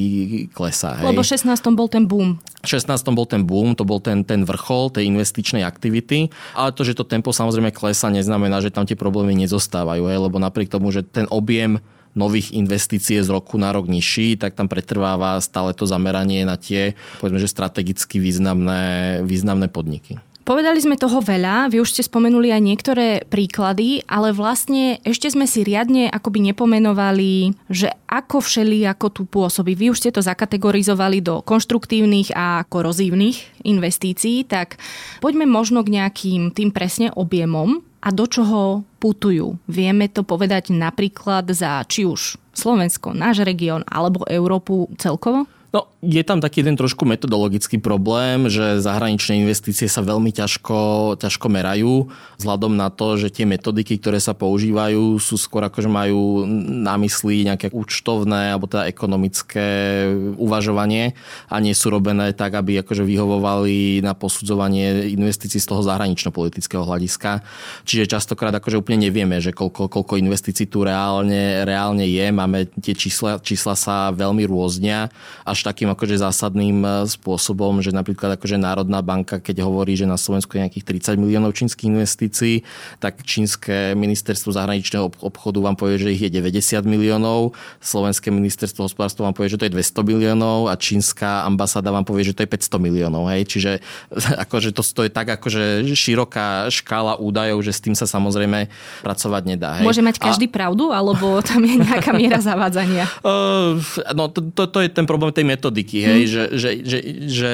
klesá. 0.52 1.00
Hej. 1.00 1.16
Lebo 1.16 1.24
v 1.24 1.28
16 1.32 1.48
bol 1.72 1.88
ten 1.88 2.04
boom. 2.04 2.36
V 2.60 2.68
16 2.68 2.92
bol 3.16 3.24
ten 3.24 3.42
boom, 3.42 3.72
to 3.72 3.88
bol 3.88 3.98
ten, 3.98 4.20
ten 4.22 4.44
vrchol 4.44 4.92
tej 4.92 5.08
investičnej 5.08 5.64
aktivity, 5.64 6.28
ale 6.52 6.76
to, 6.76 6.84
že 6.84 6.92
to 6.92 7.08
tempo 7.08 7.32
samozrejme 7.32 7.72
klesá, 7.72 8.12
neznamená, 8.12 8.60
že 8.60 8.68
tam 8.68 8.84
tie 8.84 8.96
problémy 8.96 9.32
nezostávajú, 9.48 10.04
hej, 10.12 10.18
lebo 10.20 10.36
napriek 10.36 10.68
tomu, 10.68 10.92
že 10.92 11.00
ten 11.00 11.24
objem 11.32 11.80
nových 12.14 12.54
investícií 12.54 13.20
z 13.20 13.28
roku 13.30 13.58
na 13.58 13.74
rok 13.74 13.90
nižší, 13.90 14.38
tak 14.38 14.54
tam 14.54 14.70
pretrváva 14.70 15.38
stále 15.42 15.74
to 15.74 15.84
zameranie 15.84 16.46
na 16.46 16.54
tie, 16.54 16.94
povedzme, 17.18 17.42
že 17.42 17.50
strategicky 17.50 18.22
významné, 18.22 19.20
významné 19.26 19.66
podniky. 19.68 20.22
Povedali 20.44 20.76
sme 20.76 21.00
toho 21.00 21.24
veľa, 21.24 21.72
vy 21.72 21.80
už 21.80 21.96
ste 21.96 22.04
spomenuli 22.04 22.52
aj 22.52 22.60
niektoré 22.60 23.24
príklady, 23.24 24.04
ale 24.04 24.28
vlastne 24.36 25.00
ešte 25.00 25.32
sme 25.32 25.48
si 25.48 25.64
riadne 25.64 26.12
akoby 26.12 26.52
nepomenovali, 26.52 27.56
že 27.72 27.88
ako 28.04 28.44
všeli, 28.44 28.84
ako 28.84 29.06
tu 29.08 29.22
pôsobí. 29.24 29.72
Vy 29.72 29.96
už 29.96 30.04
ste 30.04 30.12
to 30.12 30.20
zakategorizovali 30.20 31.24
do 31.24 31.40
konštruktívnych 31.40 32.36
a 32.36 32.60
korozívnych 32.68 33.64
investícií, 33.64 34.44
tak 34.44 34.76
poďme 35.24 35.48
možno 35.48 35.80
k 35.80 35.96
nejakým 35.96 36.52
tým 36.52 36.76
presne 36.76 37.08
objemom 37.16 37.80
a 38.04 38.08
do 38.12 38.28
čoho 38.28 38.84
putujú. 39.00 39.56
Vieme 39.64 40.12
to 40.12 40.20
povedať 40.28 40.76
napríklad 40.76 41.48
za 41.56 41.80
či 41.88 42.04
už 42.04 42.36
Slovensko, 42.52 43.16
náš 43.16 43.42
región 43.48 43.80
alebo 43.88 44.28
Európu 44.28 44.92
celkovo? 45.00 45.48
No, 45.72 45.90
je 46.04 46.22
tam 46.22 46.38
taký 46.38 46.60
jeden 46.60 46.76
trošku 46.76 47.08
metodologický 47.08 47.80
problém, 47.80 48.52
že 48.52 48.84
zahraničné 48.84 49.40
investície 49.40 49.88
sa 49.88 50.04
veľmi 50.04 50.30
ťažko, 50.30 51.16
ťažko 51.16 51.46
merajú, 51.48 52.12
vzhľadom 52.36 52.76
na 52.76 52.92
to, 52.92 53.16
že 53.16 53.32
tie 53.32 53.48
metodiky, 53.48 53.96
ktoré 53.96 54.20
sa 54.20 54.36
používajú, 54.36 55.16
sú 55.18 55.40
skôr 55.40 55.64
že 55.64 55.88
majú 55.88 56.44
na 56.84 57.00
mysli 57.00 57.48
nejaké 57.48 57.72
účtovné 57.72 58.52
alebo 58.52 58.68
teda 58.68 58.84
ekonomické 58.84 60.04
uvažovanie 60.36 61.16
a 61.48 61.56
nie 61.58 61.72
sú 61.72 61.88
robené 61.88 62.36
tak, 62.36 62.52
aby 62.60 62.84
akože 62.84 63.00
vyhovovali 63.00 64.04
na 64.04 64.12
posudzovanie 64.12 65.16
investícií 65.16 65.56
z 65.56 65.68
toho 65.72 65.80
zahranično-politického 65.80 66.84
hľadiska. 66.84 67.40
Čiže 67.88 68.12
častokrát 68.12 68.52
akože 68.52 68.76
úplne 68.76 69.08
nevieme, 69.08 69.40
že 69.40 69.56
koľko, 69.56 69.88
koľko 69.88 70.20
investícií 70.20 70.68
tu 70.68 70.84
reálne, 70.84 71.64
reálne 71.64 72.04
je. 72.04 72.26
Máme 72.28 72.68
tie 72.84 72.92
čísla, 72.92 73.40
čísla 73.40 73.72
sa 73.72 74.12
veľmi 74.12 74.44
rôznia, 74.44 75.08
až 75.48 75.64
takým 75.64 75.93
akože 75.94 76.20
zásadným 76.20 76.82
e, 76.82 76.90
spôsobom, 77.08 77.80
že 77.80 77.94
napríklad 77.94 78.36
akože 78.36 78.58
Národná 78.58 79.00
banka, 79.00 79.38
keď 79.38 79.64
hovorí, 79.64 79.94
že 79.94 80.04
na 80.04 80.18
Slovensku 80.18 80.58
je 80.58 80.66
nejakých 80.66 81.14
30 81.14 81.22
miliónov 81.22 81.54
čínskych 81.54 81.88
investícií, 81.88 82.66
tak 82.98 83.22
čínske 83.22 83.94
ministerstvo 83.96 84.50
zahraničného 84.52 85.08
obchodu 85.22 85.58
vám 85.62 85.78
povie, 85.78 86.02
že 86.02 86.12
ich 86.12 86.22
je 86.26 86.30
90 86.30 86.84
miliónov, 86.84 87.54
slovenské 87.80 88.34
ministerstvo 88.34 88.90
hospodárstva 88.90 89.30
vám 89.30 89.36
povie, 89.38 89.54
že 89.54 89.58
to 89.62 89.66
je 89.70 89.72
200 89.72 90.04
miliónov 90.04 90.68
a 90.68 90.74
čínska 90.74 91.46
ambasáda 91.46 91.94
vám 91.94 92.04
povie, 92.04 92.28
že 92.28 92.34
to 92.36 92.42
je 92.44 92.50
500 92.50 92.82
miliónov. 92.82 93.30
Hej? 93.30 93.46
Čiže 93.48 93.72
akože 94.44 94.74
to, 94.74 94.82
to 94.82 95.00
je 95.06 95.10
tak 95.10 95.30
akože 95.30 95.86
široká 95.94 96.68
škála 96.68 97.16
údajov, 97.16 97.62
že 97.62 97.72
s 97.72 97.80
tým 97.80 97.94
sa 97.94 98.04
samozrejme 98.04 98.68
pracovať 99.06 99.42
nedá. 99.46 99.80
Hej? 99.80 99.86
Môže 99.86 100.02
mať 100.02 100.18
každý 100.18 100.50
a... 100.50 100.52
pravdu, 100.52 100.90
alebo 100.90 101.38
tam 101.40 101.62
je 101.62 101.78
nejaká 101.78 102.10
miera 102.12 102.42
zavádzania? 102.50 103.06
Uh, 103.22 103.78
no 104.12 104.28
to, 104.28 104.42
to, 104.52 104.66
to 104.66 104.78
je 104.82 104.88
ten 104.90 105.06
problém 105.06 105.30
tej 105.30 105.46
metodiky, 105.84 105.98
hej, 106.00 106.22
hmm. 106.24 106.32
že, 106.32 106.42
že, 106.56 106.70
že, 106.80 106.98
že 107.28 107.50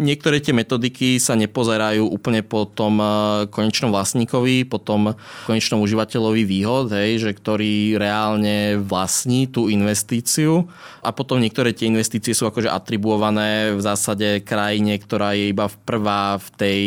niektoré 0.00 0.40
tie 0.40 0.56
metodiky 0.56 1.20
sa 1.20 1.36
nepozerajú 1.36 2.08
úplne 2.08 2.40
po 2.40 2.64
tom 2.64 2.96
eh, 2.98 3.08
konečnom 3.52 3.92
vlastníkovi, 3.92 4.64
po 4.64 4.80
tom 4.80 5.12
konečnom 5.44 5.84
užívateľovi 5.84 6.42
výhod, 6.48 6.88
hej, 6.96 7.20
že 7.20 7.30
ktorý 7.36 8.00
reálne 8.00 8.80
vlastní 8.80 9.44
tú 9.46 9.68
investíciu 9.68 10.64
a 11.04 11.12
potom 11.12 11.40
niektoré 11.40 11.76
tie 11.76 11.92
investície 11.92 12.32
sú 12.32 12.48
akože 12.48 12.72
atribuované 12.72 13.76
v 13.76 13.80
zásade 13.80 14.40
krajine, 14.40 14.96
ktorá 14.96 15.36
je 15.36 15.52
iba 15.52 15.68
prvá 15.84 16.40
v 16.40 16.48
tej, 16.56 16.80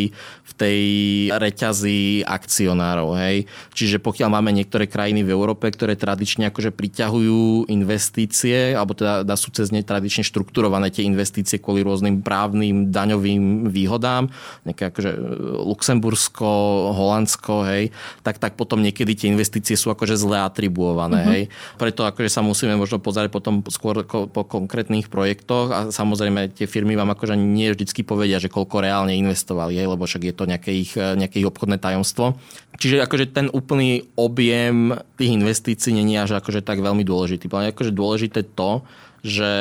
v 0.46 0.52
tej 0.58 0.82
reťazi 1.34 2.26
akcionárov. 2.26 3.18
Hej. 3.18 3.46
Čiže 3.74 3.98
pokiaľ 4.02 4.30
máme 4.30 4.54
niektoré 4.54 4.90
krajiny 4.90 5.26
v 5.26 5.34
Európe, 5.34 5.70
ktoré 5.70 5.98
tradične 5.98 6.50
akože 6.50 6.74
priťahujú 6.74 7.70
investície, 7.70 8.74
alebo 8.74 8.94
teda 8.98 9.34
sú 9.38 9.50
cez 9.50 9.74
ne 9.74 9.82
tradične 9.82 10.24
štrukturované 10.64 10.88
tie 10.96 11.04
investície 11.04 11.60
kvôli 11.60 11.84
rôznym 11.84 12.24
právnym 12.24 12.88
daňovým 12.88 13.68
výhodám, 13.68 14.32
nejaké 14.64 14.88
akože 14.96 15.12
e, 15.12 15.20
Luxembursko, 15.60 16.48
Holandsko, 16.96 17.68
hej, 17.68 17.92
tak, 18.24 18.40
tak 18.40 18.56
potom 18.56 18.80
niekedy 18.80 19.12
tie 19.12 19.28
investície 19.28 19.76
sú 19.76 19.92
akože 19.92 20.16
zle 20.16 20.40
atribuované. 20.40 21.20
Mm-hmm. 21.20 21.34
Hej. 21.36 21.44
Preto 21.76 22.08
akože 22.08 22.32
sa 22.32 22.40
musíme 22.40 22.80
možno 22.80 23.04
pozerať 23.04 23.28
potom 23.28 23.60
skôr 23.68 24.08
po 24.08 24.42
konkrétnych 24.48 25.12
projektoch 25.12 25.68
a 25.76 25.80
samozrejme 25.92 26.56
tie 26.56 26.64
firmy 26.64 26.96
vám 26.96 27.12
akože 27.12 27.36
nie 27.36 27.76
vždycky 27.76 28.08
povedia, 28.08 28.40
že 28.40 28.48
koľko 28.48 28.80
reálne 28.80 29.12
investovali, 29.20 29.76
hej, 29.76 29.92
lebo 29.92 30.08
však 30.08 30.24
je 30.24 30.34
to 30.34 30.48
nejaké 30.48 30.72
ich, 30.72 30.96
e, 30.96 31.20
nejaké 31.20 31.44
ich 31.44 31.50
obchodné 31.50 31.76
tajomstvo. 31.76 32.40
Čiže 32.80 33.04
akože 33.04 33.36
ten 33.36 33.52
úplný 33.52 34.08
objem 34.16 34.96
tých 35.20 35.36
investícií 35.36 35.92
nie 35.92 36.16
je 36.16 36.24
až 36.24 36.32
akože 36.40 36.64
tak 36.64 36.80
veľmi 36.80 37.04
dôležitý. 37.04 37.52
Ale 37.52 37.76
akože 37.76 37.92
dôležité 37.94 38.48
to, 38.56 38.82
že 39.24 39.52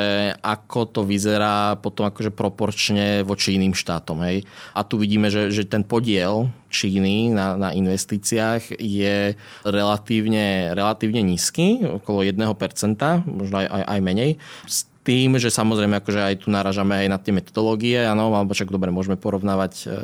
ako 0.43 0.81
to 0.91 1.01
vyzerá 1.07 1.79
potom 1.79 2.11
akože 2.11 2.35
proporčne 2.35 3.23
voči 3.23 3.55
iným 3.55 3.79
štátom. 3.79 4.19
Hej. 4.27 4.43
A 4.75 4.83
tu 4.83 4.99
vidíme, 4.99 5.31
že, 5.31 5.55
že 5.55 5.63
ten 5.63 5.87
podiel 5.87 6.51
Číny 6.67 7.31
na, 7.31 7.55
na 7.55 7.71
investíciách 7.71 8.75
je 8.81 9.39
relatívne, 9.63 10.75
relatívne 10.75 11.23
nízky, 11.23 11.79
okolo 11.79 12.27
1%, 12.27 12.43
možno 13.23 13.57
aj, 13.63 13.67
aj, 13.71 13.83
aj 13.87 14.01
menej. 14.03 14.31
S 14.67 14.92
tým, 15.03 15.35
že 15.35 15.51
samozrejme 15.51 15.99
akože 15.99 16.21
aj 16.23 16.35
tu 16.47 16.49
naražame 16.49 16.95
aj 16.95 17.07
na 17.11 17.19
tie 17.19 17.35
metodológie, 17.35 17.99
áno, 18.07 18.31
alebo 18.31 18.55
však 18.55 18.71
dobre, 18.71 18.95
môžeme 18.95 19.19
porovnávať 19.19 19.75
e, 19.83 19.99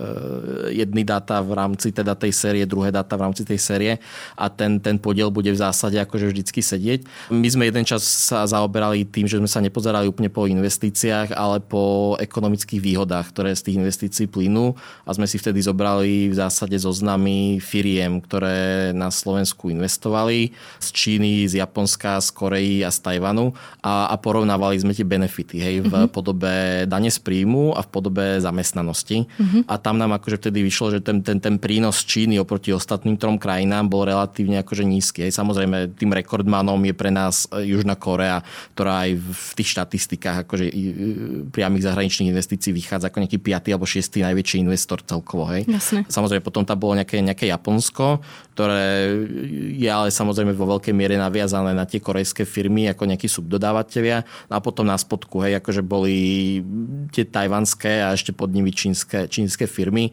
jedny 0.75 1.07
dáta 1.07 1.39
v 1.39 1.55
rámci 1.55 1.95
teda 1.95 2.19
tej 2.19 2.35
série, 2.35 2.67
druhé 2.67 2.91
dáta 2.91 3.15
v 3.15 3.31
rámci 3.31 3.47
tej 3.47 3.63
série 3.63 3.93
a 4.35 4.51
ten, 4.51 4.83
ten 4.83 4.99
podiel 4.99 5.31
bude 5.31 5.55
v 5.55 5.59
zásade 5.59 5.95
akože 6.03 6.35
vždycky 6.35 6.61
sedieť. 6.61 7.31
My 7.31 7.47
sme 7.47 7.71
jeden 7.71 7.87
čas 7.87 8.03
sa 8.03 8.43
zaoberali 8.43 9.07
tým, 9.07 9.31
že 9.31 9.39
sme 9.39 9.47
sa 9.47 9.63
nepozerali 9.63 10.11
úplne 10.11 10.35
po 10.35 10.51
investíciách, 10.51 11.31
ale 11.31 11.63
po 11.63 12.19
ekonomických 12.19 12.83
výhodách, 12.83 13.31
ktoré 13.31 13.55
z 13.55 13.71
tých 13.71 13.79
investícií 13.79 14.27
plynú 14.27 14.75
a 15.07 15.15
sme 15.15 15.31
si 15.31 15.39
vtedy 15.39 15.63
zobrali 15.63 16.27
v 16.27 16.35
zásade 16.35 16.75
zoznamy 16.75 17.63
firiem, 17.63 18.19
ktoré 18.19 18.91
na 18.91 19.15
Slovensku 19.15 19.71
investovali 19.71 20.51
z 20.83 20.89
Číny, 20.91 21.47
z 21.47 21.63
Japonska, 21.63 22.19
z 22.19 22.29
Koreji 22.35 22.77
a 22.83 22.91
z 22.91 22.99
Tajvanu 22.99 23.55
a, 23.79 24.11
a 24.11 24.15
porovnávali 24.19 24.81
sme 24.81 24.88
povedzme 24.89 25.05
tie 25.05 25.09
benefity, 25.09 25.57
hej, 25.61 25.75
v 25.85 25.93
uh-huh. 25.93 26.09
podobe 26.09 26.85
dane 26.89 27.13
z 27.13 27.21
príjmu 27.21 27.77
a 27.77 27.85
v 27.85 27.89
podobe 27.93 28.25
zamestnanosti. 28.41 29.29
Uh-huh. 29.29 29.63
A 29.69 29.77
tam 29.77 30.01
nám 30.01 30.17
akože 30.17 30.41
vtedy 30.41 30.65
vyšlo, 30.65 30.97
že 30.97 31.01
ten, 31.05 31.21
ten, 31.21 31.37
ten 31.39 31.61
prínos 31.61 32.01
Číny 32.09 32.41
oproti 32.41 32.73
ostatným 32.73 33.21
trom 33.21 33.37
krajinám 33.37 33.91
bol 33.93 34.09
relatívne 34.09 34.65
akože 34.65 34.85
nízky. 34.89 35.29
Hej. 35.29 35.37
Samozrejme, 35.37 35.93
tým 35.99 36.11
rekordmanom 36.17 36.81
je 36.89 36.95
pre 36.97 37.13
nás 37.13 37.45
e, 37.53 37.69
Južná 37.69 37.99
Korea, 37.99 38.41
ktorá 38.73 39.05
aj 39.05 39.11
v 39.21 39.51
tých 39.61 39.69
štatistikách 39.77 40.49
akože 40.49 40.65
priamých 41.53 41.85
zahraničných 41.85 42.31
investícií 42.33 42.73
vychádza 42.73 43.13
ako 43.13 43.21
nejaký 43.27 43.39
piatý 43.43 43.69
alebo 43.77 43.85
šiestý 43.85 44.25
najväčší 44.25 44.65
investor 44.65 45.05
celkovo. 45.05 45.51
Hej. 45.53 45.69
Jasne. 45.69 46.09
Samozrejme, 46.09 46.41
potom 46.41 46.65
tam 46.65 46.81
bolo 46.81 46.97
nejaké, 46.97 47.21
nejaké 47.21 47.51
Japonsko, 47.51 48.25
ktoré 48.57 49.13
je 49.75 49.91
ale 49.91 50.09
samozrejme 50.11 50.55
vo 50.55 50.67
veľkej 50.79 50.95
miere 50.95 51.15
naviazané 51.19 51.75
na 51.75 51.85
tie 51.85 52.03
korejské 52.03 52.47
firmy 52.47 52.91
ako 52.91 53.05
nejakí 53.07 53.27
subdodávateľia. 53.31 54.27
No 54.51 54.59
a 54.59 54.61
potom 54.63 54.78
na 54.83 54.99
spodku, 54.99 55.43
hej, 55.47 55.59
akože 55.63 55.83
boli 55.83 56.17
tie 57.15 57.25
tajvanské 57.25 58.03
a 58.03 58.15
ešte 58.15 58.35
pod 58.35 58.51
nimi 58.51 58.75
čínske, 58.75 59.31
čínske 59.31 59.71
firmy. 59.71 60.11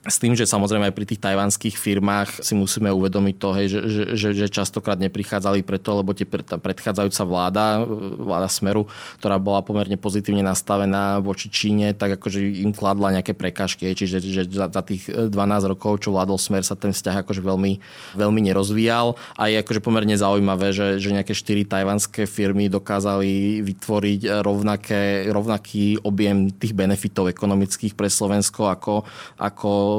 S 0.00 0.16
tým, 0.16 0.32
že 0.32 0.48
samozrejme 0.48 0.88
aj 0.88 0.96
pri 0.96 1.04
tých 1.04 1.20
tajvanských 1.20 1.76
firmách 1.76 2.40
si 2.40 2.56
musíme 2.56 2.88
uvedomiť 2.88 3.34
to, 3.36 3.48
hej, 3.52 3.66
že, 3.68 3.80
že, 4.16 4.28
že 4.32 4.46
častokrát 4.48 4.96
neprichádzali 4.96 5.60
preto, 5.60 6.00
lebo 6.00 6.16
tie, 6.16 6.24
tá 6.24 6.56
predchádzajúca 6.56 7.22
vláda, 7.28 7.84
vláda 8.16 8.48
Smeru, 8.48 8.88
ktorá 9.20 9.36
bola 9.36 9.60
pomerne 9.60 10.00
pozitívne 10.00 10.40
nastavená 10.40 11.20
voči 11.20 11.52
Číne, 11.52 11.92
tak 11.92 12.16
akože 12.16 12.40
im 12.40 12.72
kladla 12.72 13.20
nejaké 13.20 13.36
prekážky. 13.36 13.92
Čiže 13.92 14.24
že 14.24 14.48
za, 14.48 14.72
za 14.72 14.80
tých 14.80 15.04
12 15.04 15.28
rokov, 15.68 16.00
čo 16.00 16.16
vládol 16.16 16.40
Smer, 16.40 16.64
sa 16.64 16.80
ten 16.80 16.96
vzťah 16.96 17.20
akože 17.20 17.44
veľmi, 17.44 17.76
veľmi 18.16 18.40
nerozvíjal. 18.40 19.20
A 19.36 19.52
je 19.52 19.60
akože 19.60 19.84
pomerne 19.84 20.16
zaujímavé, 20.16 20.72
že, 20.72 20.96
že 20.96 21.12
nejaké 21.12 21.36
štyri 21.36 21.68
tajvanské 21.68 22.24
firmy 22.24 22.72
dokázali 22.72 23.60
vytvoriť 23.68 24.48
rovnaké, 24.48 25.28
rovnaký 25.28 26.00
objem 26.00 26.48
tých 26.56 26.72
benefitov 26.72 27.28
ekonomických 27.28 27.92
pre 27.92 28.08
Slovensko 28.08 28.72
ako, 28.72 29.04
ako 29.36 29.89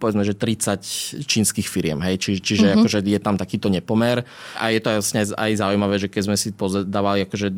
povedzme, 0.00 0.22
že 0.26 0.34
30 0.36 1.24
čínskych 1.26 1.66
firiem. 1.66 1.98
Hej? 2.02 2.20
Či, 2.20 2.30
čiže 2.40 2.66
mm-hmm. 2.66 2.80
akože 2.82 2.98
je 3.06 3.20
tam 3.20 3.36
takýto 3.36 3.68
nepomer. 3.68 4.24
A 4.56 4.74
je 4.74 4.80
to 4.80 4.90
jasne 4.90 5.24
aj 5.24 5.52
zaujímavé, 5.58 5.96
že 6.00 6.08
keď 6.08 6.22
sme 6.30 6.36
si 6.36 6.48
dávali 6.86 7.24
akože 7.24 7.52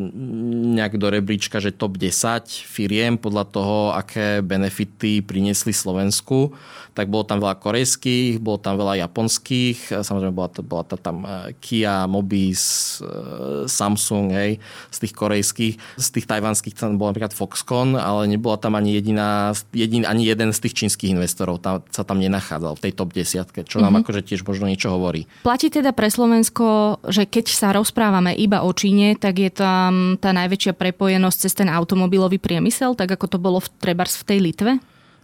nejak 0.76 0.96
do 0.98 1.09
rebríčka, 1.12 1.62
že 1.62 1.74
top 1.74 1.96
10 1.96 2.48
firiem 2.48 3.16
podľa 3.16 3.44
toho, 3.48 3.78
aké 3.94 4.40
benefity 4.40 5.22
priniesli 5.22 5.74
Slovensku, 5.74 6.52
tak 6.92 7.09
bolo 7.09 7.24
tam 7.24 7.40
veľa 7.40 7.57
korejských, 7.57 8.37
bolo 8.38 8.61
tam 8.61 8.76
veľa 8.76 9.00
japonských, 9.09 10.05
samozrejme 10.05 10.37
bola, 10.37 10.52
bola 10.61 10.85
to 10.85 11.00
tam 11.00 11.24
e, 11.24 11.57
Kia, 11.59 12.05
Mobis, 12.05 12.96
e, 13.00 13.64
Samsung, 13.64 14.28
hej, 14.37 14.61
z 14.92 14.98
tých 15.00 15.12
korejských, 15.16 15.74
z 15.96 16.09
tých 16.12 16.26
tajvanských 16.28 16.76
tam 16.76 17.00
bol 17.00 17.09
napríklad 17.09 17.33
Foxconn, 17.33 17.96
ale 17.96 18.28
nebola 18.28 18.61
tam 18.61 18.76
ani 18.76 18.92
jediná, 18.92 19.57
jedin, 19.72 20.05
ani 20.05 20.28
jeden 20.28 20.52
z 20.52 20.68
tých 20.68 20.85
čínskych 20.85 21.16
investorov 21.16 21.64
tam, 21.64 21.81
sa 21.88 22.05
tam 22.05 22.20
nenachádzal 22.20 22.76
v 22.76 22.83
tej 22.85 22.92
top 22.92 23.11
desiatke, 23.16 23.64
čo 23.64 23.81
nám 23.81 23.96
mm-hmm. 23.96 24.05
akože 24.05 24.20
tiež 24.28 24.44
možno 24.44 24.68
niečo 24.68 24.92
hovorí. 24.92 25.24
Platí 25.40 25.72
teda 25.72 25.96
pre 25.96 26.12
Slovensko, 26.12 27.00
že 27.09 27.24
keď 27.24 27.46
sa 27.48 27.72
rozprávame 27.72 28.37
iba 28.37 28.61
o 28.61 28.70
Číne, 28.76 29.16
tak 29.16 29.40
je 29.40 29.48
tam 29.48 30.20
tá 30.20 30.37
najväčšia 30.37 30.76
prepojenosť 30.76 31.38
cez 31.48 31.52
ten 31.57 31.72
automobilový 31.72 32.37
priemysel, 32.37 32.92
tak 32.92 33.16
ako 33.16 33.26
to 33.33 33.38
bolo 33.40 33.59
v 33.64 33.68
Trebars 33.81 34.20
v 34.20 34.26
tej 34.28 34.38
Litve? 34.44 34.72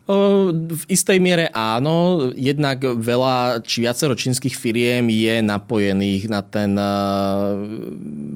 V 0.09 0.83
istej 0.89 1.21
miere 1.21 1.53
áno. 1.53 2.33
Jednak 2.33 2.81
veľa 2.81 3.61
či 3.61 3.85
viacero 3.85 4.17
čínskych 4.17 4.57
firiem 4.57 5.05
je 5.13 5.45
napojených 5.45 6.33
na 6.33 6.41
ten 6.41 6.73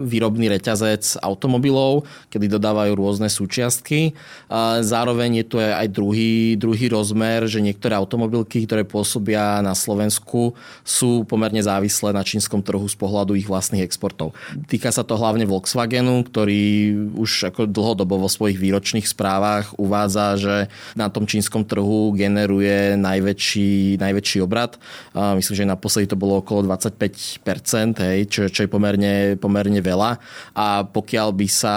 výrobný 0.05 0.53
reťazec 0.53 1.17
automobilov, 1.25 2.05
kedy 2.29 2.53
dodávajú 2.53 2.93
rôzne 2.93 3.33
súčiastky. 3.33 4.13
Zároveň 4.85 5.41
je 5.41 5.45
tu 5.49 5.57
aj 5.57 5.89
druhý, 5.89 6.61
druhý 6.61 6.93
rozmer, 6.93 7.49
že 7.49 7.65
niektoré 7.65 7.97
automobilky, 7.97 8.69
ktoré 8.69 8.85
pôsobia 8.85 9.65
na 9.65 9.73
Slovensku, 9.73 10.53
sú 10.85 11.25
pomerne 11.25 11.65
závislé 11.65 12.13
na 12.13 12.21
čínskom 12.21 12.61
trhu 12.61 12.85
z 12.85 13.01
pohľadu 13.01 13.33
ich 13.33 13.49
vlastných 13.49 13.81
exportov. 13.81 14.37
Týka 14.69 14.93
sa 14.93 15.09
to 15.09 15.17
hlavne 15.17 15.49
Volkswagenu, 15.49 16.21
ktorý 16.29 16.93
už 17.17 17.49
ako 17.49 17.65
dlhodobo 17.65 18.21
vo 18.21 18.29
svojich 18.29 18.61
výročných 18.61 19.09
správach 19.09 19.73
uvádza, 19.81 20.37
že 20.37 20.57
na 20.93 21.09
tom 21.09 21.25
čínskom 21.25 21.62
slovenskom 21.63 21.71
trhu 21.71 22.13
generuje 22.19 22.99
najväčší, 22.99 23.97
najväčší 24.03 24.39
obrad. 24.43 24.77
Myslím, 25.15 25.57
že 25.57 25.65
naposledy 25.65 26.11
to 26.11 26.19
bolo 26.19 26.43
okolo 26.43 26.67
25%, 26.67 28.03
hej, 28.03 28.19
čo, 28.27 28.51
čo 28.51 28.67
je 28.67 28.71
pomerne, 28.71 29.39
pomerne 29.39 29.79
veľa. 29.79 30.19
A 30.59 30.83
pokiaľ 30.85 31.29
by 31.33 31.47
sa 31.49 31.77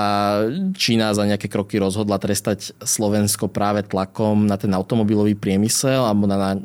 Čína 0.74 1.14
za 1.14 1.24
nejaké 1.30 1.48
kroky 1.48 1.78
rozhodla 1.78 2.18
trestať 2.18 2.74
Slovensko 2.82 3.48
práve 3.48 3.86
tlakom 3.86 4.50
na 4.50 4.58
ten 4.58 4.74
automobilový 4.74 5.38
priemysel 5.38 6.02
alebo 6.02 6.26
na 6.26 6.58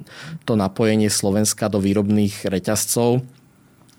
to 0.49 0.57
napojenie 0.57 1.13
Slovenska 1.13 1.69
do 1.69 1.79
výrobných 1.79 2.49
reťazcov, 2.49 3.21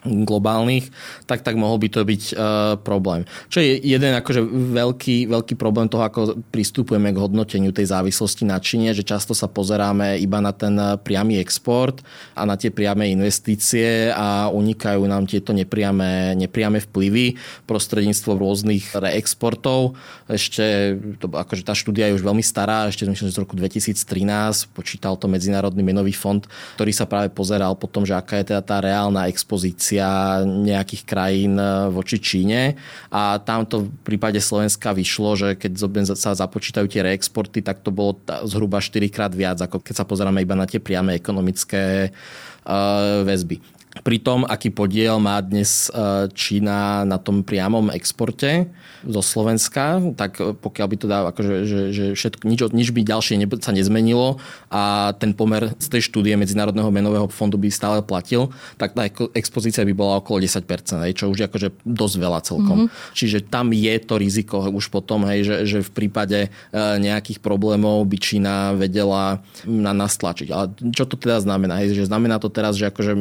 globálnych, 0.06 0.90
tak, 1.30 1.46
tak 1.46 1.54
mohol 1.54 1.78
by 1.78 1.88
to 1.94 2.02
byť 2.02 2.24
uh, 2.34 2.74
problém. 2.82 3.22
Čo 3.54 3.62
je 3.62 3.78
jeden 3.78 4.18
akože 4.18 4.42
veľký, 4.74 5.30
veľký 5.30 5.54
problém 5.54 5.86
toho, 5.86 6.02
ako 6.02 6.42
pristupujeme 6.50 7.14
k 7.14 7.22
hodnoteniu 7.22 7.70
tej 7.70 7.94
závislosti 7.94 8.50
na 8.50 8.58
Číne, 8.58 8.98
že 8.98 9.06
často 9.06 9.38
sa 9.38 9.46
pozeráme 9.46 10.18
iba 10.18 10.42
na 10.42 10.50
ten 10.56 10.74
e, 10.78 10.98
priamy 10.98 11.38
export 11.38 12.02
a 12.34 12.46
na 12.48 12.58
tie 12.58 12.74
priame 12.74 13.10
investície 13.14 14.10
a 14.10 14.50
unikajú 14.50 15.06
nám 15.06 15.30
tieto 15.30 15.54
nepriame, 15.54 16.34
nepriame 16.38 16.82
vplyvy 16.90 17.38
prostredníctvom 17.70 18.36
rôznych 18.38 18.96
reexportov. 18.98 19.94
Ešte, 20.26 20.98
to, 21.22 21.30
akože 21.30 21.62
tá 21.62 21.78
štúdia 21.78 22.10
je 22.10 22.18
už 22.18 22.26
veľmi 22.26 22.44
stará, 22.44 22.90
ešte 22.90 23.06
myslím, 23.06 23.30
že 23.30 23.38
z 23.38 23.42
roku 23.44 23.54
2013 23.54 24.74
počítal 24.74 25.14
to 25.20 25.30
Medzinárodný 25.30 25.86
menový 25.86 26.16
fond, 26.16 26.42
ktorý 26.80 26.92
sa 26.96 27.06
práve 27.06 27.30
pozeral 27.30 27.78
po 27.78 27.86
tom, 27.86 28.08
že 28.08 28.16
aká 28.16 28.42
je 28.42 28.56
teda 28.56 28.62
tá 28.64 28.80
reálna 28.80 29.28
expozícia 29.28 29.91
pozícia 29.92 30.40
nejakých 30.48 31.04
krajín 31.04 31.60
e, 31.60 31.92
voči 31.92 32.16
Číne 32.24 32.80
a 33.12 33.36
tamto 33.44 33.84
v 33.84 33.92
prípade 34.08 34.40
Slovenska 34.40 34.96
vyšlo, 34.96 35.36
že 35.36 35.48
keď 35.60 35.72
sa 36.16 36.32
započítajú 36.32 36.88
tie 36.88 37.04
reexporty, 37.04 37.60
tak 37.60 37.84
to 37.84 37.92
bolo 37.92 38.16
zhruba 38.48 38.80
4 38.80 39.12
krát 39.12 39.36
viac, 39.36 39.60
ako 39.60 39.84
keď 39.84 39.94
sa 40.00 40.08
pozeráme 40.08 40.40
iba 40.40 40.56
na 40.56 40.64
tie 40.64 40.80
priame 40.80 41.12
ekonomické 41.20 42.08
e, 42.08 42.10
väzby. 43.28 43.81
Pri 43.92 44.24
tom, 44.24 44.48
aký 44.48 44.72
podiel 44.72 45.20
má 45.20 45.44
dnes 45.44 45.92
e, 45.92 46.32
Čína 46.32 47.04
na 47.04 47.20
tom 47.20 47.44
priamom 47.44 47.92
exporte, 47.92 48.72
zo 49.02 49.22
Slovenska, 49.26 49.98
tak 50.14 50.38
pokiaľ 50.38 50.88
by 50.88 50.98
to 50.98 51.08
dá, 51.10 51.26
akože, 51.34 51.56
že, 51.66 51.80
že 51.90 52.06
všetko, 52.14 52.44
nič, 52.46 52.60
nič 52.70 52.90
by 52.94 53.02
ďalšie 53.02 53.36
ne, 53.42 53.48
sa 53.58 53.74
nezmenilo 53.74 54.38
a 54.70 55.14
ten 55.18 55.34
pomer 55.34 55.74
z 55.82 55.88
tej 55.90 56.02
štúdie 56.06 56.38
Medzinárodného 56.38 56.90
menového 56.94 57.26
fondu 57.34 57.58
by 57.58 57.70
stále 57.74 58.06
platil, 58.06 58.54
tak 58.78 58.94
tá 58.94 59.10
expozícia 59.34 59.82
by 59.82 59.94
bola 59.94 60.22
okolo 60.22 60.42
10%, 60.42 60.62
hej, 61.10 61.14
čo 61.18 61.34
už 61.34 61.38
je 61.42 61.48
akože 61.50 61.70
dosť 61.82 62.16
veľa 62.18 62.40
celkom. 62.46 62.78
Mm-hmm. 62.86 63.14
Čiže 63.18 63.38
tam 63.50 63.74
je 63.74 63.94
to 64.02 64.16
riziko 64.22 64.70
už 64.70 64.94
potom, 64.94 65.26
hej, 65.26 65.46
že, 65.46 65.56
že 65.66 65.78
v 65.82 65.92
prípade 65.92 66.40
e, 66.46 66.50
nejakých 67.02 67.42
problémov 67.42 68.06
by 68.06 68.18
Čína 68.22 68.78
vedela 68.78 69.42
na 69.66 69.94
nás 69.98 70.14
tlačiť. 70.18 70.48
Ale 70.54 70.66
čo 70.94 71.10
to 71.10 71.18
teda 71.18 71.42
znamená? 71.42 71.82
Hej, 71.82 71.98
že 71.98 72.10
znamená 72.10 72.38
to 72.38 72.54
teraz, 72.54 72.78
že 72.78 72.90
akože 72.90 73.18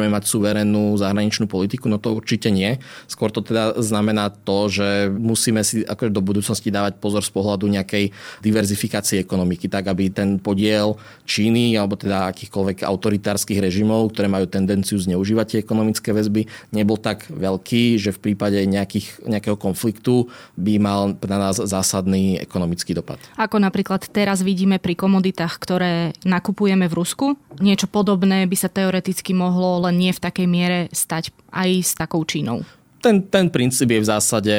nemôžeme 0.00 0.16
mať 0.16 0.24
suverénnu 0.32 0.96
zahraničnú 0.96 1.44
politiku? 1.44 1.92
No 1.92 2.00
to 2.00 2.16
určite 2.16 2.48
nie. 2.48 2.80
Skôr 3.04 3.28
to 3.28 3.44
teda 3.44 3.76
znamená 3.76 4.32
to, 4.32 4.72
že 4.72 5.12
musíme 5.12 5.60
si 5.60 5.84
akože 5.84 6.08
do 6.08 6.24
budúcnosti 6.24 6.72
dávať 6.72 6.96
pozor 6.96 7.20
z 7.20 7.28
pohľadu 7.28 7.68
nejakej 7.68 8.08
diverzifikácie 8.40 9.20
ekonomiky, 9.20 9.68
tak 9.68 9.92
aby 9.92 10.08
ten 10.08 10.40
podiel 10.40 10.96
Číny 11.28 11.76
alebo 11.76 12.00
teda 12.00 12.32
akýchkoľvek 12.32 12.88
autoritárskych 12.88 13.60
režimov, 13.60 14.16
ktoré 14.16 14.32
majú 14.32 14.48
tendenciu 14.48 14.96
zneužívať 14.96 15.46
tie 15.52 15.58
ekonomické 15.60 16.16
väzby, 16.16 16.48
nebol 16.72 16.96
tak 16.96 17.28
veľký, 17.28 18.00
že 18.00 18.16
v 18.16 18.32
prípade 18.32 18.56
nejakých, 18.64 19.28
nejakého 19.28 19.60
konfliktu 19.60 20.32
by 20.56 20.80
mal 20.80 21.12
na 21.20 21.38
nás 21.38 21.60
zásadný 21.60 22.40
ekonomický 22.40 22.96
dopad. 22.96 23.20
Ako 23.36 23.60
napríklad 23.60 24.08
teraz 24.08 24.40
vidíme 24.40 24.80
pri 24.80 24.96
komoditách, 24.96 25.60
ktoré 25.60 26.16
nakupujeme 26.24 26.88
v 26.88 26.94
Rusku. 26.96 27.26
Niečo 27.60 27.90
podobné 27.90 28.48
by 28.48 28.56
sa 28.56 28.72
teoreticky 28.72 29.36
mohlo 29.36 29.82
len 29.90 29.98
nie 29.98 30.14
v 30.14 30.22
takej 30.22 30.46
miere 30.46 30.78
stať 30.94 31.34
aj 31.50 31.70
s 31.82 31.92
takou 31.98 32.22
Čínou 32.22 32.62
ten, 33.00 33.24
ten 33.24 33.48
princíp 33.48 33.88
je 33.88 34.00
v 34.04 34.06
zásade 34.06 34.54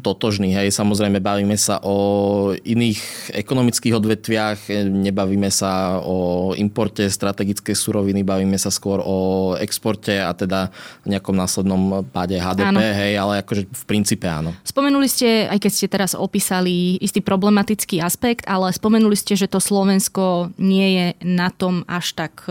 totožný. 0.00 0.54
Hej. 0.54 0.70
Samozrejme, 0.78 1.18
bavíme 1.18 1.58
sa 1.58 1.82
o 1.82 2.50
iných 2.54 3.34
ekonomických 3.34 3.94
odvetviach, 3.98 4.58
nebavíme 4.86 5.50
sa 5.50 5.98
o 5.98 6.50
importe 6.54 7.10
strategickej 7.10 7.74
suroviny, 7.74 8.22
bavíme 8.22 8.54
sa 8.56 8.70
skôr 8.70 9.02
o 9.02 9.52
exporte 9.58 10.14
a 10.22 10.30
teda 10.30 10.70
nejakom 11.02 11.34
následnom 11.34 12.06
páde 12.06 12.38
HDP, 12.38 12.70
áno. 12.70 12.78
hej, 12.80 13.12
ale 13.18 13.42
akože 13.42 13.66
v 13.66 13.84
princípe 13.84 14.30
áno. 14.30 14.54
Spomenuli 14.62 15.10
ste, 15.10 15.50
aj 15.50 15.58
keď 15.58 15.72
ste 15.74 15.86
teraz 15.90 16.14
opísali 16.14 16.94
istý 17.02 17.18
problematický 17.18 17.98
aspekt, 17.98 18.46
ale 18.46 18.70
spomenuli 18.70 19.18
ste, 19.18 19.34
že 19.34 19.50
to 19.50 19.58
Slovensko 19.58 20.54
nie 20.62 20.88
je 20.94 21.06
na 21.26 21.50
tom 21.50 21.82
až 21.90 22.14
tak 22.14 22.46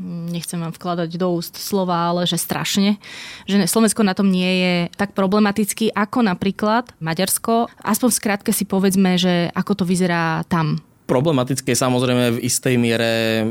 nechcem 0.00 0.60
vám 0.60 0.72
vkladať 0.72 1.10
do 1.16 1.32
úst 1.36 1.56
slova, 1.56 2.12
ale 2.12 2.28
že 2.28 2.36
strašne, 2.40 3.00
že 3.48 3.64
Slovensko 3.64 4.04
na 4.04 4.12
tom 4.12 4.28
nie 4.28 4.52
je 4.62 4.74
tak 4.94 5.16
problematický 5.16 5.92
ako 5.92 6.24
napríklad 6.24 6.92
Maďarsko. 7.00 7.72
Aspoň 7.80 8.08
v 8.12 8.18
si 8.52 8.64
povedzme, 8.68 9.16
že 9.16 9.48
ako 9.52 9.82
to 9.82 9.84
vyzerá 9.88 10.44
tam. 10.46 10.80
Problematické 11.06 11.70
je 11.70 11.78
samozrejme 11.78 12.34
v 12.34 12.42
istej 12.42 12.74
miere 12.82 13.46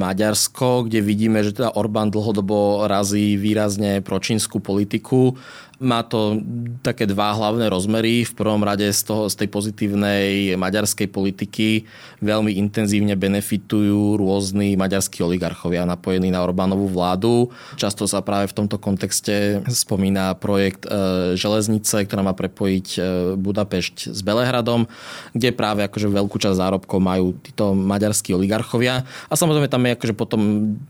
Maďarsko, 0.00 0.88
kde 0.88 1.04
vidíme, 1.04 1.44
že 1.44 1.52
teda 1.52 1.76
Orbán 1.76 2.08
dlhodobo 2.08 2.88
razí 2.88 3.36
výrazne 3.36 4.00
pročínsku 4.00 4.56
politiku 4.64 5.36
má 5.82 6.06
to 6.06 6.38
také 6.86 7.02
dva 7.02 7.34
hlavné 7.34 7.66
rozmery. 7.66 8.22
V 8.22 8.32
prvom 8.38 8.62
rade 8.62 8.86
z, 8.86 9.02
toho, 9.02 9.26
z 9.26 9.34
tej 9.42 9.48
pozitívnej 9.50 10.54
maďarskej 10.54 11.10
politiky 11.10 11.82
veľmi 12.22 12.54
intenzívne 12.54 13.18
benefitujú 13.18 14.14
rôzni 14.14 14.78
maďarskí 14.78 15.18
oligarchovia 15.26 15.82
napojení 15.82 16.30
na 16.30 16.46
Orbánovú 16.46 16.86
vládu. 16.86 17.50
Často 17.74 18.06
sa 18.06 18.22
práve 18.22 18.54
v 18.54 18.56
tomto 18.62 18.78
kontexte 18.78 19.66
spomína 19.66 20.38
projekt 20.38 20.86
e, 20.86 21.34
železnice, 21.34 22.06
ktorá 22.06 22.22
má 22.22 22.34
prepojiť 22.38 22.86
e, 22.94 22.98
Budapešť 23.34 24.14
s 24.14 24.20
Belehradom, 24.22 24.86
kde 25.34 25.50
práve 25.50 25.82
akože 25.82 26.06
veľkú 26.06 26.38
časť 26.38 26.54
zárobkov 26.54 26.98
majú 27.02 27.34
títo 27.42 27.74
maďarskí 27.74 28.30
oligarchovia. 28.30 29.02
A 29.26 29.34
samozrejme 29.34 29.66
tam 29.66 29.82
je 29.90 29.94
akože 29.98 30.14
potom 30.14 30.40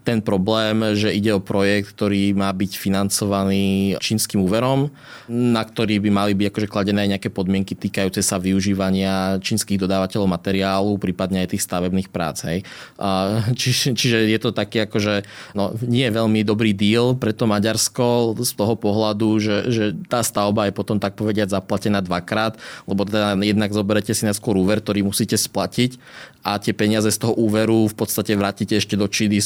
ten 0.05 0.21
problém, 0.21 0.93
že 0.93 1.09
ide 1.09 1.33
o 1.33 1.41
projekt, 1.41 1.97
ktorý 1.97 2.37
má 2.37 2.53
byť 2.53 2.73
financovaný 2.77 3.97
čínskym 4.05 4.45
úverom 4.45 4.74
partnerom, 4.75 4.91
na 5.31 5.63
ktorý 5.65 6.03
by 6.05 6.11
mali 6.11 6.33
byť 6.37 6.47
akože 6.51 6.69
kladené 6.69 7.07
aj 7.07 7.11
nejaké 7.17 7.29
podmienky 7.33 7.73
týkajúce 7.73 8.21
sa 8.21 8.37
využívania 8.37 9.41
čínskych 9.41 9.81
dodávateľov 9.81 10.29
materiálu, 10.29 11.01
prípadne 11.01 11.47
aj 11.47 11.57
tých 11.57 11.65
stavebných 11.65 12.13
prác. 12.13 12.45
Hej. 12.45 12.67
Čiže, 13.61 13.97
čiže 13.97 14.19
je 14.29 14.39
to 14.43 14.51
taký 14.53 14.85
akože, 14.85 15.25
no, 15.57 15.73
nie 15.87 16.05
je 16.11 16.13
veľmi 16.13 16.45
dobrý 16.45 16.77
deal 16.77 17.17
pre 17.17 17.33
to 17.33 17.49
Maďarsko 17.49 18.37
z 18.37 18.53
toho 18.53 18.75
pohľadu, 18.77 19.29
že, 19.41 19.57
že 19.71 19.85
tá 20.11 20.21
stavba 20.21 20.69
je 20.69 20.77
potom 20.77 21.01
tak 21.01 21.17
povediať 21.17 21.55
zaplatená 21.55 22.05
dvakrát, 22.05 22.59
lebo 22.85 23.07
teda 23.09 23.39
jednak 23.41 23.73
zoberete 23.73 24.13
si 24.13 24.29
najskôr 24.29 24.59
úver, 24.59 24.85
ktorý 24.85 25.07
musíte 25.07 25.39
splatiť 25.39 25.97
a 26.45 26.61
tie 26.61 26.77
peniaze 26.77 27.09
z 27.09 27.19
toho 27.25 27.33
úveru 27.33 27.89
v 27.89 27.97
podstate 27.97 28.37
vrátite 28.37 28.77
ešte 28.77 29.01
do 29.01 29.09
Číny 29.09 29.41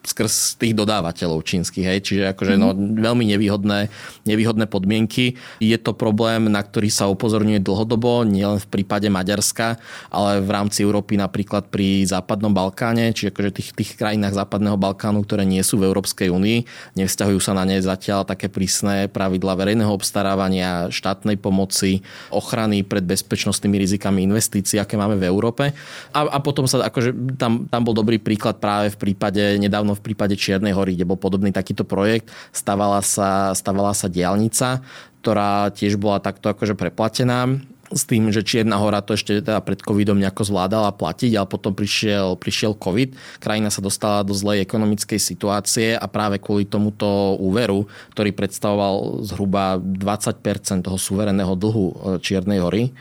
skrz 0.00 0.56
tých 0.56 0.72
dodávateľov 0.72 1.44
čínskych. 1.44 1.84
Hej. 1.84 1.98
Čiže 2.08 2.22
akože, 2.32 2.54
no, 2.56 2.72
mhm. 2.72 3.04
veľmi 3.04 3.24
nevýhodné, 3.36 3.92
nevýhodné 4.24 4.64
podmienky. 4.66 5.36
Je 5.60 5.76
to 5.76 5.92
problém, 5.92 6.48
na 6.48 6.64
ktorý 6.64 6.88
sa 6.88 7.08
upozorňuje 7.12 7.60
dlhodobo, 7.60 8.24
nielen 8.24 8.58
v 8.60 8.68
prípade 8.80 9.06
Maďarska, 9.12 9.76
ale 10.08 10.40
v 10.40 10.50
rámci 10.50 10.82
Európy 10.82 11.20
napríklad 11.20 11.68
pri 11.68 12.08
Západnom 12.08 12.52
Balkáne, 12.52 13.12
čiže 13.12 13.32
akože 13.32 13.50
tých, 13.52 13.70
tých 13.76 13.90
krajinách 14.00 14.36
Západného 14.36 14.80
Balkánu, 14.80 15.20
ktoré 15.24 15.44
nie 15.44 15.60
sú 15.60 15.76
v 15.76 15.92
Európskej 15.92 16.32
únii. 16.32 16.64
Nevzťahujú 16.96 17.40
sa 17.40 17.52
na 17.52 17.68
ne 17.68 17.76
zatiaľ 17.80 18.24
také 18.24 18.48
prísne 18.48 19.06
pravidla 19.12 19.52
verejného 19.56 19.92
obstarávania, 19.92 20.88
štátnej 20.88 21.36
pomoci, 21.36 22.00
ochrany 22.32 22.80
pred 22.82 23.04
bezpečnostnými 23.04 23.76
rizikami 23.76 24.24
investícií, 24.24 24.80
aké 24.80 24.96
máme 24.96 25.20
v 25.20 25.28
Európe. 25.28 25.76
A, 26.16 26.20
a 26.24 26.38
potom 26.40 26.64
sa 26.64 26.88
akože, 26.88 27.36
tam, 27.36 27.68
tam 27.68 27.82
bol 27.84 27.92
dobrý 27.92 28.16
príklad 28.16 28.58
práve 28.62 28.94
v 28.94 29.10
prípade 29.10 29.60
nedávno 29.60 29.89
v 29.94 30.04
prípade 30.04 30.34
Čiernej 30.38 30.74
hory, 30.74 30.94
kde 30.94 31.08
bol 31.08 31.18
podobný 31.20 31.54
takýto 31.54 31.86
projekt. 31.86 32.30
Stavala 32.50 33.00
sa, 33.00 33.54
stavala 33.56 33.94
sa 33.94 34.10
diálnica, 34.10 34.82
ktorá 35.20 35.70
tiež 35.70 36.00
bola 36.00 36.22
takto 36.22 36.50
akože 36.50 36.74
preplatená 36.74 37.60
s 37.90 38.06
tým, 38.06 38.30
že 38.30 38.46
Čierna 38.46 38.78
hora 38.78 39.02
to 39.02 39.18
ešte 39.18 39.42
teda 39.42 39.58
pred 39.66 39.82
covidom 39.82 40.14
nejako 40.14 40.46
zvládala 40.46 40.94
platiť, 40.94 41.34
ale 41.34 41.50
potom 41.50 41.74
prišiel, 41.74 42.38
prišiel 42.38 42.78
covid, 42.78 43.18
krajina 43.42 43.68
sa 43.68 43.82
dostala 43.82 44.22
do 44.22 44.30
zlej 44.30 44.62
ekonomickej 44.62 45.18
situácie 45.18 45.98
a 45.98 46.06
práve 46.06 46.38
kvôli 46.38 46.70
tomuto 46.70 47.34
úveru, 47.42 47.90
ktorý 48.14 48.30
predstavoval 48.30 49.26
zhruba 49.26 49.82
20% 49.82 50.86
toho 50.86 50.98
suvereného 50.98 51.58
dlhu 51.58 51.86
e, 51.90 51.94
Čiernej 52.22 52.62
hory, 52.62 52.94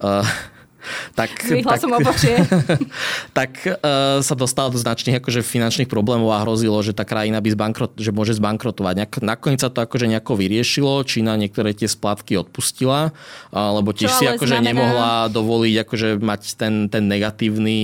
uh, 0.00 0.24
tak, 1.12 1.30
tak, 1.36 1.78
som 1.80 1.90
tak 3.38 3.50
uh, 3.66 4.20
sa 4.24 4.34
dostala 4.34 4.72
do 4.72 4.78
značných 4.80 5.20
akože 5.20 5.44
finančných 5.44 5.90
problémov 5.90 6.32
a 6.32 6.42
hrozilo, 6.42 6.80
že 6.80 6.96
tá 6.96 7.04
krajina 7.04 7.38
by 7.42 7.48
zbankrot, 7.52 7.92
že 8.00 8.10
môže 8.14 8.38
zbankrotovať. 8.40 8.94
Nejak, 9.04 9.12
nakoniec 9.20 9.60
sa 9.60 9.68
to 9.68 9.84
akože 9.84 10.08
nejako 10.08 10.40
vyriešilo, 10.40 11.04
Čína 11.04 11.36
niektoré 11.36 11.76
tie 11.76 11.86
splátky 11.90 12.40
odpustila, 12.40 13.12
uh, 13.52 13.76
lebo 13.76 13.92
tiež 13.92 14.10
si 14.16 14.24
akože 14.24 14.56
znamená... 14.56 14.70
nemohla 14.72 15.10
dovoliť 15.28 15.74
akože 15.84 16.08
mať 16.22 16.42
ten, 16.56 16.88
ten 16.88 17.04
negatívny 17.10 17.78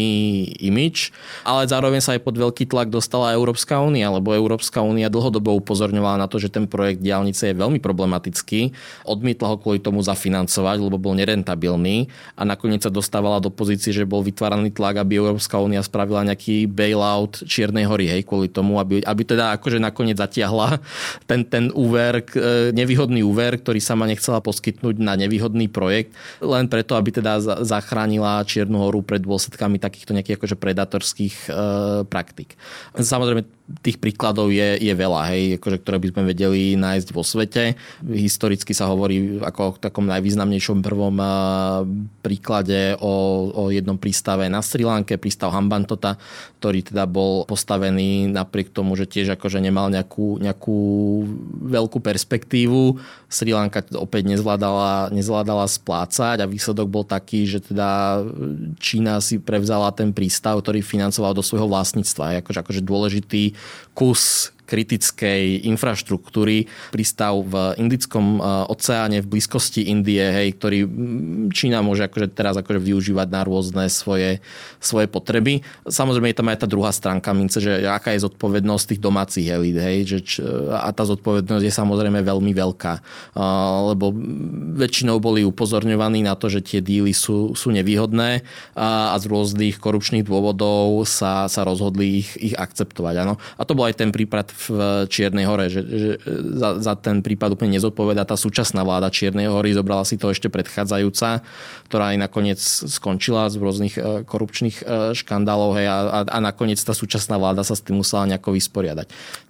imič, 0.62 1.12
ale 1.44 1.68
zároveň 1.68 2.00
sa 2.00 2.16
aj 2.16 2.24
pod 2.24 2.38
veľký 2.38 2.64
tlak 2.70 2.88
dostala 2.88 3.36
Európska 3.36 3.82
únia, 3.82 4.08
lebo 4.08 4.32
Európska 4.32 4.80
únia 4.80 5.12
dlhodobo 5.12 5.52
upozorňovala 5.60 6.22
na 6.22 6.26
to, 6.30 6.40
že 6.40 6.48
ten 6.48 6.64
projekt 6.64 7.02
diálnice 7.02 7.50
je 7.50 7.54
veľmi 7.58 7.82
problematický. 7.82 8.72
Odmietla 9.04 9.52
ho 9.52 9.56
kvôli 9.60 9.82
tomu 9.82 10.00
zafinancovať, 10.00 10.76
lebo 10.80 10.96
bol 10.96 11.18
nerentabilný 11.18 12.08
a 12.38 12.42
nakoniec 12.46 12.85
sa 12.86 12.90
dostávala 12.94 13.42
do 13.42 13.50
pozície, 13.50 13.90
že 13.90 14.06
bol 14.06 14.22
vytváraný 14.22 14.70
tlak, 14.70 15.02
aby 15.02 15.18
Európska 15.18 15.58
únia 15.58 15.82
spravila 15.82 16.22
nejaký 16.22 16.70
bailout 16.70 17.42
Čiernej 17.42 17.82
hory, 17.90 18.06
hej, 18.06 18.22
kvôli 18.22 18.46
tomu, 18.46 18.78
aby, 18.78 19.02
aby 19.02 19.22
teda 19.26 19.58
akože 19.58 19.82
nakoniec 19.82 20.14
zatiahla 20.14 20.78
ten, 21.26 21.42
ten 21.42 21.74
úver, 21.74 22.22
e, 22.22 22.70
nevýhodný 22.70 23.26
úver, 23.26 23.58
ktorý 23.58 23.82
sa 23.82 23.98
ma 23.98 24.06
nechcela 24.06 24.38
poskytnúť 24.38 25.02
na 25.02 25.18
nevýhodný 25.18 25.66
projekt, 25.66 26.14
len 26.38 26.70
preto, 26.70 26.94
aby 26.94 27.10
teda 27.10 27.42
zachránila 27.66 28.46
Čiernu 28.46 28.78
horu 28.78 29.02
pred 29.02 29.24
dôsledkami 29.26 29.82
takýchto 29.82 30.14
nejakých 30.14 30.38
akože 30.38 30.56
predatorských 30.56 31.36
e, 31.46 31.50
praktik. 32.06 32.54
Samozrejme, 32.94 33.55
tých 33.82 33.98
príkladov 33.98 34.54
je, 34.54 34.78
je 34.78 34.94
veľa, 34.94 35.34
hej, 35.34 35.42
akože, 35.58 35.82
ktoré 35.82 35.98
by 35.98 36.08
sme 36.14 36.22
vedeli 36.30 36.60
nájsť 36.78 37.08
vo 37.10 37.26
svete. 37.26 37.74
Historicky 38.06 38.70
sa 38.70 38.86
hovorí 38.86 39.42
ako 39.42 39.60
o 39.66 39.70
takom 39.74 40.06
najvýznamnejšom 40.06 40.86
prvom 40.86 41.18
príklade 42.22 42.94
o, 43.02 43.14
o 43.50 43.62
jednom 43.74 43.98
prístave 43.98 44.46
na 44.46 44.62
Sri 44.62 44.86
Lanke, 44.86 45.18
prístav 45.18 45.50
Hambantota, 45.50 46.14
ktorý 46.62 46.86
teda 46.86 47.10
bol 47.10 47.42
postavený 47.50 48.30
napriek 48.30 48.70
tomu, 48.70 48.94
že 48.94 49.10
tiež 49.10 49.34
akože 49.34 49.58
nemal 49.58 49.90
nejakú, 49.90 50.38
nejakú 50.38 50.78
veľkú 51.66 51.98
perspektívu. 51.98 53.02
Sri 53.26 53.50
Lanka 53.50 53.82
opäť 53.98 54.30
nezvládala, 54.30 55.10
nezvládala 55.10 55.66
splácať 55.66 56.38
a 56.38 56.46
výsledok 56.46 56.86
bol 56.86 57.02
taký, 57.02 57.50
že 57.50 57.58
teda 57.58 58.22
Čína 58.78 59.18
si 59.18 59.42
prevzala 59.42 59.90
ten 59.90 60.14
prístav, 60.14 60.62
ktorý 60.62 60.86
financoval 60.86 61.34
do 61.34 61.42
svojho 61.42 61.66
vlastníctva. 61.66 62.46
Akože, 62.46 62.62
akože 62.62 62.82
dôležitý 62.86 63.55
course 63.94 64.52
kritickej 64.66 65.64
infraštruktúry. 65.70 66.66
Prístav 66.90 67.38
v 67.46 67.78
Indickom 67.78 68.36
e, 68.36 68.40
oceáne 68.66 69.22
v 69.22 69.30
blízkosti 69.38 69.86
Indie, 69.88 70.26
hej, 70.26 70.58
ktorý 70.58 70.78
Čína 71.54 71.80
môže 71.80 72.04
akože 72.04 72.34
teraz 72.34 72.58
akože 72.58 72.82
využívať 72.82 73.28
na 73.30 73.46
rôzne 73.46 73.86
svoje, 73.86 74.42
svoje 74.82 75.06
potreby. 75.06 75.62
Samozrejme 75.86 76.34
je 76.34 76.38
tam 76.42 76.50
aj 76.50 76.58
tá 76.60 76.66
druhá 76.66 76.90
stránka 76.90 77.30
mince, 77.30 77.62
že 77.62 77.86
aká 77.86 78.12
je 78.12 78.26
zodpovednosť 78.26 78.84
tých 78.90 79.00
domácich 79.00 79.46
elít, 79.46 79.78
hej, 79.78 79.98
že 80.04 80.18
č, 80.20 80.32
a 80.72 80.90
tá 80.90 81.06
zodpovednosť 81.06 81.64
je 81.64 81.72
samozrejme 81.72 82.20
veľmi 82.26 82.52
veľká, 82.56 82.94
lebo 83.92 84.10
väčšinou 84.76 85.22
boli 85.22 85.46
upozorňovaní 85.46 86.26
na 86.26 86.34
to, 86.34 86.50
že 86.50 86.64
tie 86.64 86.80
díly 86.82 87.14
sú, 87.14 87.54
sú 87.54 87.70
nevýhodné 87.70 88.42
a, 88.74 89.12
a 89.12 89.16
z 89.20 89.24
rôznych 89.30 89.76
korupčných 89.78 90.26
dôvodov 90.26 91.04
sa, 91.04 91.46
sa 91.46 91.62
rozhodli 91.62 92.24
ich, 92.24 92.30
ich 92.40 92.54
akceptovať. 92.56 93.14
Ano. 93.22 93.38
A 93.60 93.62
to 93.68 93.76
bol 93.76 93.84
aj 93.84 94.00
ten 94.00 94.10
prípad 94.10 94.55
v 94.56 95.04
Čiernej 95.12 95.44
hore, 95.44 95.68
že, 95.68 95.84
že 95.84 96.10
za, 96.56 96.80
za 96.80 96.94
ten 96.96 97.20
prípad 97.20 97.60
úplne 97.60 97.76
nezodpoveda 97.76 98.24
tá 98.24 98.40
súčasná 98.40 98.80
vláda 98.82 99.12
Čiernej 99.12 99.52
hory, 99.52 99.76
zobrala 99.76 100.08
si 100.08 100.16
to 100.16 100.32
ešte 100.32 100.48
predchádzajúca, 100.48 101.44
ktorá 101.92 102.16
aj 102.16 102.18
nakoniec 102.18 102.60
skončila 102.64 103.52
z 103.52 103.60
rôznych 103.60 103.94
e, 104.00 104.24
korupčných 104.24 104.76
škandálov 105.12 105.76
hej, 105.76 105.86
a, 105.86 106.24
a 106.24 106.38
nakoniec 106.40 106.80
tá 106.80 106.96
súčasná 106.96 107.36
vláda 107.36 107.62
sa 107.62 107.76
s 107.76 107.84
tým 107.84 108.00
musela 108.00 108.24
nejako 108.24 108.56
vysporiadať. 108.56 109.06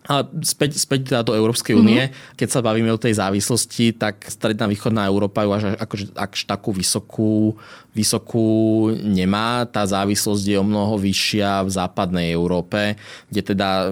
A 0.06 0.22
späť, 0.46 0.78
späť 0.78 1.10
teda 1.10 1.26
do 1.26 1.34
Európskej 1.34 1.74
únie, 1.74 2.06
mm-hmm. 2.06 2.38
keď 2.38 2.48
sa 2.50 2.60
bavíme 2.62 2.94
o 2.94 3.00
tej 3.00 3.18
závislosti, 3.18 3.98
tak 3.98 4.22
stredná 4.30 4.70
východná 4.70 5.02
Európa 5.10 5.42
ju 5.42 5.50
až, 5.50 5.64
akože, 5.74 6.14
až 6.14 6.46
takú 6.46 6.70
vysokú, 6.70 7.58
vysokú 7.96 8.92
nemá. 8.92 9.64
Tá 9.64 9.88
závislosť 9.88 10.44
je 10.44 10.56
o 10.60 10.66
mnoho 10.66 11.00
vyššia 11.00 11.64
v 11.64 11.70
západnej 11.72 12.36
Európe, 12.36 13.00
kde 13.32 13.42
teda 13.56 13.88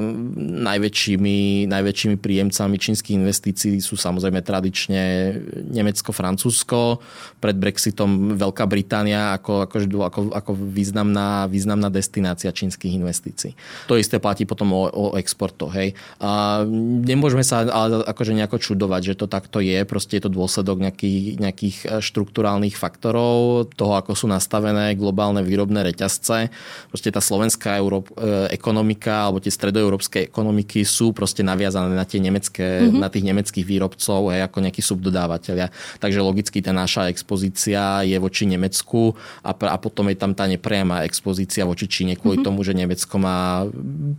najväčší 0.69 1.15
najväčšími, 1.15 1.69
najväčšími 1.71 2.17
príjemcami 2.19 2.77
čínskych 2.77 3.17
investícií 3.17 3.79
sú 3.81 3.95
samozrejme 3.97 4.41
tradične 4.45 5.35
Nemecko, 5.71 6.11
Francúzsko, 6.13 7.01
pred 7.39 7.57
Brexitom 7.57 8.37
Veľká 8.37 8.65
Británia 8.69 9.37
ako, 9.37 9.65
ako, 9.69 9.77
ako, 10.05 10.21
ako 10.33 10.51
významná, 10.55 11.47
významná 11.49 11.89
destinácia 11.93 12.51
čínskych 12.51 12.95
investícií. 12.95 13.53
To 13.89 13.97
isté 13.97 14.19
platí 14.19 14.45
potom 14.49 14.73
o, 14.73 14.89
o 14.89 15.07
exporto. 15.17 15.69
Hej. 15.71 15.97
A 16.21 16.63
nemôžeme 17.05 17.45
sa 17.45 17.65
ale 17.65 18.05
akože 18.05 18.37
nejako 18.37 18.59
čudovať, 18.61 19.15
že 19.15 19.19
to 19.19 19.27
takto 19.29 19.61
je. 19.61 19.85
Proste 19.85 20.19
je 20.19 20.25
to 20.25 20.33
dôsledok 20.33 20.81
nejakých, 20.81 21.41
nejakých 21.41 21.77
štruktúrálnych 22.01 22.77
faktorov, 22.77 23.69
toho, 23.75 23.94
ako 23.95 24.13
sú 24.15 24.27
nastavené 24.27 24.95
globálne 24.99 25.41
výrobné 25.41 25.87
reťazce. 25.93 26.51
Proste 26.91 27.11
tá 27.11 27.23
slovenská 27.23 27.79
Euró- 27.79 28.07
e, 28.15 28.51
ekonomika 28.55 29.31
alebo 29.31 29.41
tie 29.41 29.51
stredoeurópske 29.51 30.29
ekonomiky 30.29 30.83
sú 30.83 31.15
proste 31.17 31.47
naviazané 31.47 31.95
na 31.95 32.07
tie 32.07 32.19
nemecké, 32.19 32.87
mm-hmm. 32.87 33.01
na 33.01 33.09
tých 33.09 33.25
nemeckých 33.25 33.67
výrobcov 33.67 34.35
hej, 34.35 34.47
ako 34.47 34.59
nejakí 34.65 34.83
subdodávateľia. 34.83 35.71
Takže 35.99 36.21
logicky 36.21 36.59
tá 36.61 36.75
naša 36.75 37.09
expozícia 37.09 38.05
je 38.07 38.17
voči 38.19 38.45
Nemecku 38.45 39.15
a, 39.43 39.51
a 39.55 39.77
potom 39.79 40.11
je 40.11 40.17
tam 40.19 40.37
tá 40.37 40.45
nepriama 40.45 41.07
expozícia 41.09 41.65
voči 41.65 41.89
Číne 41.89 42.19
kvôli 42.19 42.43
mm-hmm. 42.43 42.47
tomu, 42.47 42.61
že 42.67 42.77
Nemecko 42.77 43.17
má 43.19 43.67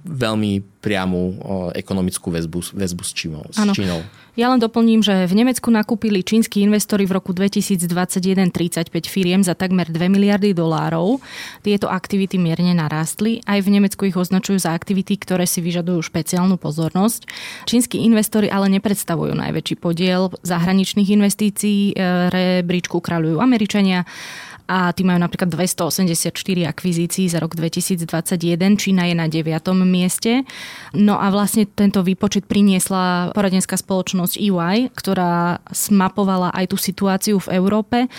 veľmi 0.06 0.82
priamu 0.86 1.22
ekonomickú 1.74 2.30
väzbu, 2.30 2.78
väzbu 2.78 3.02
s, 3.02 3.12
Čínou, 3.18 3.44
s 3.50 3.58
Čínou. 3.74 4.06
Ja 4.36 4.52
len 4.52 4.60
doplním, 4.60 5.00
že 5.00 5.32
v 5.32 5.34
Nemecku 5.40 5.72
nakúpili 5.72 6.20
čínsky 6.20 6.60
investori 6.60 7.08
v 7.08 7.16
roku 7.16 7.32
2021 7.32 8.52
35 8.52 8.92
firiem 9.08 9.40
za 9.40 9.56
takmer 9.56 9.88
2 9.88 10.12
miliardy 10.12 10.52
dolárov. 10.52 11.24
Tieto 11.64 11.88
aktivity 11.88 12.36
mierne 12.36 12.76
narástli. 12.76 13.40
Aj 13.48 13.64
v 13.64 13.72
Nemecku 13.72 14.04
ich 14.04 14.20
označujú 14.20 14.60
za 14.60 14.76
aktivity, 14.76 15.16
ktoré 15.16 15.48
si 15.48 15.64
vyžadujú 15.64 16.04
špeciálnu 16.04 16.60
pozornosť. 16.60 17.32
Čínsky 17.64 18.04
investori 18.04 18.52
ale 18.52 18.68
nepredstavujú 18.76 19.32
najväčší 19.40 19.76
podiel 19.80 20.28
zahraničných 20.44 21.16
investícií. 21.16 21.96
E, 21.96 22.28
rebríčku 22.28 23.00
kráľujú 23.00 23.40
Američania 23.40 24.04
a 24.66 24.90
tí 24.92 25.06
majú 25.06 25.22
napríklad 25.22 25.50
284 25.54 26.34
akvizícií 26.66 27.30
za 27.30 27.38
rok 27.38 27.54
2021, 27.54 28.82
Čína 28.82 29.06
je 29.06 29.16
na 29.16 29.30
9. 29.30 29.46
mieste. 29.86 30.42
No 30.98 31.22
a 31.22 31.30
vlastne 31.30 31.70
tento 31.70 32.02
výpočet 32.02 32.50
priniesla 32.50 33.30
poradenská 33.34 33.78
spoločnosť 33.78 34.42
EY, 34.42 34.90
ktorá 34.98 35.62
smapovala 35.70 36.50
aj 36.54 36.66
tú 36.74 36.78
situáciu 36.82 37.38
v 37.38 37.48
Európe 37.62 38.10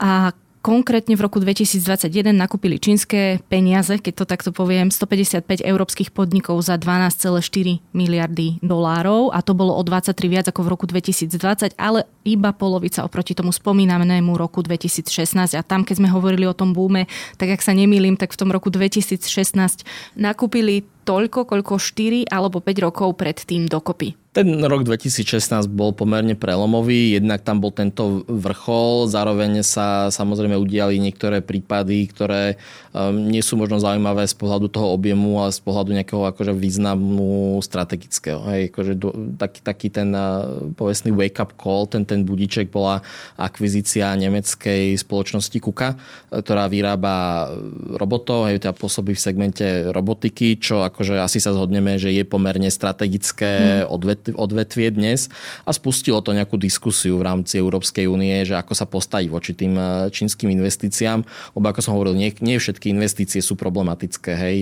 a 0.00 0.32
Konkrétne 0.58 1.14
v 1.14 1.22
roku 1.22 1.38
2021 1.38 2.34
nakúpili 2.34 2.82
čínske 2.82 3.38
peniaze, 3.46 3.94
keď 3.94 4.14
to 4.20 4.24
takto 4.26 4.50
poviem, 4.50 4.90
155 4.90 5.62
európskych 5.62 6.10
podnikov 6.10 6.58
za 6.66 6.74
12,4 6.74 7.78
miliardy 7.94 8.58
dolárov 8.58 9.30
a 9.30 9.38
to 9.38 9.54
bolo 9.54 9.78
o 9.78 9.82
23 9.86 10.18
viac 10.26 10.46
ako 10.50 10.66
v 10.66 10.68
roku 10.74 10.84
2020, 10.90 11.78
ale 11.78 12.10
iba 12.26 12.50
polovica 12.50 13.06
oproti 13.06 13.38
tomu 13.38 13.54
spomínanému 13.54 14.34
roku 14.34 14.58
2016 14.66 15.54
a 15.54 15.62
tam, 15.62 15.86
keď 15.86 16.02
sme 16.02 16.10
hovorili 16.10 16.44
o 16.50 16.58
tom 16.58 16.74
búme, 16.74 17.06
tak 17.38 17.54
ak 17.54 17.62
sa 17.62 17.70
nemýlim, 17.70 18.18
tak 18.18 18.34
v 18.34 18.38
tom 18.42 18.50
roku 18.50 18.66
2016 18.74 19.86
nakúpili 20.18 20.82
toľko, 21.06 21.48
koľko 21.48 21.80
4 21.80 22.28
alebo 22.28 22.58
5 22.58 22.84
rokov 22.84 23.14
pred 23.16 23.38
tým 23.40 23.64
dokopy. 23.64 24.27
Ten 24.38 24.62
rok 24.62 24.86
2016 24.86 25.66
bol 25.66 25.90
pomerne 25.90 26.38
prelomový, 26.38 27.18
jednak 27.18 27.42
tam 27.42 27.58
bol 27.58 27.74
tento 27.74 28.22
vrchol, 28.30 29.10
zároveň 29.10 29.66
sa 29.66 30.14
samozrejme 30.14 30.54
udiali 30.54 31.02
niektoré 31.02 31.42
prípady, 31.42 32.06
ktoré 32.06 32.54
um, 32.94 33.18
nie 33.18 33.42
sú 33.42 33.58
možno 33.58 33.82
zaujímavé 33.82 34.30
z 34.30 34.38
pohľadu 34.38 34.70
toho 34.70 34.94
objemu, 34.94 35.42
ale 35.42 35.50
z 35.50 35.58
pohľadu 35.58 35.90
nejakého 35.90 36.22
akože 36.22 36.54
významu 36.54 37.58
strategického. 37.66 38.46
Hej, 38.46 38.70
akože 38.70 38.92
do, 38.94 39.10
taký, 39.34 39.58
taký 39.58 39.88
ten 39.90 40.14
uh, 40.14 40.70
povestný 40.78 41.10
wake-up 41.10 41.58
call, 41.58 41.90
ten, 41.90 42.06
ten 42.06 42.22
budiček 42.22 42.70
bola 42.70 43.02
akvizícia 43.34 44.14
nemeckej 44.14 44.94
spoločnosti 45.02 45.58
Kuka, 45.58 45.98
ktorá 46.30 46.70
vyrába 46.70 47.50
robotov, 47.98 48.46
hej, 48.46 48.62
teda 48.62 48.70
pôsobí 48.70 49.18
v 49.18 49.24
segmente 49.24 49.66
robotiky, 49.90 50.62
čo 50.62 50.86
ako 50.86 50.98
akože 50.98 51.14
asi 51.22 51.38
sa 51.38 51.54
zhodneme, 51.54 51.94
že 51.94 52.10
je 52.10 52.26
pomerne 52.26 52.66
strategické 52.74 53.82
hmm. 53.86 53.90
Odvetvie 54.34 54.92
dnes 54.92 55.32
a 55.64 55.70
spustilo 55.72 56.20
to 56.20 56.34
nejakú 56.34 56.58
diskusiu 56.58 57.16
v 57.20 57.26
rámci 57.26 57.60
Európskej 57.60 58.10
únie, 58.10 58.44
že 58.44 58.58
ako 58.58 58.72
sa 58.74 58.84
postaviť 58.84 59.28
voči 59.30 59.52
tým 59.54 59.74
eh, 59.78 60.08
čínskym 60.10 60.50
investíciám, 60.52 61.22
lebo 61.54 61.66
ako 61.68 61.80
som 61.80 61.94
hovoril, 61.94 62.18
nie, 62.18 62.34
nie 62.42 62.58
všetky 62.58 62.90
investície 62.90 63.40
sú 63.40 63.54
problematické. 63.54 64.30
Hej. 64.34 64.56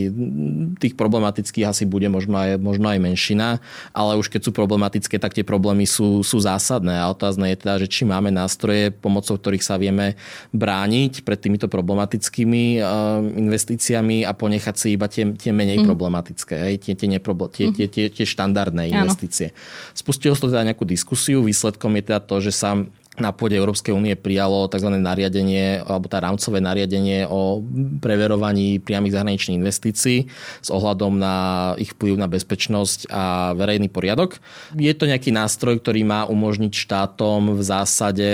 Tých 0.79 0.95
problematických 0.95 1.67
asi 1.67 1.85
bude 1.89 2.07
možno 2.12 2.37
aj, 2.37 2.61
možno 2.61 2.93
aj 2.93 2.99
menšina, 3.01 3.59
ale 3.97 4.19
už 4.21 4.29
keď 4.29 4.47
sú 4.47 4.51
problematické, 4.53 5.17
tak 5.17 5.33
tie 5.33 5.47
problémy 5.47 5.89
sú, 5.89 6.21
sú 6.21 6.37
zásadné 6.43 6.99
a 6.99 7.09
otázne 7.09 7.55
je 7.55 7.57
teda, 7.62 7.75
že 7.81 7.89
či 7.89 8.03
máme 8.05 8.29
nástroje, 8.29 8.93
pomocou 8.93 9.39
ktorých 9.39 9.64
sa 9.64 9.79
vieme 9.81 10.19
brániť 10.53 11.23
pred 11.23 11.39
týmito 11.39 11.71
problematickými 11.71 12.81
uh, 12.81 13.23
investíciami 13.23 14.27
a 14.27 14.33
ponechať 14.35 14.75
si 14.75 14.87
iba 14.97 15.07
tie, 15.07 15.29
tie 15.37 15.53
menej 15.55 15.83
mm. 15.83 15.87
problematické 15.87 16.55
hej, 16.57 16.75
tie, 16.83 16.95
tie, 16.99 17.09
neproble- 17.09 17.53
tie, 17.53 17.71
tie, 17.71 17.87
tie, 17.87 18.11
tie 18.11 18.27
štandardné 18.27 18.91
investície. 18.91 19.45
Spustilo 19.92 20.34
sa 20.34 20.49
teda 20.49 20.66
nejakú 20.66 20.86
diskusiu, 20.88 21.44
výsledkom 21.44 21.92
je 21.99 22.03
teda 22.07 22.20
to, 22.24 22.40
že 22.40 22.53
sa 22.55 22.78
na 23.17 23.33
pôde 23.33 23.57
Európskej 23.57 23.93
únie 23.93 24.12
prijalo 24.17 24.69
tzv. 24.69 24.93
nariadenie, 24.97 25.81
alebo 25.85 26.07
tá 26.09 26.21
rámcové 26.21 26.61
nariadenie 26.61 27.25
o 27.29 27.64
preverovaní 28.01 28.79
priamých 28.81 29.17
zahraničných 29.17 29.59
investícií 29.59 30.29
s 30.61 30.69
ohľadom 30.69 31.17
na 31.17 31.35
ich 31.81 31.93
vplyv 31.97 32.21
na 32.21 32.29
bezpečnosť 32.29 33.09
a 33.09 33.57
verejný 33.57 33.89
poriadok. 33.89 34.37
Je 34.77 34.93
to 34.93 35.09
nejaký 35.09 35.33
nástroj, 35.33 35.81
ktorý 35.81 36.05
má 36.05 36.29
umožniť 36.29 36.73
štátom 36.73 37.57
v 37.57 37.62
zásade 37.64 38.31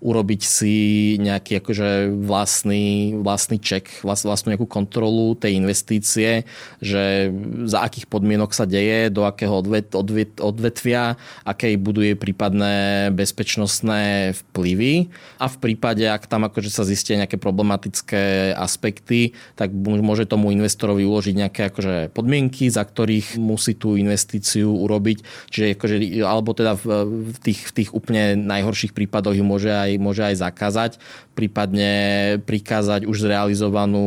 urobiť 0.00 0.42
si 0.42 0.76
nejaký 1.20 1.60
akože 1.60 2.14
vlastný, 2.24 3.18
vlastný 3.20 3.60
ček, 3.60 4.00
vlastnú 4.06 4.54
nejakú 4.54 4.66
kontrolu 4.66 5.36
tej 5.36 5.58
investície, 5.58 6.48
že 6.80 7.34
za 7.68 7.84
akých 7.84 8.08
podmienok 8.08 8.54
sa 8.56 8.64
deje, 8.64 9.12
do 9.12 9.26
akého 9.28 9.52
odvet, 9.52 9.92
odvet, 9.92 10.32
odvetvia, 10.40 11.20
aké 11.44 11.76
budú 11.76 12.00
jej 12.00 12.16
prípadné 12.16 13.08
bezpečnostné 13.12 14.19
vplyvy 14.32 15.08
a 15.40 15.46
v 15.48 15.56
prípade, 15.58 16.04
ak 16.04 16.28
tam 16.28 16.46
akože 16.46 16.70
sa 16.70 16.84
zistia 16.84 17.18
nejaké 17.20 17.40
problematické 17.40 18.52
aspekty, 18.54 19.32
tak 19.56 19.72
môže 19.74 20.28
tomu 20.28 20.52
investorovi 20.52 21.02
uložiť 21.04 21.34
nejaké 21.34 21.62
akože 21.72 22.12
podmienky, 22.12 22.68
za 22.68 22.84
ktorých 22.84 23.40
musí 23.40 23.74
tú 23.74 23.96
investíciu 23.96 24.68
urobiť. 24.68 25.24
Čiže 25.50 25.66
akože, 25.76 25.96
alebo 26.22 26.52
teda 26.52 26.76
v, 26.76 26.84
v, 27.34 27.38
tých, 27.40 27.60
v 27.68 27.72
tých 27.82 27.90
úplne 27.96 28.36
najhorších 28.36 28.92
prípadoch 28.92 29.34
ju 29.34 29.44
môže 29.44 29.72
aj, 29.72 29.90
môže 29.96 30.22
aj 30.22 30.36
zakázať, 30.44 30.92
prípadne 31.34 31.92
prikázať 32.44 33.08
už 33.08 33.16
zrealizovanú 33.24 34.06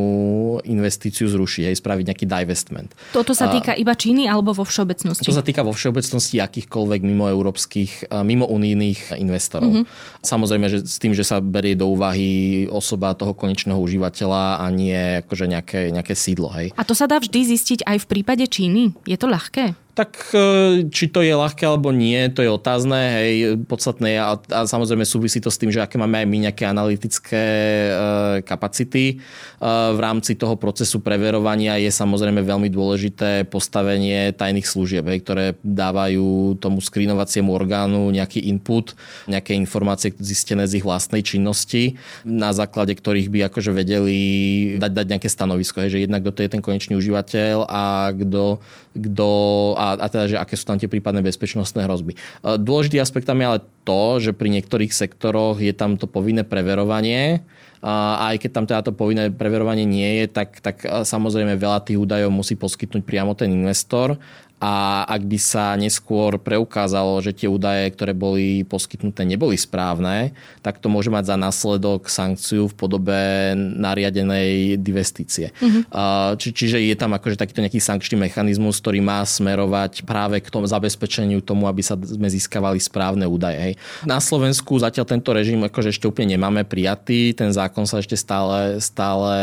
investíciu 0.61 1.25
zrušiť, 1.25 1.73
aj 1.73 1.75
spraviť 1.81 2.05
nejaký 2.13 2.25
divestment. 2.29 2.93
Toto 3.09 3.33
sa 3.33 3.49
týka 3.49 3.73
iba 3.73 3.97
Číny 3.97 4.29
alebo 4.29 4.53
vo 4.53 4.61
všeobecnosti? 4.61 5.25
To 5.25 5.33
sa 5.33 5.41
týka 5.41 5.65
vo 5.65 5.73
všeobecnosti 5.73 6.37
akýchkoľvek 6.37 7.01
mimo 7.01 7.25
európskych, 7.25 8.13
mimo 8.21 8.45
unijných 8.45 9.17
investorov. 9.17 9.71
Mm-hmm. 9.71 10.02
Samozrejme, 10.23 10.65
že 10.71 10.79
s 10.83 10.97
tým, 10.97 11.11
že 11.11 11.27
sa 11.27 11.43
berie 11.43 11.75
do 11.75 11.91
úvahy 11.91 12.65
osoba 12.71 13.13
toho 13.13 13.35
konečného 13.35 13.77
užívateľa 13.77 14.63
a 14.63 14.65
nie 14.71 15.21
akože 15.23 15.45
nejaké, 15.51 15.91
nejaké 15.91 16.13
sídlo. 16.15 16.49
Hej. 16.55 16.71
A 16.79 16.87
to 16.87 16.95
sa 16.95 17.05
dá 17.05 17.19
vždy 17.19 17.53
zistiť 17.53 17.79
aj 17.83 17.97
v 18.03 18.09
prípade 18.09 18.45
Číny? 18.47 18.95
Je 19.03 19.19
to 19.19 19.27
ľahké? 19.27 19.82
Tak 19.93 20.33
e, 20.33 20.89
či 20.89 21.05
to 21.05 21.21
je 21.21 21.37
ľahké 21.37 21.69
alebo 21.69 21.93
nie, 21.93 22.17
to 22.33 22.41
je 22.41 22.49
otázne. 22.49 22.97
Hej, 22.97 23.61
podstatné 23.69 24.17
a, 24.17 24.41
a 24.41 24.65
samozrejme 24.65 25.05
súvisí 25.05 25.37
to 25.37 25.53
s 25.53 25.61
tým, 25.61 25.69
že 25.69 25.85
aké 25.85 26.01
máme 26.01 26.17
aj 26.17 26.27
my 26.33 26.37
nejaké 26.49 26.65
analytické 26.65 27.43
e, 27.45 27.91
kapacity. 28.41 29.05
E, 29.13 29.15
v 29.93 29.99
rámci 30.01 30.33
toho 30.33 30.57
procesu 30.57 30.97
preverovania 30.97 31.77
je 31.77 31.93
samozrejme 31.93 32.41
veľmi 32.41 32.73
dôležité 32.73 33.45
postavenie 33.45 34.33
tajných 34.33 34.65
služieb, 34.65 35.05
hej, 35.13 35.21
ktoré 35.21 35.45
dávajú 35.61 36.57
tomu 36.57 36.81
skrinovaciemu 36.81 37.53
orgánu 37.53 38.09
nejaký 38.09 38.49
input, 38.49 38.97
nejaké 39.29 39.53
informácie 39.53 40.09
zistené 40.17 40.65
z 40.65 40.81
ich 40.81 40.85
vlastnej 40.89 41.21
činnosti, 41.21 42.01
na 42.25 42.49
základe 42.49 42.97
ktorých 42.97 43.29
by 43.29 43.39
akože 43.45 43.69
vedeli 43.69 44.17
dať, 44.81 44.89
dať 44.89 45.05
nejaké 45.05 45.29
stanovisko, 45.29 45.85
hej, 45.85 46.01
že 46.01 46.03
jednak 46.09 46.25
kto 46.25 46.33
to 46.33 46.41
je 46.41 46.49
ten 46.49 46.65
konečný 46.65 46.97
užívateľ 46.97 47.69
a 47.69 48.09
kto, 48.09 48.57
a, 49.83 49.99
a 49.99 50.07
teda, 50.07 50.25
že 50.31 50.37
aké 50.39 50.55
sú 50.55 50.63
tam 50.63 50.79
tie 50.79 50.87
prípadné 50.87 51.19
bezpečnostné 51.19 51.83
hrozby. 51.83 52.15
E, 52.15 52.17
dôležitý 52.55 53.03
aspekt 53.03 53.27
tam 53.27 53.43
je 53.43 53.49
ale 53.51 53.59
to, 53.83 54.23
že 54.23 54.31
pri 54.31 54.47
niektorých 54.47 54.95
sektoroch 54.95 55.59
je 55.59 55.75
tam 55.75 55.99
to 55.99 56.07
povinné 56.07 56.47
preverovanie 56.47 57.43
a 57.83 58.31
aj 58.31 58.47
keď 58.47 58.51
tam 58.55 58.63
teda 58.63 58.81
to 58.87 58.95
povinné 58.95 59.27
preverovanie 59.27 59.83
nie 59.83 60.23
je, 60.23 60.25
tak, 60.31 60.63
tak 60.63 60.87
e, 60.87 61.03
samozrejme 61.03 61.59
veľa 61.59 61.83
tých 61.83 61.99
údajov 61.99 62.31
musí 62.31 62.55
poskytnúť 62.55 63.03
priamo 63.03 63.35
ten 63.35 63.51
investor 63.51 64.15
a 64.63 65.03
ak 65.03 65.27
by 65.27 65.35
sa 65.35 65.75
neskôr 65.75 66.39
preukázalo, 66.39 67.19
že 67.19 67.35
tie 67.35 67.51
údaje, 67.51 67.91
ktoré 67.91 68.15
boli 68.15 68.63
poskytnuté, 68.63 69.27
neboli 69.27 69.59
správne, 69.59 70.31
tak 70.63 70.79
to 70.79 70.87
môže 70.87 71.11
mať 71.11 71.27
za 71.27 71.35
následok 71.35 72.07
sankciu 72.07 72.71
v 72.71 72.77
podobe 72.79 73.19
nariadenej 73.59 74.79
divestície. 74.79 75.51
Uh-huh. 75.59 76.39
Či, 76.39 76.55
čiže 76.55 76.79
je 76.79 76.95
tam 76.95 77.11
akože 77.11 77.35
takýto 77.35 77.59
nejaký 77.59 77.83
sankčný 77.83 78.15
mechanizmus, 78.15 78.79
ktorý 78.79 79.03
má 79.03 79.19
smerovať 79.27 80.07
práve 80.07 80.39
k 80.39 80.47
tomu 80.47 80.63
zabezpečeniu 80.63 81.43
tomu, 81.43 81.67
aby 81.67 81.83
sa 81.83 81.99
sme 81.99 82.31
získavali 82.31 82.79
správne 82.79 83.27
údaje. 83.27 83.59
Hej. 83.59 83.73
Na 84.07 84.23
Slovensku 84.23 84.79
zatiaľ 84.79 85.03
tento 85.11 85.35
režim 85.35 85.59
akože 85.59 85.91
ešte 85.91 86.07
úplne 86.07 86.39
nemáme 86.39 86.63
prijatý, 86.63 87.35
ten 87.35 87.51
zákon 87.51 87.83
sa 87.83 87.99
ešte 87.99 88.15
stále, 88.15 88.79
stále 88.79 89.35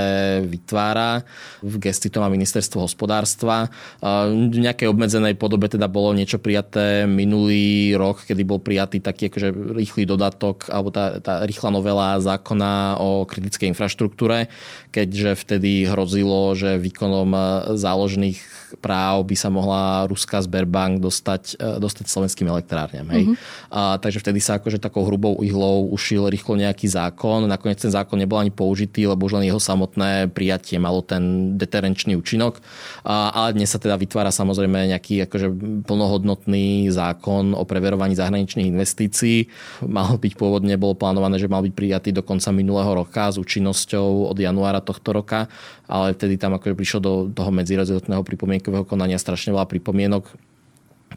vytvára. 0.49 1.29
V 1.61 1.77
gesti 1.77 2.09
to 2.09 2.25
má 2.25 2.33
ministerstvo 2.33 2.89
hospodárstva. 2.89 3.69
V 4.01 4.57
nejakej 4.57 4.89
obmedzenej 5.11 5.35
podobe 5.35 5.67
teda 5.67 5.91
bolo 5.91 6.15
niečo 6.15 6.39
prijaté 6.39 7.03
minulý 7.11 7.99
rok, 7.99 8.23
kedy 8.23 8.43
bol 8.47 8.63
prijatý 8.63 9.03
taký 9.03 9.27
akože 9.27 9.75
rýchly 9.75 10.07
dodatok 10.07 10.71
alebo 10.71 10.95
tá, 10.95 11.19
tá 11.19 11.43
rýchla 11.43 11.75
novela 11.75 12.23
zákona 12.23 13.03
o 13.03 13.27
kritickej 13.27 13.75
infraštruktúre, 13.75 14.47
keďže 14.95 15.35
vtedy 15.35 15.91
hrozilo, 15.91 16.55
že 16.55 16.79
výkonom 16.79 17.35
záložných 17.75 18.39
práv 18.79 19.27
by 19.27 19.35
sa 19.35 19.51
mohla 19.51 20.07
ruská 20.07 20.39
Sberbank 20.39 21.03
dostať, 21.03 21.59
dostať 21.83 22.07
slovenským 22.07 22.47
elektrárňam. 22.47 23.11
Hej. 23.11 23.25
Mm-hmm. 23.27 23.37
A, 23.75 23.99
takže 23.99 24.23
vtedy 24.23 24.39
sa 24.39 24.63
akože 24.63 24.79
takou 24.79 25.03
hrubou 25.03 25.43
ihlou 25.43 25.91
ušil 25.91 26.31
rýchlo 26.31 26.55
nejaký 26.55 26.87
zákon. 26.87 27.51
Nakoniec 27.51 27.83
ten 27.83 27.91
zákon 27.91 28.15
nebol 28.15 28.39
ani 28.39 28.55
použitý, 28.55 29.11
lebo 29.11 29.27
už 29.27 29.43
len 29.43 29.51
jeho 29.51 29.59
samotné 29.59 30.31
prijatie 30.31 30.79
malo 30.79 31.03
ten 31.03 31.57
deterenčný 31.59 32.15
účinok. 32.15 32.63
A, 33.03 33.35
ale 33.35 33.59
dnes 33.59 33.75
sa 33.75 33.83
teda 33.83 33.99
vytvára 33.99 34.31
samozrejme 34.31 34.93
nejaký 34.93 35.00
akože 35.01 35.49
plnohodnotný 35.89 36.93
zákon 36.93 37.57
o 37.57 37.65
preverovaní 37.65 38.19
zahraničných 38.19 38.69
investícií. 38.69 39.49
Mal 39.87 40.21
byť 40.21 40.33
pôvodne, 40.37 40.77
bolo 40.77 40.99
plánované, 40.99 41.41
že 41.41 41.49
mal 41.49 41.65
byť 41.65 41.73
prijatý 41.73 42.11
do 42.13 42.21
konca 42.21 42.53
minulého 42.53 42.93
roka 42.93 43.33
s 43.33 43.41
účinnosťou 43.41 44.29
od 44.29 44.37
januára 44.37 44.85
tohto 44.85 45.15
roka, 45.17 45.47
ale 45.87 46.13
vtedy 46.13 46.37
tam 46.37 46.59
akože 46.59 46.75
prišlo 46.77 46.99
do 47.01 47.13
toho 47.33 47.51
medzirezortného 47.55 48.21
pripomienkového 48.27 48.85
konania 48.85 49.17
strašne 49.17 49.55
veľa 49.55 49.71
pripomienok 49.71 50.50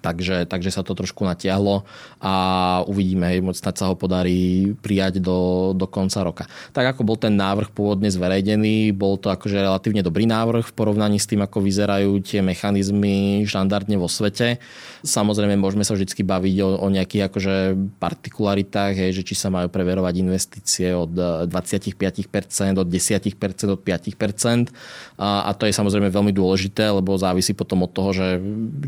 takže, 0.04 0.44
takže 0.44 0.76
sa 0.76 0.84
to 0.84 0.92
trošku 0.92 1.24
natiahlo 1.24 1.88
a 2.20 2.34
uvidíme, 2.84 3.32
hej, 3.32 3.40
snad 3.56 3.80
sa 3.80 3.88
ho 3.88 3.96
podarí 3.96 4.76
prijať 4.84 5.24
do, 5.24 5.72
do 5.72 5.88
konca 5.88 6.20
roka. 6.28 6.44
Tak 6.76 6.94
ako 6.94 7.08
bol 7.08 7.16
ten 7.16 7.40
návrh 7.40 7.72
pôvodne 7.72 8.12
zverejnený, 8.12 8.92
bol 8.92 9.16
to 9.16 9.32
akože 9.32 9.64
relatívne 9.64 10.04
dobrý 10.04 10.28
návrh 10.28 10.68
v 10.70 10.76
porovnaní 10.76 11.24
s 11.24 11.30
tým, 11.32 11.40
ako 11.40 11.64
vyzerajú 11.64 12.20
tie 12.20 12.44
mechanizmy 12.44 13.48
štandardne 13.48 13.96
vo 13.96 14.12
svete. 14.12 14.60
Samozrejme, 15.08 15.56
môžeme 15.56 15.88
sa 15.88 15.96
vždy 15.96 16.12
baviť 16.12 16.56
o, 16.60 16.70
o 16.84 16.88
nejakých 16.92 17.32
akože 17.32 17.56
partikularitách, 18.04 19.00
hej, 19.00 19.12
že 19.16 19.24
či 19.24 19.40
sa 19.40 19.48
majú 19.48 19.72
preverovať 19.72 20.14
investície 20.20 20.92
od 20.92 21.16
25%, 21.48 21.96
od 22.76 22.88
10%, 22.92 23.72
od 23.72 23.80
5%. 23.80 24.68
A, 25.16 25.48
a 25.48 25.52
to 25.56 25.64
je 25.70 25.74
samozrejme 25.74 26.12
veľmi 26.12 26.36
dôležité, 26.36 26.92
lebo 26.92 27.16
závisí 27.16 27.56
potom 27.56 27.86
od 27.86 27.92
toho, 27.96 28.12
že 28.12 28.28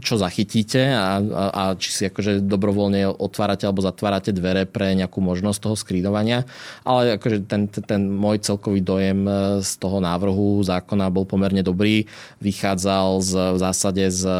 čo 0.02 0.20
zachytíte 0.20 0.82
a, 0.92 1.05
a, 1.06 1.46
a 1.54 1.64
či 1.78 1.90
si 1.94 2.04
akože 2.10 2.42
dobrovoľne 2.44 3.06
otvárate 3.08 3.70
alebo 3.70 3.86
zatvárate 3.86 4.34
dvere 4.34 4.66
pre 4.66 4.98
nejakú 4.98 5.22
možnosť 5.22 5.60
toho 5.62 5.76
skrínovania. 5.78 6.48
Ale 6.82 7.20
akože 7.20 7.46
ten, 7.46 7.68
ten, 7.70 7.84
ten 7.84 8.02
môj 8.10 8.42
celkový 8.42 8.82
dojem 8.82 9.28
e, 9.28 9.32
z 9.62 9.72
toho 9.78 10.02
návrhu 10.02 10.64
zákona 10.66 11.14
bol 11.14 11.28
pomerne 11.28 11.62
dobrý. 11.62 12.08
Vychádzal 12.40 13.22
z, 13.22 13.32
v 13.56 13.58
zásade 13.60 14.04
z 14.10 14.24
e, 14.26 14.38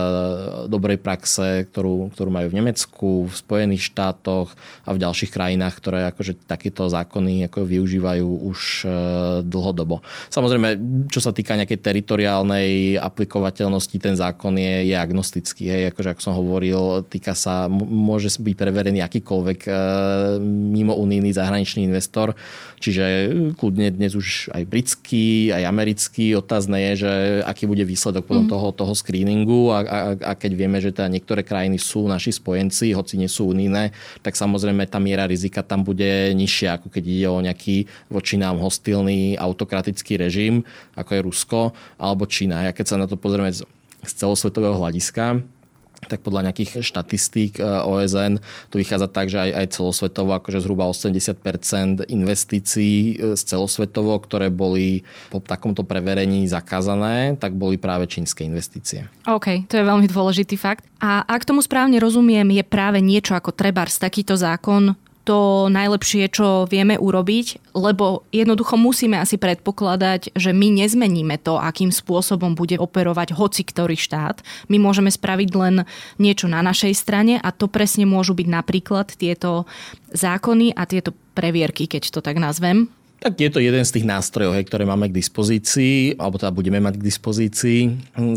dobrej 0.72 0.98
praxe, 1.04 1.68
ktorú, 1.70 2.16
ktorú 2.16 2.30
majú 2.32 2.48
v 2.50 2.58
Nemecku, 2.64 3.10
v 3.28 3.34
Spojených 3.36 3.92
štátoch 3.92 4.56
a 4.88 4.90
v 4.96 5.02
ďalších 5.02 5.32
krajinách, 5.32 5.76
ktoré 5.78 6.10
akože 6.10 6.48
takéto 6.48 6.88
zákony 6.88 7.52
ako 7.52 7.68
využívajú 7.68 8.28
už 8.48 8.60
e, 8.84 8.88
dlhodobo. 9.44 10.00
Samozrejme, 10.32 10.80
čo 11.12 11.20
sa 11.20 11.36
týka 11.36 11.60
nejakej 11.60 11.84
teritoriálnej 11.84 12.98
aplikovateľnosti, 12.98 13.98
ten 14.00 14.16
zákon 14.16 14.56
je, 14.56 14.90
je 14.90 14.96
agnostický. 14.96 15.68
Hej, 15.68 15.84
akože 15.92 16.10
ako 16.16 16.22
som 16.24 16.34
hovoril, 16.34 16.55
hovoril, 16.56 17.04
týka 17.12 17.36
sa, 17.36 17.68
môže 17.68 18.32
byť 18.40 18.56
preverený 18.56 19.04
akýkoľvek 19.04 19.60
e, 19.68 19.72
mimo 20.72 20.96
unijný 20.96 21.36
zahraničný 21.36 21.84
investor, 21.84 22.32
čiže 22.80 23.04
kľudne 23.60 23.92
dnes 23.92 24.16
už 24.16 24.56
aj 24.56 24.64
britský, 24.64 25.52
aj 25.52 25.68
americký. 25.68 26.32
Otázne 26.40 26.80
je, 26.80 27.04
že 27.04 27.12
aký 27.44 27.68
bude 27.68 27.84
výsledok 27.84 28.24
potom 28.24 28.48
mm. 28.48 28.52
toho, 28.56 28.68
toho 28.72 28.94
screeningu 28.96 29.76
a, 29.76 29.80
a, 29.84 29.98
a 30.16 30.32
keď 30.40 30.52
vieme, 30.56 30.80
že 30.80 30.96
teda 30.96 31.12
niektoré 31.12 31.44
krajiny 31.44 31.76
sú 31.76 32.08
naši 32.08 32.32
spojenci, 32.32 32.96
hoci 32.96 33.20
nie 33.20 33.28
sú 33.28 33.52
unijné, 33.52 33.92
tak 34.24 34.40
samozrejme 34.40 34.88
tá 34.88 35.04
miera 35.04 35.28
rizika 35.28 35.60
tam 35.60 35.84
bude 35.84 36.32
nižšia, 36.32 36.80
ako 36.80 36.88
keď 36.88 37.04
ide 37.04 37.28
o 37.28 37.44
nejaký 37.44 37.84
voči 38.08 38.40
nám 38.40 38.64
hostilný 38.64 39.36
autokratický 39.36 40.16
režim, 40.16 40.64
ako 40.96 41.12
je 41.12 41.26
Rusko 41.28 41.60
alebo 42.00 42.24
Čína. 42.24 42.64
Ja 42.64 42.72
keď 42.72 42.86
sa 42.88 42.96
na 42.96 43.12
to 43.12 43.20
pozrieme 43.20 43.52
z 44.06 44.14
celosvetového 44.14 44.78
hľadiska, 44.78 45.42
tak 46.08 46.22
podľa 46.22 46.52
nejakých 46.52 46.82
štatistík 46.82 47.60
eh, 47.60 47.66
OSN 47.66 48.40
to 48.70 48.76
vychádza 48.82 49.08
tak, 49.10 49.28
že 49.30 49.42
aj, 49.42 49.52
aj 49.52 49.68
celosvetovo 49.76 50.32
akože 50.38 50.60
zhruba 50.62 50.88
80% 50.90 52.08
investícií 52.10 52.96
eh, 53.16 53.36
z 53.38 53.42
celosvetovo, 53.42 54.18
ktoré 54.22 54.50
boli 54.50 55.06
po 55.30 55.42
takomto 55.42 55.86
preverení 55.86 56.46
zakázané, 56.50 57.38
tak 57.38 57.54
boli 57.58 57.76
práve 57.76 58.10
čínske 58.10 58.46
investície. 58.46 59.08
OK, 59.26 59.68
to 59.70 59.78
je 59.78 59.84
veľmi 59.86 60.08
dôležitý 60.10 60.56
fakt. 60.56 60.86
A 61.02 61.22
ak 61.28 61.46
tomu 61.46 61.62
správne 61.62 62.00
rozumiem, 62.00 62.48
je 62.56 62.64
práve 62.64 63.04
niečo 63.04 63.36
ako 63.36 63.52
trebárs 63.54 64.00
takýto 64.00 64.34
zákon 64.40 64.96
to 65.26 65.68
najlepšie, 65.74 66.30
čo 66.30 66.70
vieme 66.70 66.96
urobiť, 67.02 67.74
lebo 67.74 68.24
jednoducho 68.30 68.78
musíme 68.78 69.18
asi 69.18 69.42
predpokladať, 69.42 70.38
že 70.38 70.54
my 70.54 70.86
nezmeníme 70.86 71.42
to, 71.42 71.58
akým 71.58 71.90
spôsobom 71.90 72.54
bude 72.54 72.78
operovať 72.78 73.34
hoci 73.34 73.66
ktorý 73.66 73.98
štát. 73.98 74.46
My 74.70 74.78
môžeme 74.78 75.10
spraviť 75.10 75.50
len 75.58 75.76
niečo 76.22 76.46
na 76.46 76.62
našej 76.62 76.94
strane 76.94 77.42
a 77.42 77.50
to 77.50 77.66
presne 77.66 78.06
môžu 78.06 78.38
byť 78.38 78.48
napríklad 78.48 79.18
tieto 79.18 79.66
zákony 80.14 80.78
a 80.78 80.86
tieto 80.86 81.12
previerky, 81.34 81.90
keď 81.90 82.14
to 82.14 82.20
tak 82.22 82.38
nazvem. 82.38 82.88
Tak 83.16 83.42
je 83.42 83.50
to 83.50 83.64
jeden 83.64 83.82
z 83.82 83.90
tých 83.96 84.06
nástrojov, 84.06 84.54
ktoré 84.68 84.86
máme 84.86 85.10
k 85.10 85.18
dispozícii, 85.18 86.20
alebo 86.20 86.38
teda 86.38 86.54
budeme 86.54 86.78
mať 86.78 87.02
k 87.02 87.08
dispozícii. 87.10 87.80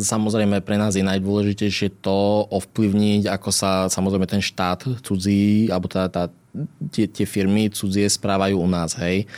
Samozrejme 0.01 0.65
pre 0.65 0.81
nás 0.81 0.97
je 0.97 1.05
najdôležitejšie 1.05 2.01
to 2.01 2.49
ovplyvniť, 2.49 3.29
ako 3.29 3.51
sa 3.53 3.93
samozrejme 3.93 4.25
ten 4.25 4.41
štát 4.41 4.89
cudzí, 5.05 5.69
alebo 5.69 5.93
teda 5.93 6.09
tá 6.09 6.23
tie, 6.91 7.07
tie 7.07 7.27
firmy 7.29 7.69
cudzie 7.71 8.09
správajú 8.09 8.57
u 8.59 8.69
nás. 8.69 8.97
Hej. 8.99 9.29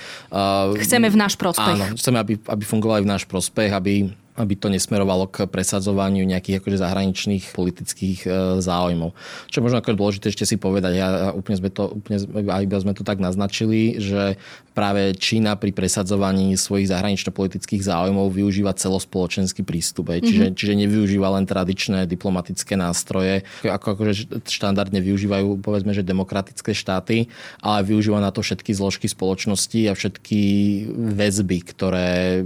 Chceme 0.80 1.10
v 1.10 1.16
náš 1.18 1.34
prospech. 1.36 1.76
Áno, 1.76 1.96
chceme, 1.98 2.18
aby, 2.22 2.34
aby 2.46 2.64
fungovali 2.64 3.02
v 3.04 3.10
náš 3.10 3.24
prospech, 3.26 3.70
aby 3.74 4.12
aby 4.42 4.54
to 4.56 4.72
nesmerovalo 4.72 5.28
k 5.28 5.46
presadzovaniu 5.46 6.24
nejakých 6.24 6.64
akože 6.64 6.78
zahraničných 6.80 7.44
politických 7.52 8.20
e, 8.24 8.28
záujmov. 8.64 9.12
Čo 9.52 9.60
možno 9.60 9.78
ako 9.78 9.96
dôležité 9.96 10.32
ešte 10.32 10.48
si 10.48 10.56
povedať, 10.56 10.92
ja 10.96 11.08
úplne 11.36 11.56
sme 11.60 11.70
to, 11.70 12.00
úplne, 12.00 12.18
iba 12.40 12.76
sme 12.80 12.96
to 12.96 13.04
tak 13.04 13.20
naznačili, 13.20 14.00
že 14.00 14.40
práve 14.72 15.12
Čína 15.18 15.60
pri 15.60 15.76
presadzovaní 15.76 16.56
svojich 16.56 16.88
zahranično-politických 16.88 17.82
záujmov 17.84 18.32
využíva 18.32 18.72
celospoločenský 18.72 19.66
prístup. 19.66 20.10
Mm-hmm. 20.10 20.24
Čiže, 20.24 20.46
čiže 20.56 20.74
nevyužíva 20.80 21.28
len 21.36 21.44
tradičné 21.44 22.08
diplomatické 22.08 22.74
nástroje, 22.80 23.44
ako 23.60 23.98
akože 23.98 24.42
štandardne 24.48 25.04
využívajú 25.04 25.60
povedzme, 25.60 25.92
že 25.92 26.06
demokratické 26.06 26.72
štáty, 26.72 27.28
ale 27.60 27.84
využíva 27.84 28.18
na 28.22 28.32
to 28.32 28.40
všetky 28.40 28.72
zložky 28.72 29.06
spoločnosti 29.10 29.80
a 29.90 29.92
všetky 29.92 30.40
väzby, 31.18 31.58
ktoré 31.68 32.42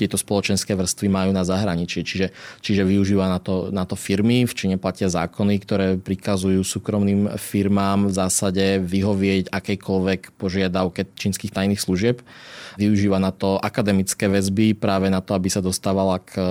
tieto 0.00 0.16
spoločenské 0.16 0.72
vrstvy 0.72 1.12
majú 1.12 1.30
na 1.36 1.44
zahraničí. 1.44 2.00
Čiže, 2.00 2.32
čiže 2.64 2.82
využíva 2.88 3.28
na 3.28 3.36
to, 3.36 3.68
na 3.68 3.84
to 3.84 3.94
firmy, 4.00 4.48
v 4.48 4.56
Číne 4.56 4.76
platia 4.80 5.12
zákony, 5.12 5.54
ktoré 5.60 5.86
prikazujú 6.00 6.64
súkromným 6.64 7.36
firmám 7.36 8.08
v 8.08 8.16
zásade 8.16 8.80
vyhovieť 8.80 9.52
akejkoľvek 9.52 10.40
požiadavke 10.40 11.04
čínskych 11.14 11.52
tajných 11.52 11.80
služieb 11.80 12.24
využíva 12.80 13.20
na 13.20 13.28
to 13.28 13.60
akademické 13.60 14.24
väzby 14.24 14.72
práve 14.72 15.12
na 15.12 15.20
to, 15.20 15.36
aby 15.36 15.52
sa 15.52 15.60
dostávala 15.60 16.16
k 16.24 16.40
e, 16.40 16.44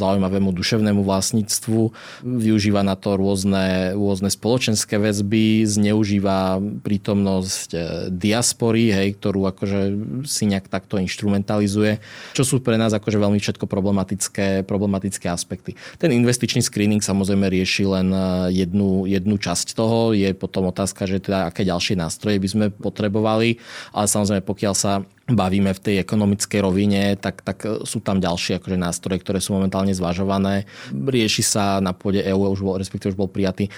zaujímavému 0.00 0.48
duševnému 0.48 1.04
vlastníctvu. 1.04 1.92
Využíva 2.24 2.80
na 2.80 2.96
to 2.96 3.20
rôzne, 3.20 3.92
rôzne 3.92 4.32
spoločenské 4.32 4.96
väzby, 4.96 5.68
zneužíva 5.68 6.56
prítomnosť 6.80 7.68
e, 7.76 7.78
diaspory, 8.08 8.96
hej, 8.96 9.08
ktorú 9.20 9.44
akože 9.52 9.80
si 10.24 10.48
nejak 10.48 10.72
takto 10.72 10.96
instrumentalizuje. 10.96 12.00
Čo 12.32 12.44
sú 12.48 12.56
pre 12.62 12.78
nás 12.78 12.94
akože 12.94 13.18
veľmi 13.18 13.42
všetko 13.42 13.66
problematické, 13.66 14.62
problematické 14.64 15.26
aspekty. 15.28 15.74
Ten 15.98 16.14
investičný 16.14 16.62
screening 16.62 17.02
samozrejme 17.02 17.50
rieši 17.50 17.84
len 17.84 18.08
e, 18.14 18.22
jednu, 18.64 19.04
jednu 19.10 19.36
časť 19.36 19.74
toho. 19.74 20.14
Je 20.14 20.30
potom 20.32 20.70
otázka, 20.70 21.10
že 21.10 21.18
teda 21.18 21.50
aké 21.50 21.66
ďalšie 21.66 21.98
nástroje 21.98 22.38
by 22.38 22.48
sme 22.48 22.66
potrebovali, 22.70 23.58
ale 23.92 24.06
samozrejme 24.06 24.46
pokiaľ 24.46 24.74
sa 24.78 25.02
bavíme 25.32 25.70
v 25.70 25.82
tej 25.82 25.96
ekonomickej 26.02 26.60
rovine, 26.60 27.02
tak, 27.16 27.46
tak 27.46 27.62
sú 27.86 28.02
tam 28.02 28.18
ďalšie 28.18 28.58
akože 28.58 28.78
nástroje, 28.78 29.22
ktoré 29.22 29.38
sú 29.38 29.54
momentálne 29.54 29.94
zvažované. 29.94 30.66
Rieši 30.92 31.42
sa 31.46 31.64
na 31.78 31.94
pôde 31.94 32.20
EU, 32.26 32.50
už 32.52 32.60
bol, 32.60 32.74
respektíve 32.76 33.14
už 33.14 33.20
bol 33.20 33.30
prijatý 33.30 33.70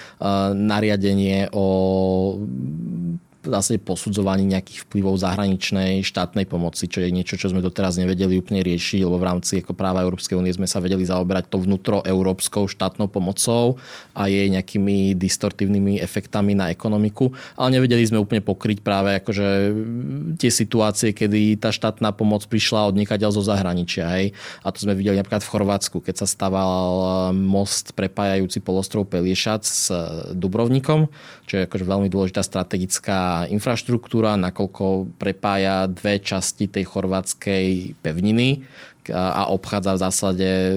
nariadenie 0.53 1.53
o 1.53 1.65
zase 3.45 3.77
posudzovaní 3.81 4.45
nejakých 4.49 4.85
vplyvov 4.89 5.21
zahraničnej 5.21 6.01
štátnej 6.01 6.49
pomoci, 6.49 6.89
čo 6.89 7.01
je 7.01 7.09
niečo, 7.13 7.37
čo 7.37 7.53
sme 7.53 7.61
doteraz 7.61 7.97
nevedeli 8.01 8.41
úplne 8.41 8.65
riešiť, 8.65 9.05
lebo 9.05 9.21
v 9.21 9.27
rámci 9.27 9.61
ako 9.61 9.77
práva 9.77 10.01
Európskej 10.01 10.37
únie 10.37 10.51
sme 10.53 10.65
sa 10.65 10.81
vedeli 10.81 11.05
zaoberať 11.05 11.49
to 11.49 11.61
vnútroeurópskou 11.61 12.65
štátnou 12.69 13.07
pomocou 13.09 13.77
a 14.17 14.27
jej 14.27 14.49
nejakými 14.49 15.13
distortívnymi 15.15 16.01
efektami 16.01 16.57
na 16.57 16.69
ekonomiku, 16.71 17.31
ale 17.55 17.79
nevedeli 17.79 18.05
sme 18.05 18.21
úplne 18.21 18.41
pokryť 18.41 18.81
práve 18.81 19.17
akože 19.21 19.47
tie 20.37 20.51
situácie, 20.51 21.11
kedy 21.13 21.57
tá 21.61 21.69
štátna 21.69 22.11
pomoc 22.11 22.45
prišla 22.49 22.91
od 22.91 22.97
zo 23.31 23.41
zahraničia. 23.43 24.05
Hej? 24.15 24.25
A 24.63 24.71
to 24.71 24.85
sme 24.85 24.95
videli 24.95 25.19
napríklad 25.19 25.43
v 25.43 25.51
Chorvátsku, 25.51 25.97
keď 25.99 26.23
sa 26.23 26.27
stával 26.29 27.33
most 27.35 27.93
prepájajúci 27.97 28.63
polostrov 28.63 29.07
Peliešac 29.09 29.63
s 29.65 29.91
Dubrovnikom, 30.31 31.11
čo 31.45 31.53
je 31.59 31.65
akože 31.67 31.85
veľmi 31.85 32.07
dôležitá 32.07 32.41
strategická 32.41 33.34
infraštruktúra, 33.51 34.39
nakoľko 34.39 35.19
prepája 35.19 35.91
dve 35.91 36.23
časti 36.23 36.71
tej 36.71 36.87
chorvátskej 36.87 37.99
pevniny, 37.99 38.63
a 39.13 39.51
obchádza 39.53 39.93
v 39.93 40.01
zásade 40.01 40.49
e, 40.49 40.73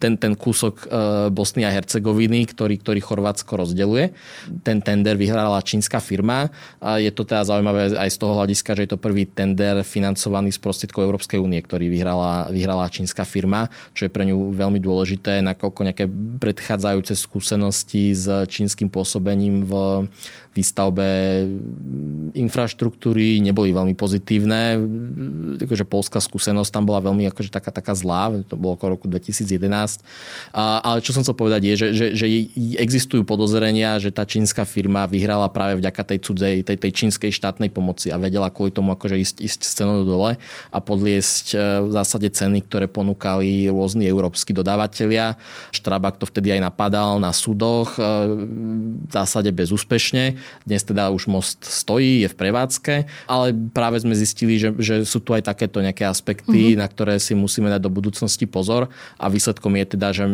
ten, 0.00 0.16
ten 0.16 0.32
kúsok 0.32 0.74
e, 0.80 0.86
Bosny 1.28 1.66
a 1.68 1.74
Hercegoviny, 1.74 2.48
ktorý, 2.48 2.80
ktorý 2.80 3.00
Chorvátsko 3.02 3.60
rozdeluje. 3.60 4.16
Ten 4.64 4.80
tender 4.80 5.18
vyhrala 5.20 5.60
čínska 5.60 6.00
firma. 6.00 6.48
A 6.80 6.96
je 7.02 7.12
to 7.12 7.26
teda 7.26 7.44
zaujímavé 7.44 7.92
aj 7.96 8.08
z 8.08 8.16
toho 8.16 8.32
hľadiska, 8.38 8.76
že 8.78 8.82
je 8.88 8.90
to 8.96 9.02
prvý 9.02 9.28
tender 9.28 9.84
financovaný 9.84 10.54
z 10.54 10.60
prostriedkov 10.62 11.04
Európskej 11.04 11.42
únie, 11.42 11.60
ktorý 11.60 11.92
vyhrala, 11.92 12.48
vyhrala 12.48 12.88
čínska 12.88 13.28
firma, 13.28 13.68
čo 13.92 14.08
je 14.08 14.14
pre 14.14 14.24
ňu 14.24 14.54
veľmi 14.54 14.80
dôležité, 14.80 15.44
nakoľko 15.44 15.80
nejaké 15.92 16.04
predchádzajúce 16.40 17.12
skúsenosti 17.18 18.16
s 18.16 18.26
čínskym 18.48 18.88
pôsobením 18.88 19.66
v 19.66 19.72
výstavbe 20.52 21.48
infraštruktúry 22.36 23.40
neboli 23.40 23.72
veľmi 23.72 23.96
pozitívne. 23.96 24.76
Takže 25.60 25.88
polská 25.88 26.20
skúsenosť 26.20 26.70
tam 26.72 26.84
bola 26.84 27.00
veľmi 27.00 27.24
akože 27.32 27.48
taká, 27.48 27.72
taká 27.72 27.96
zlá, 27.96 28.32
to 28.44 28.56
bolo 28.56 28.76
okolo 28.76 29.00
roku 29.00 29.08
2011. 29.08 30.04
A, 30.52 30.80
ale 30.84 31.00
čo 31.00 31.16
som 31.16 31.24
chcel 31.24 31.36
povedať 31.36 31.60
je, 31.72 31.74
že, 31.74 31.88
že, 31.96 32.06
že 32.16 32.26
existujú 32.76 33.24
podozrenia, 33.24 33.96
že 33.96 34.12
tá 34.12 34.28
čínska 34.28 34.68
firma 34.68 35.08
vyhrala 35.08 35.48
práve 35.48 35.80
vďaka 35.80 36.02
tej 36.14 36.18
cudzej, 36.20 36.54
tej, 36.68 36.76
tej 36.76 36.92
čínskej 36.92 37.32
štátnej 37.32 37.72
pomoci 37.72 38.12
a 38.12 38.20
vedela 38.20 38.52
kvôli 38.52 38.72
tomu 38.72 38.92
akože 38.92 39.16
ísť, 39.16 39.36
ísť 39.40 39.60
z 39.64 39.72
cenou 39.72 40.04
dole 40.04 40.36
a 40.68 40.78
podliesť 40.78 41.46
e, 41.52 41.56
v 41.88 41.90
zásade 41.92 42.28
ceny, 42.28 42.68
ktoré 42.68 42.86
ponúkali 42.92 43.72
rôzni 43.72 44.04
európsky 44.04 44.52
dodávateľia. 44.52 45.40
Štrabak 45.72 46.20
to 46.20 46.28
vtedy 46.28 46.52
aj 46.52 46.68
napadal 46.68 47.16
na 47.16 47.32
súdoch, 47.32 47.96
e, 47.96 48.02
v 49.08 49.12
zásade 49.12 49.48
bezúspešne. 49.48 50.41
Dnes 50.64 50.82
teda 50.82 51.10
už 51.10 51.26
most 51.30 51.64
stojí, 51.64 52.24
je 52.24 52.28
v 52.30 52.38
prevádzke, 52.38 52.94
ale 53.28 53.46
práve 53.74 54.00
sme 54.02 54.16
zistili, 54.16 54.56
že, 54.56 54.74
že 54.78 54.94
sú 55.06 55.22
tu 55.22 55.34
aj 55.36 55.46
takéto 55.46 55.82
nejaké 55.82 56.06
aspekty, 56.06 56.72
mm-hmm. 56.74 56.80
na 56.80 56.86
ktoré 56.88 57.18
si 57.18 57.36
musíme 57.36 57.68
dať 57.70 57.80
do 57.82 57.90
budúcnosti 57.92 58.44
pozor 58.46 58.90
a 59.18 59.26
výsledkom 59.28 59.74
je 59.78 59.84
teda, 59.96 60.08
že 60.14 60.24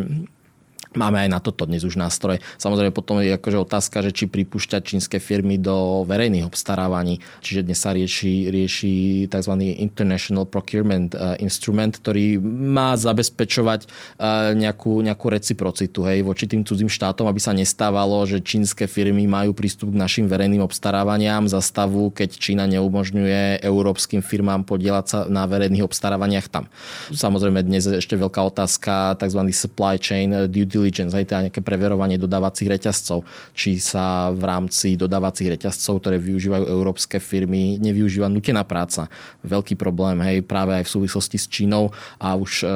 Máme 0.97 1.21
aj 1.21 1.29
na 1.29 1.41
toto 1.45 1.69
dnes 1.69 1.85
už 1.85 2.01
nástroje. 2.01 2.41
Samozrejme 2.57 2.97
potom 2.97 3.21
je 3.21 3.37
akože 3.37 3.59
otázka, 3.61 4.01
že 4.01 4.15
či 4.17 4.25
pripúšťať 4.25 4.81
čínske 4.81 5.21
firmy 5.21 5.61
do 5.61 6.09
verejných 6.09 6.49
obstarávaní. 6.49 7.21
Čiže 7.45 7.69
dnes 7.69 7.77
sa 7.77 7.93
rieši, 7.93 8.49
rieši 8.49 8.93
tzv. 9.29 9.53
International 9.77 10.49
Procurement 10.49 11.13
uh, 11.13 11.37
Instrument, 11.45 11.93
ktorý 11.93 12.41
má 12.41 12.97
zabezpečovať 12.97 13.85
uh, 13.85 14.57
nejakú, 14.57 15.05
nejakú 15.05 15.27
reciprocitu 15.29 16.09
hej, 16.09 16.25
voči 16.25 16.49
tým 16.49 16.65
cudzím 16.65 16.89
štátom, 16.89 17.29
aby 17.29 17.41
sa 17.43 17.53
nestávalo, 17.53 18.25
že 18.25 18.41
čínske 18.41 18.89
firmy 18.89 19.29
majú 19.29 19.53
prístup 19.53 19.93
k 19.93 20.01
našim 20.01 20.25
verejným 20.25 20.65
obstarávaniam 20.65 21.45
za 21.45 21.61
stavu, 21.61 22.09
keď 22.09 22.33
Čína 22.41 22.65
neumožňuje 22.65 23.61
európskym 23.61 24.25
firmám 24.25 24.65
podielať 24.65 25.05
sa 25.05 25.19
na 25.29 25.45
verejných 25.45 25.85
obstarávaniach 25.85 26.49
tam. 26.49 26.65
Samozrejme 27.13 27.61
dnes 27.61 27.85
je 27.85 28.01
ešte 28.01 28.17
veľká 28.17 28.41
otázka 28.41 29.21
tzv. 29.21 29.41
supply 29.53 30.01
chain 30.01 30.33
due 30.49 30.78
diligence, 30.79 31.13
aj 31.13 31.27
teda 31.27 31.41
nejaké 31.51 31.61
preverovanie 31.61 32.15
dodávacích 32.15 32.71
reťazcov, 32.71 33.27
či 33.53 33.83
sa 33.83 34.31
v 34.31 34.43
rámci 34.47 34.95
dodávacích 34.95 35.59
reťazcov, 35.59 35.99
ktoré 35.99 36.17
využívajú 36.23 36.65
európske 36.71 37.19
firmy, 37.19 37.83
nevyužíva 37.83 38.31
nutená 38.31 38.63
práca. 38.63 39.11
Veľký 39.43 39.75
problém, 39.75 40.23
hej, 40.23 40.47
práve 40.47 40.79
aj 40.79 40.87
v 40.87 40.95
súvislosti 40.95 41.37
s 41.37 41.51
Čínou 41.51 41.91
a 42.23 42.39
už 42.39 42.63
e, 42.63 42.67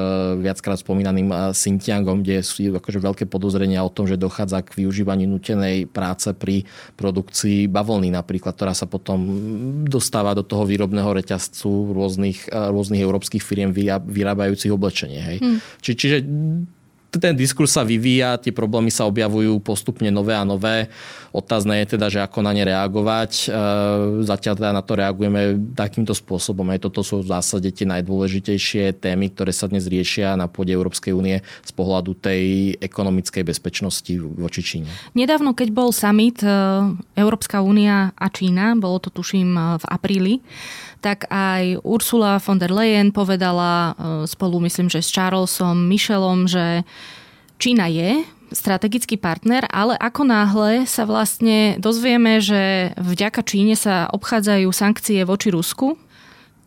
viackrát 0.43 0.83
spomínaným 0.83 1.31
e, 1.31 1.35
Xinjiangom, 1.55 2.27
kde 2.27 2.43
sú 2.43 2.67
akože 2.75 2.99
veľké 2.99 3.25
podozrenia 3.31 3.87
o 3.87 3.93
tom, 3.93 4.11
že 4.11 4.19
dochádza 4.19 4.67
k 4.67 4.83
využívaniu 4.83 5.31
nutenej 5.31 5.87
práce 5.87 6.35
pri 6.35 6.67
produkcii 6.99 7.71
bavlny 7.71 8.11
napríklad, 8.11 8.59
ktorá 8.59 8.75
sa 8.75 8.91
potom 8.91 9.23
dostáva 9.87 10.35
do 10.35 10.43
toho 10.43 10.67
výrobného 10.67 11.15
reťazcu 11.15 11.95
rôznych, 11.95 12.51
e, 12.51 12.59
rôznych 12.73 13.03
európskych 13.05 13.45
firiem 13.45 13.71
vyrábajúcich 14.03 14.73
oblečenie. 14.73 15.21
Hej. 15.21 15.39
Hmm. 15.39 15.59
Či, 15.79 15.91
čiže 15.95 16.17
ten 17.21 17.37
diskurs 17.37 17.77
sa 17.77 17.85
vyvíja, 17.85 18.41
tie 18.41 18.55
problémy 18.55 18.89
sa 18.89 19.05
objavujú 19.05 19.61
postupne 19.61 20.09
nové 20.09 20.33
a 20.33 20.49
nové. 20.49 20.89
Otázne 21.33 21.81
je 21.85 21.97
teda, 21.97 22.13
že 22.13 22.21
ako 22.21 22.45
na 22.45 22.53
ne 22.53 22.65
reagovať. 22.65 23.33
E, 23.33 23.57
zatiaľ 24.25 24.55
teda 24.57 24.71
na 24.73 24.85
to 24.85 24.93
reagujeme 24.97 25.61
takýmto 25.77 26.13
spôsobom. 26.13 26.69
Aj 26.73 26.81
toto 26.81 27.01
sú 27.01 27.25
v 27.25 27.33
zásade 27.33 27.69
tie 27.73 27.89
najdôležitejšie 27.89 29.01
témy, 29.01 29.33
ktoré 29.33 29.53
sa 29.53 29.69
dnes 29.69 29.89
riešia 29.89 30.37
na 30.37 30.49
pôde 30.49 30.73
Európskej 30.73 31.13
únie 31.13 31.41
z 31.45 31.73
pohľadu 31.73 32.17
tej 32.17 32.77
ekonomickej 32.81 33.45
bezpečnosti 33.45 34.13
voči 34.17 34.61
Číne. 34.61 34.89
Nedávno, 35.13 35.53
keď 35.53 35.69
bol 35.73 35.93
summit 35.93 36.41
e, 36.41 36.49
Európska 37.17 37.65
únia 37.65 38.13
a 38.17 38.29
Čína, 38.29 38.77
bolo 38.77 39.01
to 39.01 39.09
tuším 39.09 39.57
e, 39.57 39.63
v 39.81 39.85
apríli, 39.89 40.35
tak 41.03 41.27
aj 41.29 41.83
Ursula 41.83 42.39
von 42.39 42.63
der 42.63 42.71
Leyen 42.71 43.11
povedala 43.11 43.93
e, 43.93 44.25
spolu, 44.31 44.63
myslím, 44.63 44.87
že 44.87 45.03
s 45.03 45.11
Charlesom 45.11 45.91
Michelom, 45.91 46.47
že 46.47 46.87
Čína 47.59 47.91
je 47.91 48.23
strategický 48.55 49.19
partner, 49.19 49.67
ale 49.73 49.99
ako 49.99 50.23
náhle 50.23 50.87
sa 50.87 51.03
vlastne 51.09 51.77
dozvieme, 51.83 52.39
že 52.39 52.95
vďaka 53.01 53.43
Číne 53.43 53.75
sa 53.75 54.07
obchádzajú 54.13 54.69
sankcie 54.71 55.25
voči 55.27 55.51
Rusku, 55.51 55.99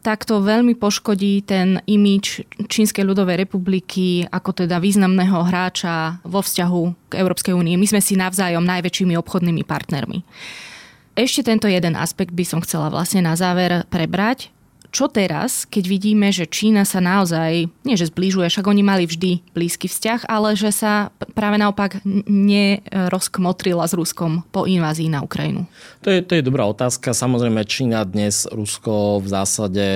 tak 0.05 0.21
to 0.21 0.37
veľmi 0.37 0.77
poškodí 0.77 1.41
ten 1.41 1.81
imič 1.89 2.45
Čínskej 2.69 3.01
ľudovej 3.01 3.41
republiky 3.41 4.21
ako 4.29 4.65
teda 4.65 4.77
významného 4.77 5.41
hráča 5.49 6.21
vo 6.21 6.45
vzťahu 6.45 7.09
k 7.09 7.13
Európskej 7.17 7.57
únie. 7.57 7.73
My 7.73 7.89
sme 7.89 8.01
si 8.05 8.13
navzájom 8.13 8.61
najväčšími 8.61 9.17
obchodnými 9.17 9.65
partnermi. 9.65 10.21
Ešte 11.15 11.47
tento 11.47 11.71
jeden 11.71 11.95
aspekt 11.95 12.35
by 12.35 12.43
som 12.43 12.59
chcela 12.59 12.91
vlastne 12.91 13.23
na 13.23 13.39
záver 13.39 13.87
prebrať 13.87 14.51
čo 14.95 15.11
teraz, 15.11 15.67
keď 15.67 15.91
vidíme, 15.91 16.31
že 16.31 16.47
Čína 16.47 16.87
sa 16.87 17.03
naozaj, 17.03 17.67
nie 17.83 17.99
že 17.99 18.07
zbližuje, 18.07 18.47
však 18.47 18.63
oni 18.63 18.79
mali 18.79 19.03
vždy 19.03 19.43
blízky 19.51 19.91
vzťah, 19.91 20.23
ale 20.31 20.55
že 20.55 20.71
sa 20.71 21.11
práve 21.35 21.59
naopak 21.59 21.99
nerozkmotrila 22.31 23.83
s 23.83 23.91
Ruskom 23.91 24.47
po 24.55 24.63
invázii 24.63 25.11
na 25.11 25.19
Ukrajinu? 25.19 25.67
To 25.99 26.07
je, 26.07 26.23
to 26.23 26.39
je 26.39 26.47
dobrá 26.47 26.63
otázka. 26.63 27.11
Samozrejme, 27.11 27.67
Čína 27.67 28.07
dnes 28.07 28.47
Rusko 28.47 29.19
v 29.19 29.27
zásade 29.27 29.87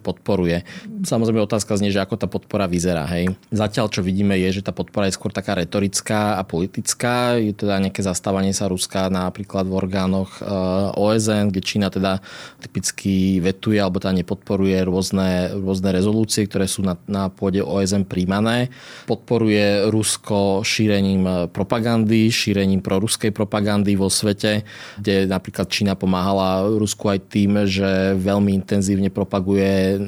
podporuje. 0.00 0.64
Samozrejme, 1.04 1.44
otázka 1.44 1.76
znie, 1.76 1.92
že 1.92 2.00
ako 2.00 2.16
tá 2.16 2.24
podpora 2.24 2.64
vyzerá. 2.64 3.04
Hej. 3.04 3.36
Zatiaľ, 3.52 3.92
čo 3.92 4.00
vidíme, 4.00 4.32
je, 4.40 4.48
že 4.48 4.64
tá 4.64 4.72
podpora 4.72 5.12
je 5.12 5.18
skôr 5.20 5.28
taká 5.28 5.60
retorická 5.60 6.40
a 6.40 6.42
politická. 6.48 7.36
Je 7.36 7.52
teda 7.52 7.84
nejaké 7.84 8.00
zastávanie 8.00 8.56
sa 8.56 8.64
Ruska 8.64 9.12
napríklad 9.12 9.68
v 9.68 9.76
orgánoch 9.76 10.40
eh, 10.40 10.48
OSN, 10.96 11.52
kde 11.52 11.60
Čína 11.60 11.92
teda 11.92 12.24
typicky 12.64 13.44
vetuje 13.44 13.76
alebo 13.76 14.00
teda 14.00 14.16
nepodporuje 14.16 14.37
podporuje 14.38 14.78
rôzne, 14.86 15.58
rôzne 15.58 15.90
rezolúcie, 15.90 16.46
ktoré 16.46 16.70
sú 16.70 16.86
na, 16.86 16.94
na 17.10 17.26
pôde 17.26 17.58
OSN 17.58 18.06
príjmané. 18.06 18.70
Podporuje 19.10 19.90
Rusko 19.90 20.62
šírením 20.62 21.50
propagandy, 21.50 22.30
šírením 22.30 22.78
proruskej 22.78 23.34
propagandy 23.34 23.98
vo 23.98 24.06
svete, 24.06 24.62
kde 25.02 25.26
napríklad 25.26 25.66
Čína 25.66 25.98
pomáhala 25.98 26.70
Rusku 26.70 27.10
aj 27.10 27.26
tým, 27.26 27.66
že 27.66 28.14
veľmi 28.14 28.54
intenzívne 28.54 29.10
propaguje 29.10 29.98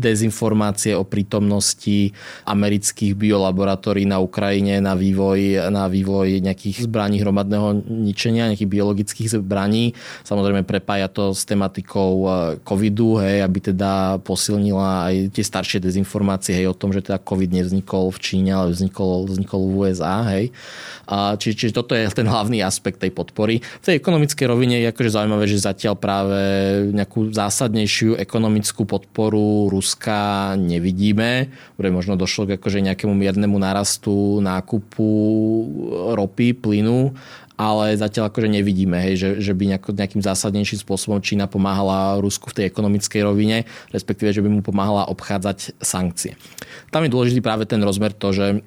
dezinformácie 0.00 0.96
o 0.96 1.04
prítomnosti 1.04 2.16
amerických 2.48 3.12
biolaboratórií 3.12 4.08
na 4.08 4.16
Ukrajine 4.16 4.78
na 4.80 4.96
vývoj, 4.96 5.68
na 5.68 5.90
vývoj 5.90 6.40
nejakých 6.40 6.88
zbraní 6.88 7.20
hromadného 7.20 7.84
ničenia, 7.84 8.48
nejakých 8.48 8.70
biologických 8.70 9.28
zbraní. 9.38 9.92
Samozrejme 10.24 10.64
prepája 10.64 11.10
to 11.10 11.34
s 11.34 11.44
tematikou 11.44 12.24
covidu, 12.62 13.20
hej, 13.20 13.42
aby 13.44 13.57
by 13.58 13.74
teda 13.74 13.92
posilnila 14.22 15.10
aj 15.10 15.34
tie 15.34 15.42
staršie 15.42 15.82
dezinformácie 15.82 16.54
hej, 16.54 16.70
o 16.70 16.78
tom, 16.78 16.94
že 16.94 17.02
teda 17.02 17.18
COVID 17.18 17.50
nevznikol 17.50 18.14
v 18.14 18.18
Číne, 18.22 18.54
ale 18.54 18.70
vznikol, 18.70 19.26
vznikol 19.26 19.66
v 19.66 19.74
USA. 19.82 20.22
Hej. 20.30 20.54
A 21.10 21.34
čiže, 21.34 21.66
čiže 21.66 21.74
toto 21.74 21.98
je 21.98 22.06
ten 22.14 22.30
hlavný 22.30 22.62
aspekt 22.62 23.02
tej 23.02 23.10
podpory. 23.10 23.58
V 23.82 23.84
tej 23.84 23.98
ekonomickej 23.98 24.46
rovine 24.46 24.78
je 24.78 24.94
akože 24.94 25.10
zaujímavé, 25.10 25.44
že 25.50 25.58
zatiaľ 25.58 25.98
práve 25.98 26.38
nejakú 26.94 27.34
zásadnejšiu 27.34 28.14
ekonomickú 28.22 28.86
podporu 28.86 29.66
Ruska 29.66 30.54
nevidíme. 30.54 31.50
Možno 31.74 32.14
došlo 32.14 32.46
k 32.46 32.54
akože 32.54 32.78
nejakému 32.84 33.10
miernemu 33.10 33.58
narastu 33.58 34.38
nákupu 34.38 35.08
ropy, 36.14 36.54
plynu, 36.54 37.16
ale 37.58 37.98
zatiaľ 37.98 38.30
akože 38.30 38.46
nevidíme, 38.46 38.94
hej, 39.02 39.14
že, 39.18 39.30
že 39.42 39.52
by 39.52 39.74
nejako, 39.74 39.90
nejakým 39.98 40.22
zásadnejším 40.22 40.78
spôsobom 40.78 41.18
Čína 41.18 41.50
pomáhala 41.50 42.22
Rusku 42.22 42.54
v 42.54 42.62
tej 42.62 42.64
ekonomickej 42.70 43.20
rovine, 43.26 43.66
respektíve, 43.90 44.30
že 44.30 44.38
by 44.38 44.48
mu 44.48 44.62
pomáhala 44.62 45.10
obchádzať 45.10 45.74
sankcie. 45.82 46.38
Tam 46.94 47.02
je 47.02 47.10
dôležitý 47.10 47.42
práve 47.42 47.66
ten 47.66 47.82
rozmer 47.82 48.14
to, 48.14 48.30
že 48.30 48.62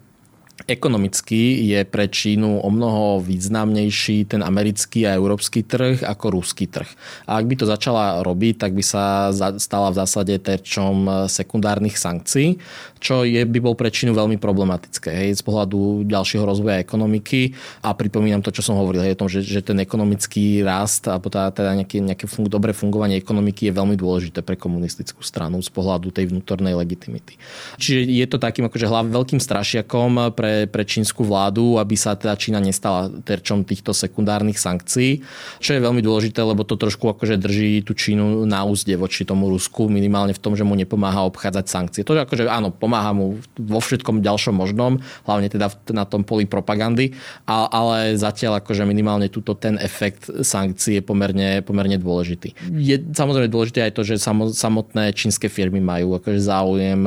Ekonomicky 0.70 1.66
je 1.66 1.82
pre 1.88 2.06
Čínu 2.06 2.62
o 2.62 2.70
mnoho 2.70 3.20
významnejší 3.26 4.30
ten 4.30 4.46
americký 4.46 5.10
a 5.10 5.18
európsky 5.18 5.66
trh 5.66 6.06
ako 6.06 6.38
ruský 6.38 6.70
trh. 6.70 6.88
A 7.26 7.42
ak 7.42 7.46
by 7.50 7.56
to 7.58 7.66
začala 7.66 8.22
robiť, 8.22 8.62
tak 8.62 8.78
by 8.78 8.84
sa 8.86 9.34
stala 9.58 9.90
v 9.90 10.00
zásade 10.06 10.36
terčom 10.38 11.26
sekundárnych 11.26 11.98
sankcií, 11.98 12.62
čo 13.02 13.26
je, 13.26 13.42
by 13.42 13.60
bol 13.64 13.74
pre 13.74 13.90
Čínu 13.90 14.14
veľmi 14.14 14.38
problematické 14.38 15.10
hej, 15.10 15.30
z 15.34 15.42
pohľadu 15.42 16.06
ďalšieho 16.06 16.46
rozvoja 16.46 16.78
ekonomiky. 16.78 17.58
A 17.82 17.98
pripomínam 17.98 18.46
to, 18.46 18.54
čo 18.54 18.62
som 18.62 18.78
hovoril, 18.78 19.02
hej, 19.02 19.18
o 19.18 19.22
tom, 19.26 19.30
že, 19.32 19.42
že 19.42 19.66
ten 19.66 19.82
ekonomický 19.82 20.62
rast 20.62 21.10
a 21.10 21.18
teda, 21.18 21.50
teda 21.50 21.74
nejaké, 21.82 21.98
nejaké 21.98 22.26
fun- 22.30 22.46
dobré 22.46 22.76
fungovanie 22.78 23.18
ekonomiky 23.18 23.72
je 23.72 23.74
veľmi 23.74 23.98
dôležité 23.98 24.46
pre 24.46 24.60
komunistickú 24.60 25.26
stranu 25.26 25.58
z 25.66 25.74
pohľadu 25.74 26.14
tej 26.14 26.30
vnútornej 26.30 26.78
legitimity. 26.78 27.42
Čiže 27.82 28.00
je 28.06 28.26
to 28.30 28.38
takým 28.38 28.70
akože 28.70 28.86
hlav, 28.86 29.10
veľkým 29.10 29.42
strašiakom 29.42 30.36
pre 30.38 30.51
pre, 30.70 30.84
čínsku 30.84 31.24
vládu, 31.24 31.80
aby 31.80 31.96
sa 31.96 32.18
teda 32.18 32.36
Čína 32.36 32.60
nestala 32.60 33.08
terčom 33.24 33.64
týchto 33.64 33.96
sekundárnych 33.96 34.60
sankcií, 34.60 35.24
čo 35.64 35.72
je 35.78 35.82
veľmi 35.82 36.04
dôležité, 36.04 36.44
lebo 36.44 36.68
to 36.68 36.76
trošku 36.76 37.08
akože 37.16 37.40
drží 37.40 37.86
tú 37.88 37.96
Čínu 37.96 38.44
na 38.44 38.68
úzde 38.68 38.98
voči 39.00 39.24
tomu 39.24 39.48
Rusku, 39.48 39.88
minimálne 39.88 40.36
v 40.36 40.42
tom, 40.42 40.58
že 40.58 40.68
mu 40.68 40.76
nepomáha 40.76 41.24
obchádzať 41.30 41.66
sankcie. 41.70 42.02
To, 42.04 42.18
že 42.18 42.28
akože 42.28 42.44
áno, 42.52 42.74
pomáha 42.76 43.16
mu 43.16 43.40
vo 43.56 43.80
všetkom 43.80 44.20
ďalšom 44.20 44.56
možnom, 44.58 45.00
hlavne 45.24 45.48
teda 45.48 45.72
na 45.96 46.04
tom 46.04 46.28
poli 46.28 46.44
propagandy, 46.44 47.16
ale 47.48 48.20
zatiaľ 48.20 48.60
akože 48.60 48.84
minimálne 48.84 49.32
túto 49.32 49.56
ten 49.56 49.80
efekt 49.80 50.28
sankcií 50.28 51.00
je 51.00 51.04
pomerne, 51.06 51.64
pomerne 51.64 51.96
dôležitý. 51.96 52.58
Je 52.76 53.00
samozrejme 53.00 53.48
dôležité 53.48 53.86
aj 53.88 53.94
to, 53.96 54.02
že 54.04 54.20
samotné 54.52 55.14
čínske 55.16 55.48
firmy 55.48 55.80
majú 55.80 56.18
akože 56.18 56.42
záujem, 56.42 57.02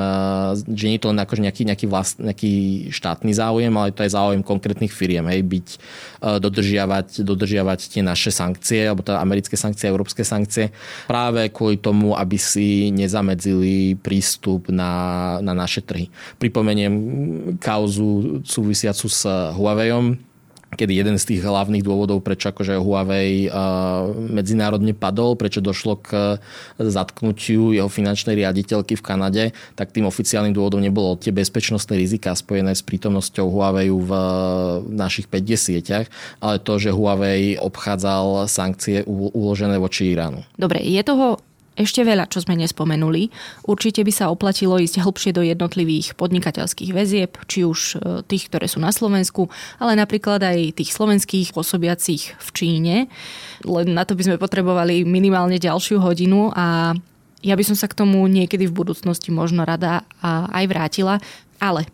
že 0.71 0.85
nie 0.89 0.97
je 0.97 1.03
to 1.03 1.11
len 1.11 1.21
akože 1.21 1.43
nejaký, 1.43 1.63
nejaký, 1.67 1.87
vlast, 1.91 2.17
nejaký 2.23 2.53
štátny 2.95 3.34
záujem, 3.35 3.75
ale 3.75 3.91
to 3.91 4.07
je 4.07 4.15
záujem 4.15 4.43
konkrétnych 4.43 4.91
firiem, 4.91 5.27
hej, 5.29 5.43
byť, 5.43 5.69
e, 5.75 5.79
dodržiavať, 6.39 7.23
dodržiavať 7.27 7.81
tie 7.91 8.03
naše 8.03 8.31
sankcie, 8.31 8.87
alebo 8.87 9.03
teda 9.03 9.19
americké 9.21 9.59
sankcie, 9.59 9.91
európske 9.91 10.23
sankcie, 10.23 10.71
práve 11.11 11.51
kvôli 11.51 11.79
tomu, 11.79 12.15
aby 12.15 12.39
si 12.39 12.95
nezamedzili 12.95 13.99
prístup 13.99 14.71
na, 14.71 15.37
na 15.43 15.53
naše 15.53 15.83
trhy. 15.83 16.09
Pripomeniem 16.39 16.95
kauzu 17.59 18.41
súvisiacu 18.47 19.07
s 19.11 19.27
Huaweiom, 19.29 20.34
kedy 20.75 20.93
jeden 20.93 21.17
z 21.17 21.25
tých 21.31 21.47
hlavných 21.47 21.87
dôvodov, 21.87 22.21
prečo 22.21 22.51
akože 22.51 22.77
Huawei 22.77 23.49
medzinárodne 24.31 24.93
padol, 24.93 25.39
prečo 25.39 25.63
došlo 25.63 26.03
k 26.03 26.37
zatknutiu 26.77 27.73
jeho 27.73 27.89
finančnej 27.89 28.35
riaditeľky 28.35 28.99
v 28.99 29.07
Kanade, 29.07 29.45
tak 29.79 29.95
tým 29.95 30.05
oficiálnym 30.05 30.53
dôvodom 30.53 30.83
nebolo 30.83 31.15
tie 31.17 31.31
bezpečnostné 31.31 31.97
rizika 31.97 32.35
spojené 32.35 32.75
s 32.75 32.83
prítomnosťou 32.83 33.47
Huawei 33.49 33.89
v 33.89 34.11
našich 34.91 35.31
5G 35.31 35.51
sieťach, 35.57 36.07
ale 36.43 36.59
to, 36.59 36.77
že 36.83 36.91
Huawei 36.91 37.57
obchádzal 37.57 38.51
sankcie 38.51 39.07
uložené 39.07 39.79
voči 39.79 40.11
Iránu. 40.11 40.43
Dobre, 40.59 40.83
je 40.83 41.01
toho 41.07 41.39
ešte 41.75 42.07
veľa, 42.07 42.31
čo 42.31 42.39
sme 42.39 42.55
nespomenuli. 42.55 43.35
Určite 43.67 44.07
by 44.07 44.13
sa 44.15 44.31
oplatilo 44.31 44.79
ísť 44.79 45.03
hlbšie 45.03 45.31
do 45.35 45.43
jednotlivých 45.43 46.15
podnikateľských 46.15 46.95
väzieb, 46.95 47.35
či 47.51 47.67
už 47.67 47.81
e, 47.81 47.95
tých, 48.27 48.47
ktoré 48.47 48.71
sú 48.71 48.79
na 48.79 48.95
Slovensku, 48.95 49.51
ale 49.83 49.99
napríklad 49.99 50.39
aj 50.39 50.79
tých 50.79 50.95
slovenských 50.95 51.51
pôsobiacich 51.51 52.39
v 52.39 52.49
Číne. 52.55 52.97
Len 53.67 53.87
na 53.91 54.07
to 54.07 54.15
by 54.15 54.23
sme 54.23 54.37
potrebovali 54.39 55.03
minimálne 55.03 55.59
ďalšiu 55.59 55.99
hodinu 55.99 56.55
a 56.55 56.95
ja 57.45 57.55
by 57.59 57.65
som 57.67 57.77
sa 57.77 57.91
k 57.91 57.99
tomu 57.99 58.25
niekedy 58.25 58.71
v 58.71 58.79
budúcnosti 58.81 59.29
možno 59.29 59.69
rada 59.69 60.09
aj 60.25 60.65
vrátila. 60.65 61.21
Ale 61.61 61.85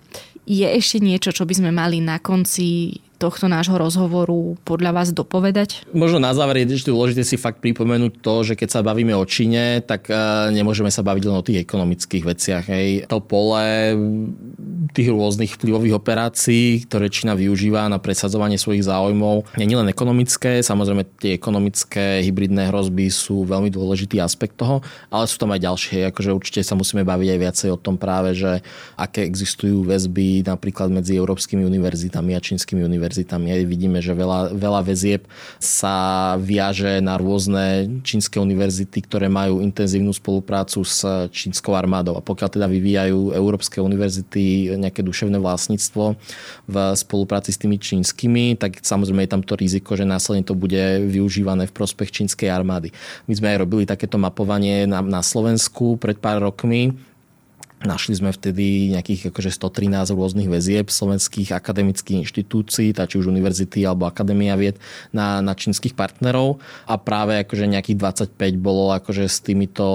je 0.47 0.63
ešte 0.63 1.03
niečo, 1.03 1.35
čo 1.35 1.43
by 1.43 1.55
sme 1.59 1.71
mali 1.75 1.99
na 1.99 2.23
konci 2.23 3.01
tohto 3.21 3.53
nášho 3.53 3.77
rozhovoru 3.77 4.57
podľa 4.65 4.97
vás 4.97 5.09
dopovedať? 5.13 5.85
Možno 5.93 6.17
na 6.17 6.33
záver 6.33 6.65
je 6.65 6.89
dôležité 6.89 7.21
si 7.21 7.37
fakt 7.37 7.61
pripomenúť 7.61 8.25
to, 8.25 8.35
že 8.49 8.57
keď 8.57 8.69
sa 8.73 8.81
bavíme 8.81 9.13
o 9.13 9.29
Číne, 9.29 9.85
tak 9.85 10.09
e, 10.09 10.17
nemôžeme 10.57 10.89
sa 10.89 11.05
baviť 11.05 11.23
len 11.29 11.37
o 11.37 11.45
tých 11.45 11.61
ekonomických 11.61 12.25
veciach. 12.25 12.65
Hej. 12.73 13.05
To 13.13 13.21
pole 13.21 13.93
tých 14.97 15.13
rôznych 15.13 15.61
vplyvových 15.61 16.01
operácií, 16.01 16.89
ktoré 16.89 17.13
Čína 17.13 17.37
využíva 17.37 17.85
na 17.93 18.01
presadzovanie 18.01 18.57
svojich 18.57 18.89
záujmov, 18.89 19.53
nie 19.61 19.77
len 19.77 19.93
ekonomické, 19.93 20.65
samozrejme 20.65 21.05
tie 21.21 21.37
ekonomické 21.37 22.25
hybridné 22.25 22.73
hrozby 22.73 23.13
sú 23.13 23.45
veľmi 23.45 23.69
dôležitý 23.69 24.17
aspekt 24.25 24.57
toho, 24.57 24.81
ale 25.13 25.29
sú 25.29 25.37
tam 25.37 25.53
aj 25.53 25.61
ďalšie. 25.61 26.09
Akože 26.09 26.33
určite 26.33 26.61
sa 26.65 26.73
musíme 26.73 27.05
baviť 27.05 27.29
aj 27.37 27.39
viacej 27.39 27.69
o 27.77 27.79
tom 27.79 28.01
práve, 28.01 28.33
že 28.33 28.65
aké 28.97 29.29
existujú 29.29 29.85
väzby 29.85 30.49
napríklad 30.49 30.89
medzi 30.89 31.21
európskymi 31.21 31.63
univerzitami 31.69 32.33
a 32.33 32.41
čínskymi 32.41 32.81
univerzitami 32.81 33.10
univerzitami. 33.11 33.51
Aj 33.51 33.63
vidíme, 33.67 33.99
že 33.99 34.15
veľa, 34.15 34.55
veľa 34.55 34.87
väzieb 34.87 35.27
sa 35.59 36.39
viaže 36.39 37.03
na 37.03 37.19
rôzne 37.19 37.99
čínske 38.07 38.39
univerzity, 38.39 39.03
ktoré 39.03 39.27
majú 39.27 39.59
intenzívnu 39.59 40.15
spoluprácu 40.15 40.87
s 40.87 41.03
čínskou 41.35 41.75
armádou. 41.75 42.15
A 42.15 42.23
pokiaľ 42.23 42.49
teda 42.55 42.67
vyvíjajú 42.71 43.35
európske 43.35 43.83
univerzity 43.83 44.79
nejaké 44.79 45.03
duševné 45.03 45.43
vlastníctvo 45.43 46.15
v 46.71 46.77
spolupráci 46.95 47.51
s 47.51 47.59
tými 47.59 47.83
čínskymi, 47.83 48.55
tak 48.55 48.79
samozrejme 48.79 49.27
je 49.27 49.33
tam 49.35 49.43
to 49.43 49.59
riziko, 49.59 49.99
že 49.99 50.07
následne 50.07 50.47
to 50.47 50.55
bude 50.55 51.11
využívané 51.11 51.67
v 51.67 51.75
prospech 51.75 52.15
čínskej 52.15 52.47
armády. 52.47 52.95
My 53.27 53.35
sme 53.35 53.51
aj 53.51 53.59
robili 53.67 53.85
takéto 53.91 54.23
mapovanie 54.23 54.87
na, 54.87 55.03
na 55.03 55.21
Slovensku 55.27 55.99
pred 55.99 56.15
pár 56.15 56.47
rokmi 56.47 57.10
Našli 57.81 58.13
sme 58.13 58.29
vtedy 58.29 58.93
nejakých 58.93 59.33
akože 59.33 59.57
113 59.57 60.13
rôznych 60.13 60.53
väzieb 60.53 60.93
slovenských 60.93 61.57
akademických 61.57 62.29
inštitúcií, 62.29 62.93
či 62.93 63.17
už 63.17 63.33
univerzity 63.33 63.89
alebo 63.89 64.05
akadémia 64.05 64.53
vied 64.53 64.77
na, 65.17 65.41
na 65.41 65.57
čínskych 65.57 65.97
partnerov 65.97 66.61
a 66.85 67.01
práve 67.01 67.41
akože 67.41 67.65
nejakých 67.65 67.97
25 68.37 68.37
bolo 68.61 68.93
akože 68.93 69.25
s 69.25 69.41
týmito, 69.41 69.89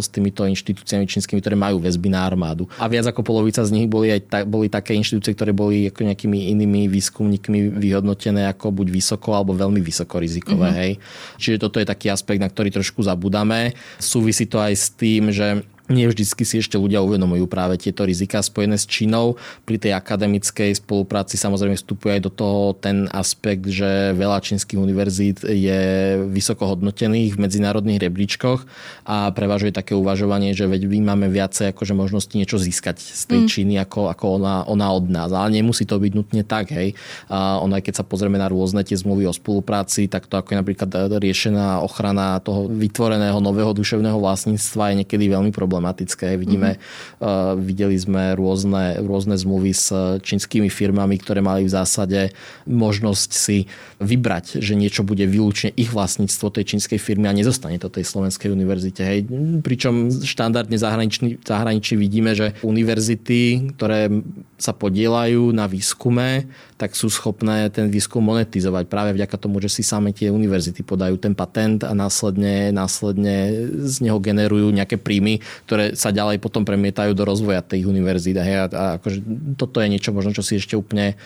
s 0.00 0.08
týmito 0.08 0.48
inštitúciami 0.48 1.04
čínskymi, 1.04 1.44
ktoré 1.44 1.60
majú 1.60 1.76
väzby 1.76 2.08
na 2.08 2.24
armádu. 2.24 2.72
A 2.80 2.88
viac 2.88 3.04
ako 3.04 3.20
polovica 3.20 3.60
z 3.60 3.68
nich 3.68 3.84
boli 3.84 4.16
aj 4.16 4.20
ta, 4.32 4.38
boli 4.48 4.72
také 4.72 4.96
inštitúcie, 4.96 5.36
ktoré 5.36 5.52
boli 5.52 5.92
ako 5.92 6.08
nejakými 6.08 6.48
inými 6.56 6.88
výskumníkmi 6.88 7.76
vyhodnotené 7.76 8.48
ako 8.48 8.72
buď 8.72 8.88
vysoko 8.88 9.36
alebo 9.36 9.52
veľmi 9.52 9.84
vysoko 9.84 10.24
rizikové. 10.24 10.72
Mm-hmm. 10.72 10.80
Hej. 10.80 10.92
Čiže 11.36 11.60
toto 11.60 11.84
je 11.84 11.86
taký 11.86 12.08
aspekt, 12.08 12.40
na 12.40 12.48
ktorý 12.48 12.72
trošku 12.72 13.04
zabudáme. 13.04 13.76
Súvisí 14.00 14.48
to 14.48 14.56
aj 14.56 14.72
s 14.72 14.88
tým, 14.96 15.28
že 15.28 15.75
nie 15.86 16.10
vždycky 16.10 16.42
si 16.42 16.58
ešte 16.58 16.74
ľudia 16.74 16.98
uvedomujú 17.02 17.46
práve 17.46 17.78
tieto 17.78 18.02
rizika 18.02 18.42
spojené 18.42 18.74
s 18.74 18.90
Čínou. 18.90 19.38
Pri 19.62 19.78
tej 19.78 19.94
akademickej 19.94 20.74
spolupráci 20.82 21.38
samozrejme 21.38 21.78
vstupuje 21.78 22.18
aj 22.18 22.22
do 22.26 22.32
toho 22.34 22.58
ten 22.74 23.06
aspekt, 23.14 23.70
že 23.70 24.10
veľa 24.18 24.42
čínskych 24.42 24.78
univerzít 24.78 25.46
je 25.46 25.80
vysoko 26.26 26.74
hodnotených 26.74 27.38
v 27.38 27.42
medzinárodných 27.46 28.02
rebríčkoch 28.02 28.66
a 29.06 29.30
prevažuje 29.30 29.70
také 29.70 29.94
uvažovanie, 29.94 30.58
že 30.58 30.66
veď 30.66 30.90
my 30.90 31.14
máme 31.14 31.26
viacej 31.30 31.70
akože 31.70 31.94
možnosti 31.94 32.34
niečo 32.34 32.58
získať 32.58 32.98
z 32.98 33.22
tej 33.30 33.40
mm. 33.46 33.48
Číny 33.48 33.74
ako, 33.78 34.10
ako 34.10 34.42
ona, 34.42 34.66
ona 34.66 34.90
od 34.90 35.06
nás. 35.06 35.30
Ale 35.30 35.54
nemusí 35.54 35.86
to 35.86 36.02
byť 36.02 36.12
nutne 36.18 36.42
tak. 36.42 36.74
Hej. 36.74 36.98
A 37.30 37.62
ona, 37.62 37.78
keď 37.78 38.02
sa 38.02 38.04
pozrieme 38.04 38.42
na 38.42 38.50
rôzne 38.50 38.82
tie 38.82 38.98
zmluvy 38.98 39.30
o 39.30 39.34
spolupráci, 39.34 40.10
tak 40.10 40.26
to 40.26 40.34
ako 40.34 40.50
je 40.50 40.58
napríklad 40.58 40.90
riešená 41.22 41.78
ochrana 41.86 42.42
toho 42.42 42.66
vytvoreného 42.66 43.38
nového 43.38 43.70
duševného 43.70 44.18
vlastníctva 44.18 44.90
je 44.90 45.06
niekedy 45.06 45.30
veľmi 45.30 45.54
problémové 45.54 45.75
problematické. 45.76 46.40
Vidíme, 46.40 46.80
mm-hmm. 46.80 47.20
uh, 47.20 47.52
videli 47.60 48.00
sme 48.00 48.32
rôzne, 48.32 48.96
rôzne 49.04 49.36
zmluvy 49.36 49.76
s 49.76 49.92
čínskymi 50.24 50.72
firmami, 50.72 51.20
ktoré 51.20 51.44
mali 51.44 51.68
v 51.68 51.74
zásade 51.76 52.32
možnosť 52.64 53.30
si 53.36 53.68
vybrať, 54.00 54.64
že 54.64 54.72
niečo 54.72 55.04
bude 55.04 55.28
výlučne 55.28 55.76
ich 55.76 55.92
vlastníctvo 55.92 56.48
tej 56.48 56.64
čínskej 56.72 56.96
firmy 56.96 57.28
a 57.28 57.36
nezostane 57.36 57.76
to 57.76 57.92
tej 57.92 58.08
slovenskej 58.08 58.48
univerzite. 58.48 59.04
Hej. 59.04 59.28
Pričom 59.60 60.08
štandardne 60.08 60.80
zahraničí, 60.80 61.44
zahraničí 61.44 62.00
vidíme, 62.00 62.32
že 62.32 62.56
univerzity, 62.64 63.76
ktoré 63.76 64.08
sa 64.56 64.72
podielajú 64.72 65.52
na 65.52 65.68
výskume, 65.68 66.48
tak 66.76 66.92
sú 66.92 67.08
schopné 67.08 67.72
ten 67.72 67.88
výskum 67.88 68.20
monetizovať 68.20 68.84
práve 68.86 69.16
vďaka 69.16 69.36
tomu, 69.40 69.64
že 69.64 69.72
si 69.72 69.80
same 69.80 70.12
tie 70.12 70.28
univerzity 70.28 70.84
podajú 70.84 71.16
ten 71.16 71.32
patent 71.32 71.80
a 71.88 71.96
následne, 71.96 72.68
následne 72.68 73.68
z 73.80 73.96
neho 74.04 74.20
generujú 74.20 74.68
nejaké 74.76 75.00
príjmy, 75.00 75.40
ktoré 75.64 75.96
sa 75.96 76.12
ďalej 76.12 76.36
potom 76.36 76.68
premietajú 76.68 77.16
do 77.16 77.24
rozvoja 77.24 77.64
tých 77.64 77.88
univerzít. 77.88 78.36
A, 78.36 78.68
a 78.68 78.84
akože 79.00 79.24
toto 79.56 79.80
je 79.80 79.88
niečo 79.88 80.12
možno, 80.12 80.36
čo 80.36 80.44
si 80.44 80.60
ešte 80.60 80.76
úplne 80.76 81.16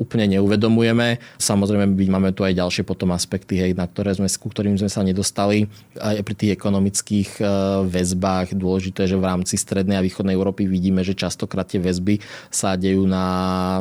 úplne 0.00 0.40
neuvedomujeme. 0.40 1.20
Samozrejme, 1.36 1.92
máme 2.08 2.32
tu 2.32 2.40
aj 2.48 2.56
ďalšie 2.56 2.88
potom 2.88 3.12
aspekty, 3.12 3.60
hej, 3.60 3.76
na 3.76 3.84
ktoré 3.84 4.16
sme, 4.16 4.24
ku 4.32 4.48
ktorým 4.48 4.80
sme 4.80 4.88
sa 4.88 5.04
nedostali. 5.04 5.68
Aj 6.00 6.16
pri 6.24 6.34
tých 6.34 6.56
ekonomických 6.56 7.36
e, 7.36 7.42
väzbách 7.84 8.56
dôležité, 8.56 9.04
že 9.04 9.20
v 9.20 9.28
rámci 9.28 9.60
strednej 9.60 10.00
a 10.00 10.04
východnej 10.04 10.32
Európy 10.32 10.64
vidíme, 10.64 11.04
že 11.04 11.12
častokrát 11.12 11.68
tie 11.68 11.76
väzby 11.76 12.16
sa 12.48 12.80
dejú 12.80 13.04
na 13.04 13.26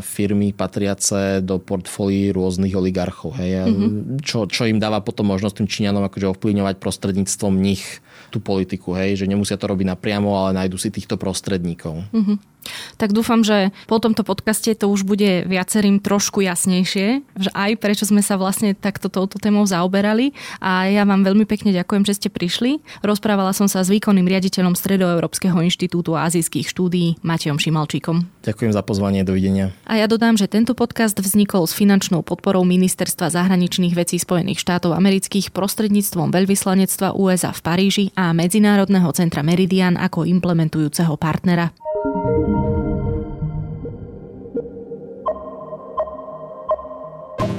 firmy 0.03 0.51
patriace 0.51 1.39
do 1.39 1.55
portfólií 1.63 2.36
rôznych 2.36 2.76
oligarchov. 2.76 3.39
Hej, 3.39 3.72
mm-hmm. 3.72 4.20
čo, 4.20 4.43
čo 4.51 4.67
im 4.67 4.84
dáva 4.84 4.99
potom 4.99 5.32
možnosť 5.32 5.63
tým 5.63 5.72
Číňanom 5.72 6.03
akože 6.11 6.36
ovplyvňovať 6.36 6.76
prostredníctvom 6.84 7.55
nich 7.55 8.03
tú 8.28 8.43
politiku, 8.43 8.91
hej, 8.93 9.24
že 9.24 9.30
nemusia 9.30 9.55
to 9.55 9.72
robiť 9.72 9.95
napriamo, 9.95 10.30
ale 10.36 10.55
nájdu 10.59 10.76
si 10.76 10.91
týchto 10.91 11.15
prostredníkov. 11.15 12.03
Mm-hmm. 12.11 12.59
Tak 12.99 13.15
dúfam, 13.15 13.41
že 13.41 13.72
po 13.88 13.97
tomto 14.03 14.28
podcaste 14.28 14.76
to 14.76 14.91
už 14.91 15.07
bude 15.07 15.47
viacerým 15.47 16.03
trošku 16.03 16.43
jasnejšie, 16.43 17.24
že 17.24 17.49
aj 17.55 17.80
prečo 17.80 18.03
sme 18.03 18.20
sa 18.20 18.36
vlastne 18.36 18.76
takto 18.76 19.07
touto 19.07 19.39
témou 19.39 19.63
zaoberali. 19.63 20.36
A 20.59 20.91
ja 20.91 21.07
vám 21.07 21.24
veľmi 21.24 21.47
pekne 21.47 21.72
ďakujem, 21.72 22.03
že 22.03 22.20
ste 22.20 22.30
prišli. 22.30 22.84
Rozprávala 23.01 23.55
som 23.55 23.72
sa 23.72 23.82
s 23.82 23.89
výkonným 23.89 24.28
riaditeľom 24.28 24.76
Stredoeurópskeho 24.76 25.55
inštitútu 25.63 26.20
azijských 26.20 26.67
štúdií 26.67 27.17
Matejom 27.24 27.57
Šimalčíkom. 27.57 28.28
Ďakujem 28.43 28.72
za 28.76 28.84
pozvanie, 28.84 29.24
dovidenia. 29.24 29.72
A 29.88 29.97
ja 29.97 30.05
dodám, 30.11 30.36
že 30.36 30.51
tento 30.51 30.76
podcast 30.76 31.15
vznikol 31.15 31.65
s 31.65 31.74
finančnou 31.74 32.22
podporou 32.22 32.67
Ministerstva 32.67 33.32
zahraničných 33.32 33.95
vecí 33.95 34.20
Spojených 34.20 34.59
štátov 34.59 34.93
amerických 34.99 35.55
prostredníctvom 35.55 36.30
veľvyslanectva 36.36 37.15
USA 37.15 37.55
v 37.55 37.61
Paríži 37.63 38.05
a 38.16 38.32
Medzinárodného 38.34 39.10
centra 39.12 39.41
Meridian 39.41 39.97
ako 39.97 40.26
implementujúceho 40.26 41.18
partnera. 41.18 41.74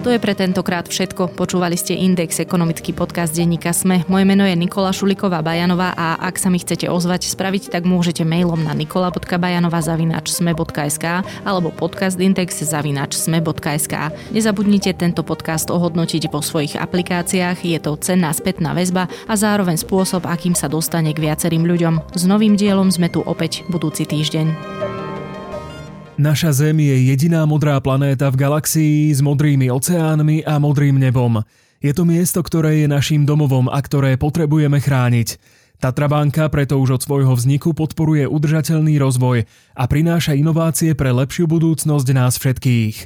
To 0.01 0.09
je 0.09 0.17
pre 0.17 0.33
tentokrát 0.33 0.89
všetko. 0.89 1.37
Počúvali 1.37 1.77
ste 1.77 1.93
Index, 1.93 2.41
ekonomický 2.41 2.97
podcast 2.97 3.37
denníka 3.37 3.69
Sme. 3.77 4.01
Moje 4.09 4.25
meno 4.25 4.49
je 4.49 4.57
Nikola 4.57 4.97
Šuliková 4.97 5.45
Bajanová 5.45 5.93
a 5.93 6.17
ak 6.25 6.41
sa 6.41 6.49
mi 6.49 6.57
chcete 6.57 6.89
ozvať 6.89 7.29
spraviť, 7.29 7.69
tak 7.69 7.85
môžete 7.85 8.25
mailom 8.25 8.65
na 8.65 8.73
nikola.bajanova.sme.sk 8.73 11.05
alebo 11.45 11.69
podcastindex.sme.sk. 11.77 13.95
Nezabudnite 14.33 14.97
tento 14.97 15.21
podcast 15.21 15.69
ohodnotiť 15.69 16.33
vo 16.33 16.41
svojich 16.41 16.81
aplikáciách, 16.81 17.61
je 17.61 17.77
to 17.77 18.01
cenná 18.01 18.33
spätná 18.33 18.73
väzba 18.73 19.05
a 19.29 19.37
zároveň 19.37 19.77
spôsob, 19.77 20.25
akým 20.25 20.57
sa 20.57 20.73
dostane 20.73 21.13
k 21.13 21.29
viacerým 21.29 21.69
ľuďom. 21.69 22.17
S 22.17 22.25
novým 22.25 22.57
dielom 22.57 22.89
sme 22.89 23.13
tu 23.13 23.21
opäť 23.21 23.69
budúci 23.69 24.09
týždeň. 24.09 25.20
Naša 26.21 26.53
Zem 26.53 26.85
je 26.85 27.09
jediná 27.09 27.49
modrá 27.49 27.81
planéta 27.81 28.29
v 28.29 28.45
galaxii 28.45 29.09
s 29.09 29.25
modrými 29.25 29.73
oceánmi 29.73 30.45
a 30.45 30.61
modrým 30.61 31.01
nebom. 31.01 31.41
Je 31.81 31.97
to 31.97 32.05
miesto, 32.05 32.45
ktoré 32.45 32.85
je 32.85 32.93
našim 32.93 33.25
domovom 33.25 33.73
a 33.73 33.81
ktoré 33.81 34.21
potrebujeme 34.21 34.85
chrániť. 34.85 35.41
Tatrabanka 35.81 36.53
preto 36.53 36.77
už 36.77 37.01
od 37.01 37.03
svojho 37.09 37.33
vzniku 37.33 37.73
podporuje 37.73 38.29
udržateľný 38.29 39.01
rozvoj 39.01 39.49
a 39.73 39.85
prináša 39.89 40.37
inovácie 40.37 40.93
pre 40.93 41.09
lepšiu 41.09 41.49
budúcnosť 41.49 42.09
nás 42.13 42.37
všetkých. 42.37 42.97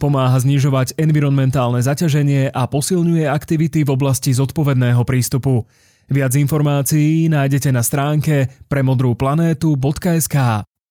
Pomáha 0.00 0.40
znižovať 0.40 0.96
environmentálne 0.96 1.84
zaťaženie 1.84 2.56
a 2.56 2.62
posilňuje 2.72 3.28
aktivity 3.28 3.84
v 3.84 3.92
oblasti 3.92 4.32
zodpovedného 4.32 5.04
prístupu. 5.04 5.68
Viac 6.08 6.32
informácií 6.40 7.28
nájdete 7.28 7.68
na 7.68 7.84
stránke 7.84 8.48
premodrúplanétu.sk. 8.72 10.71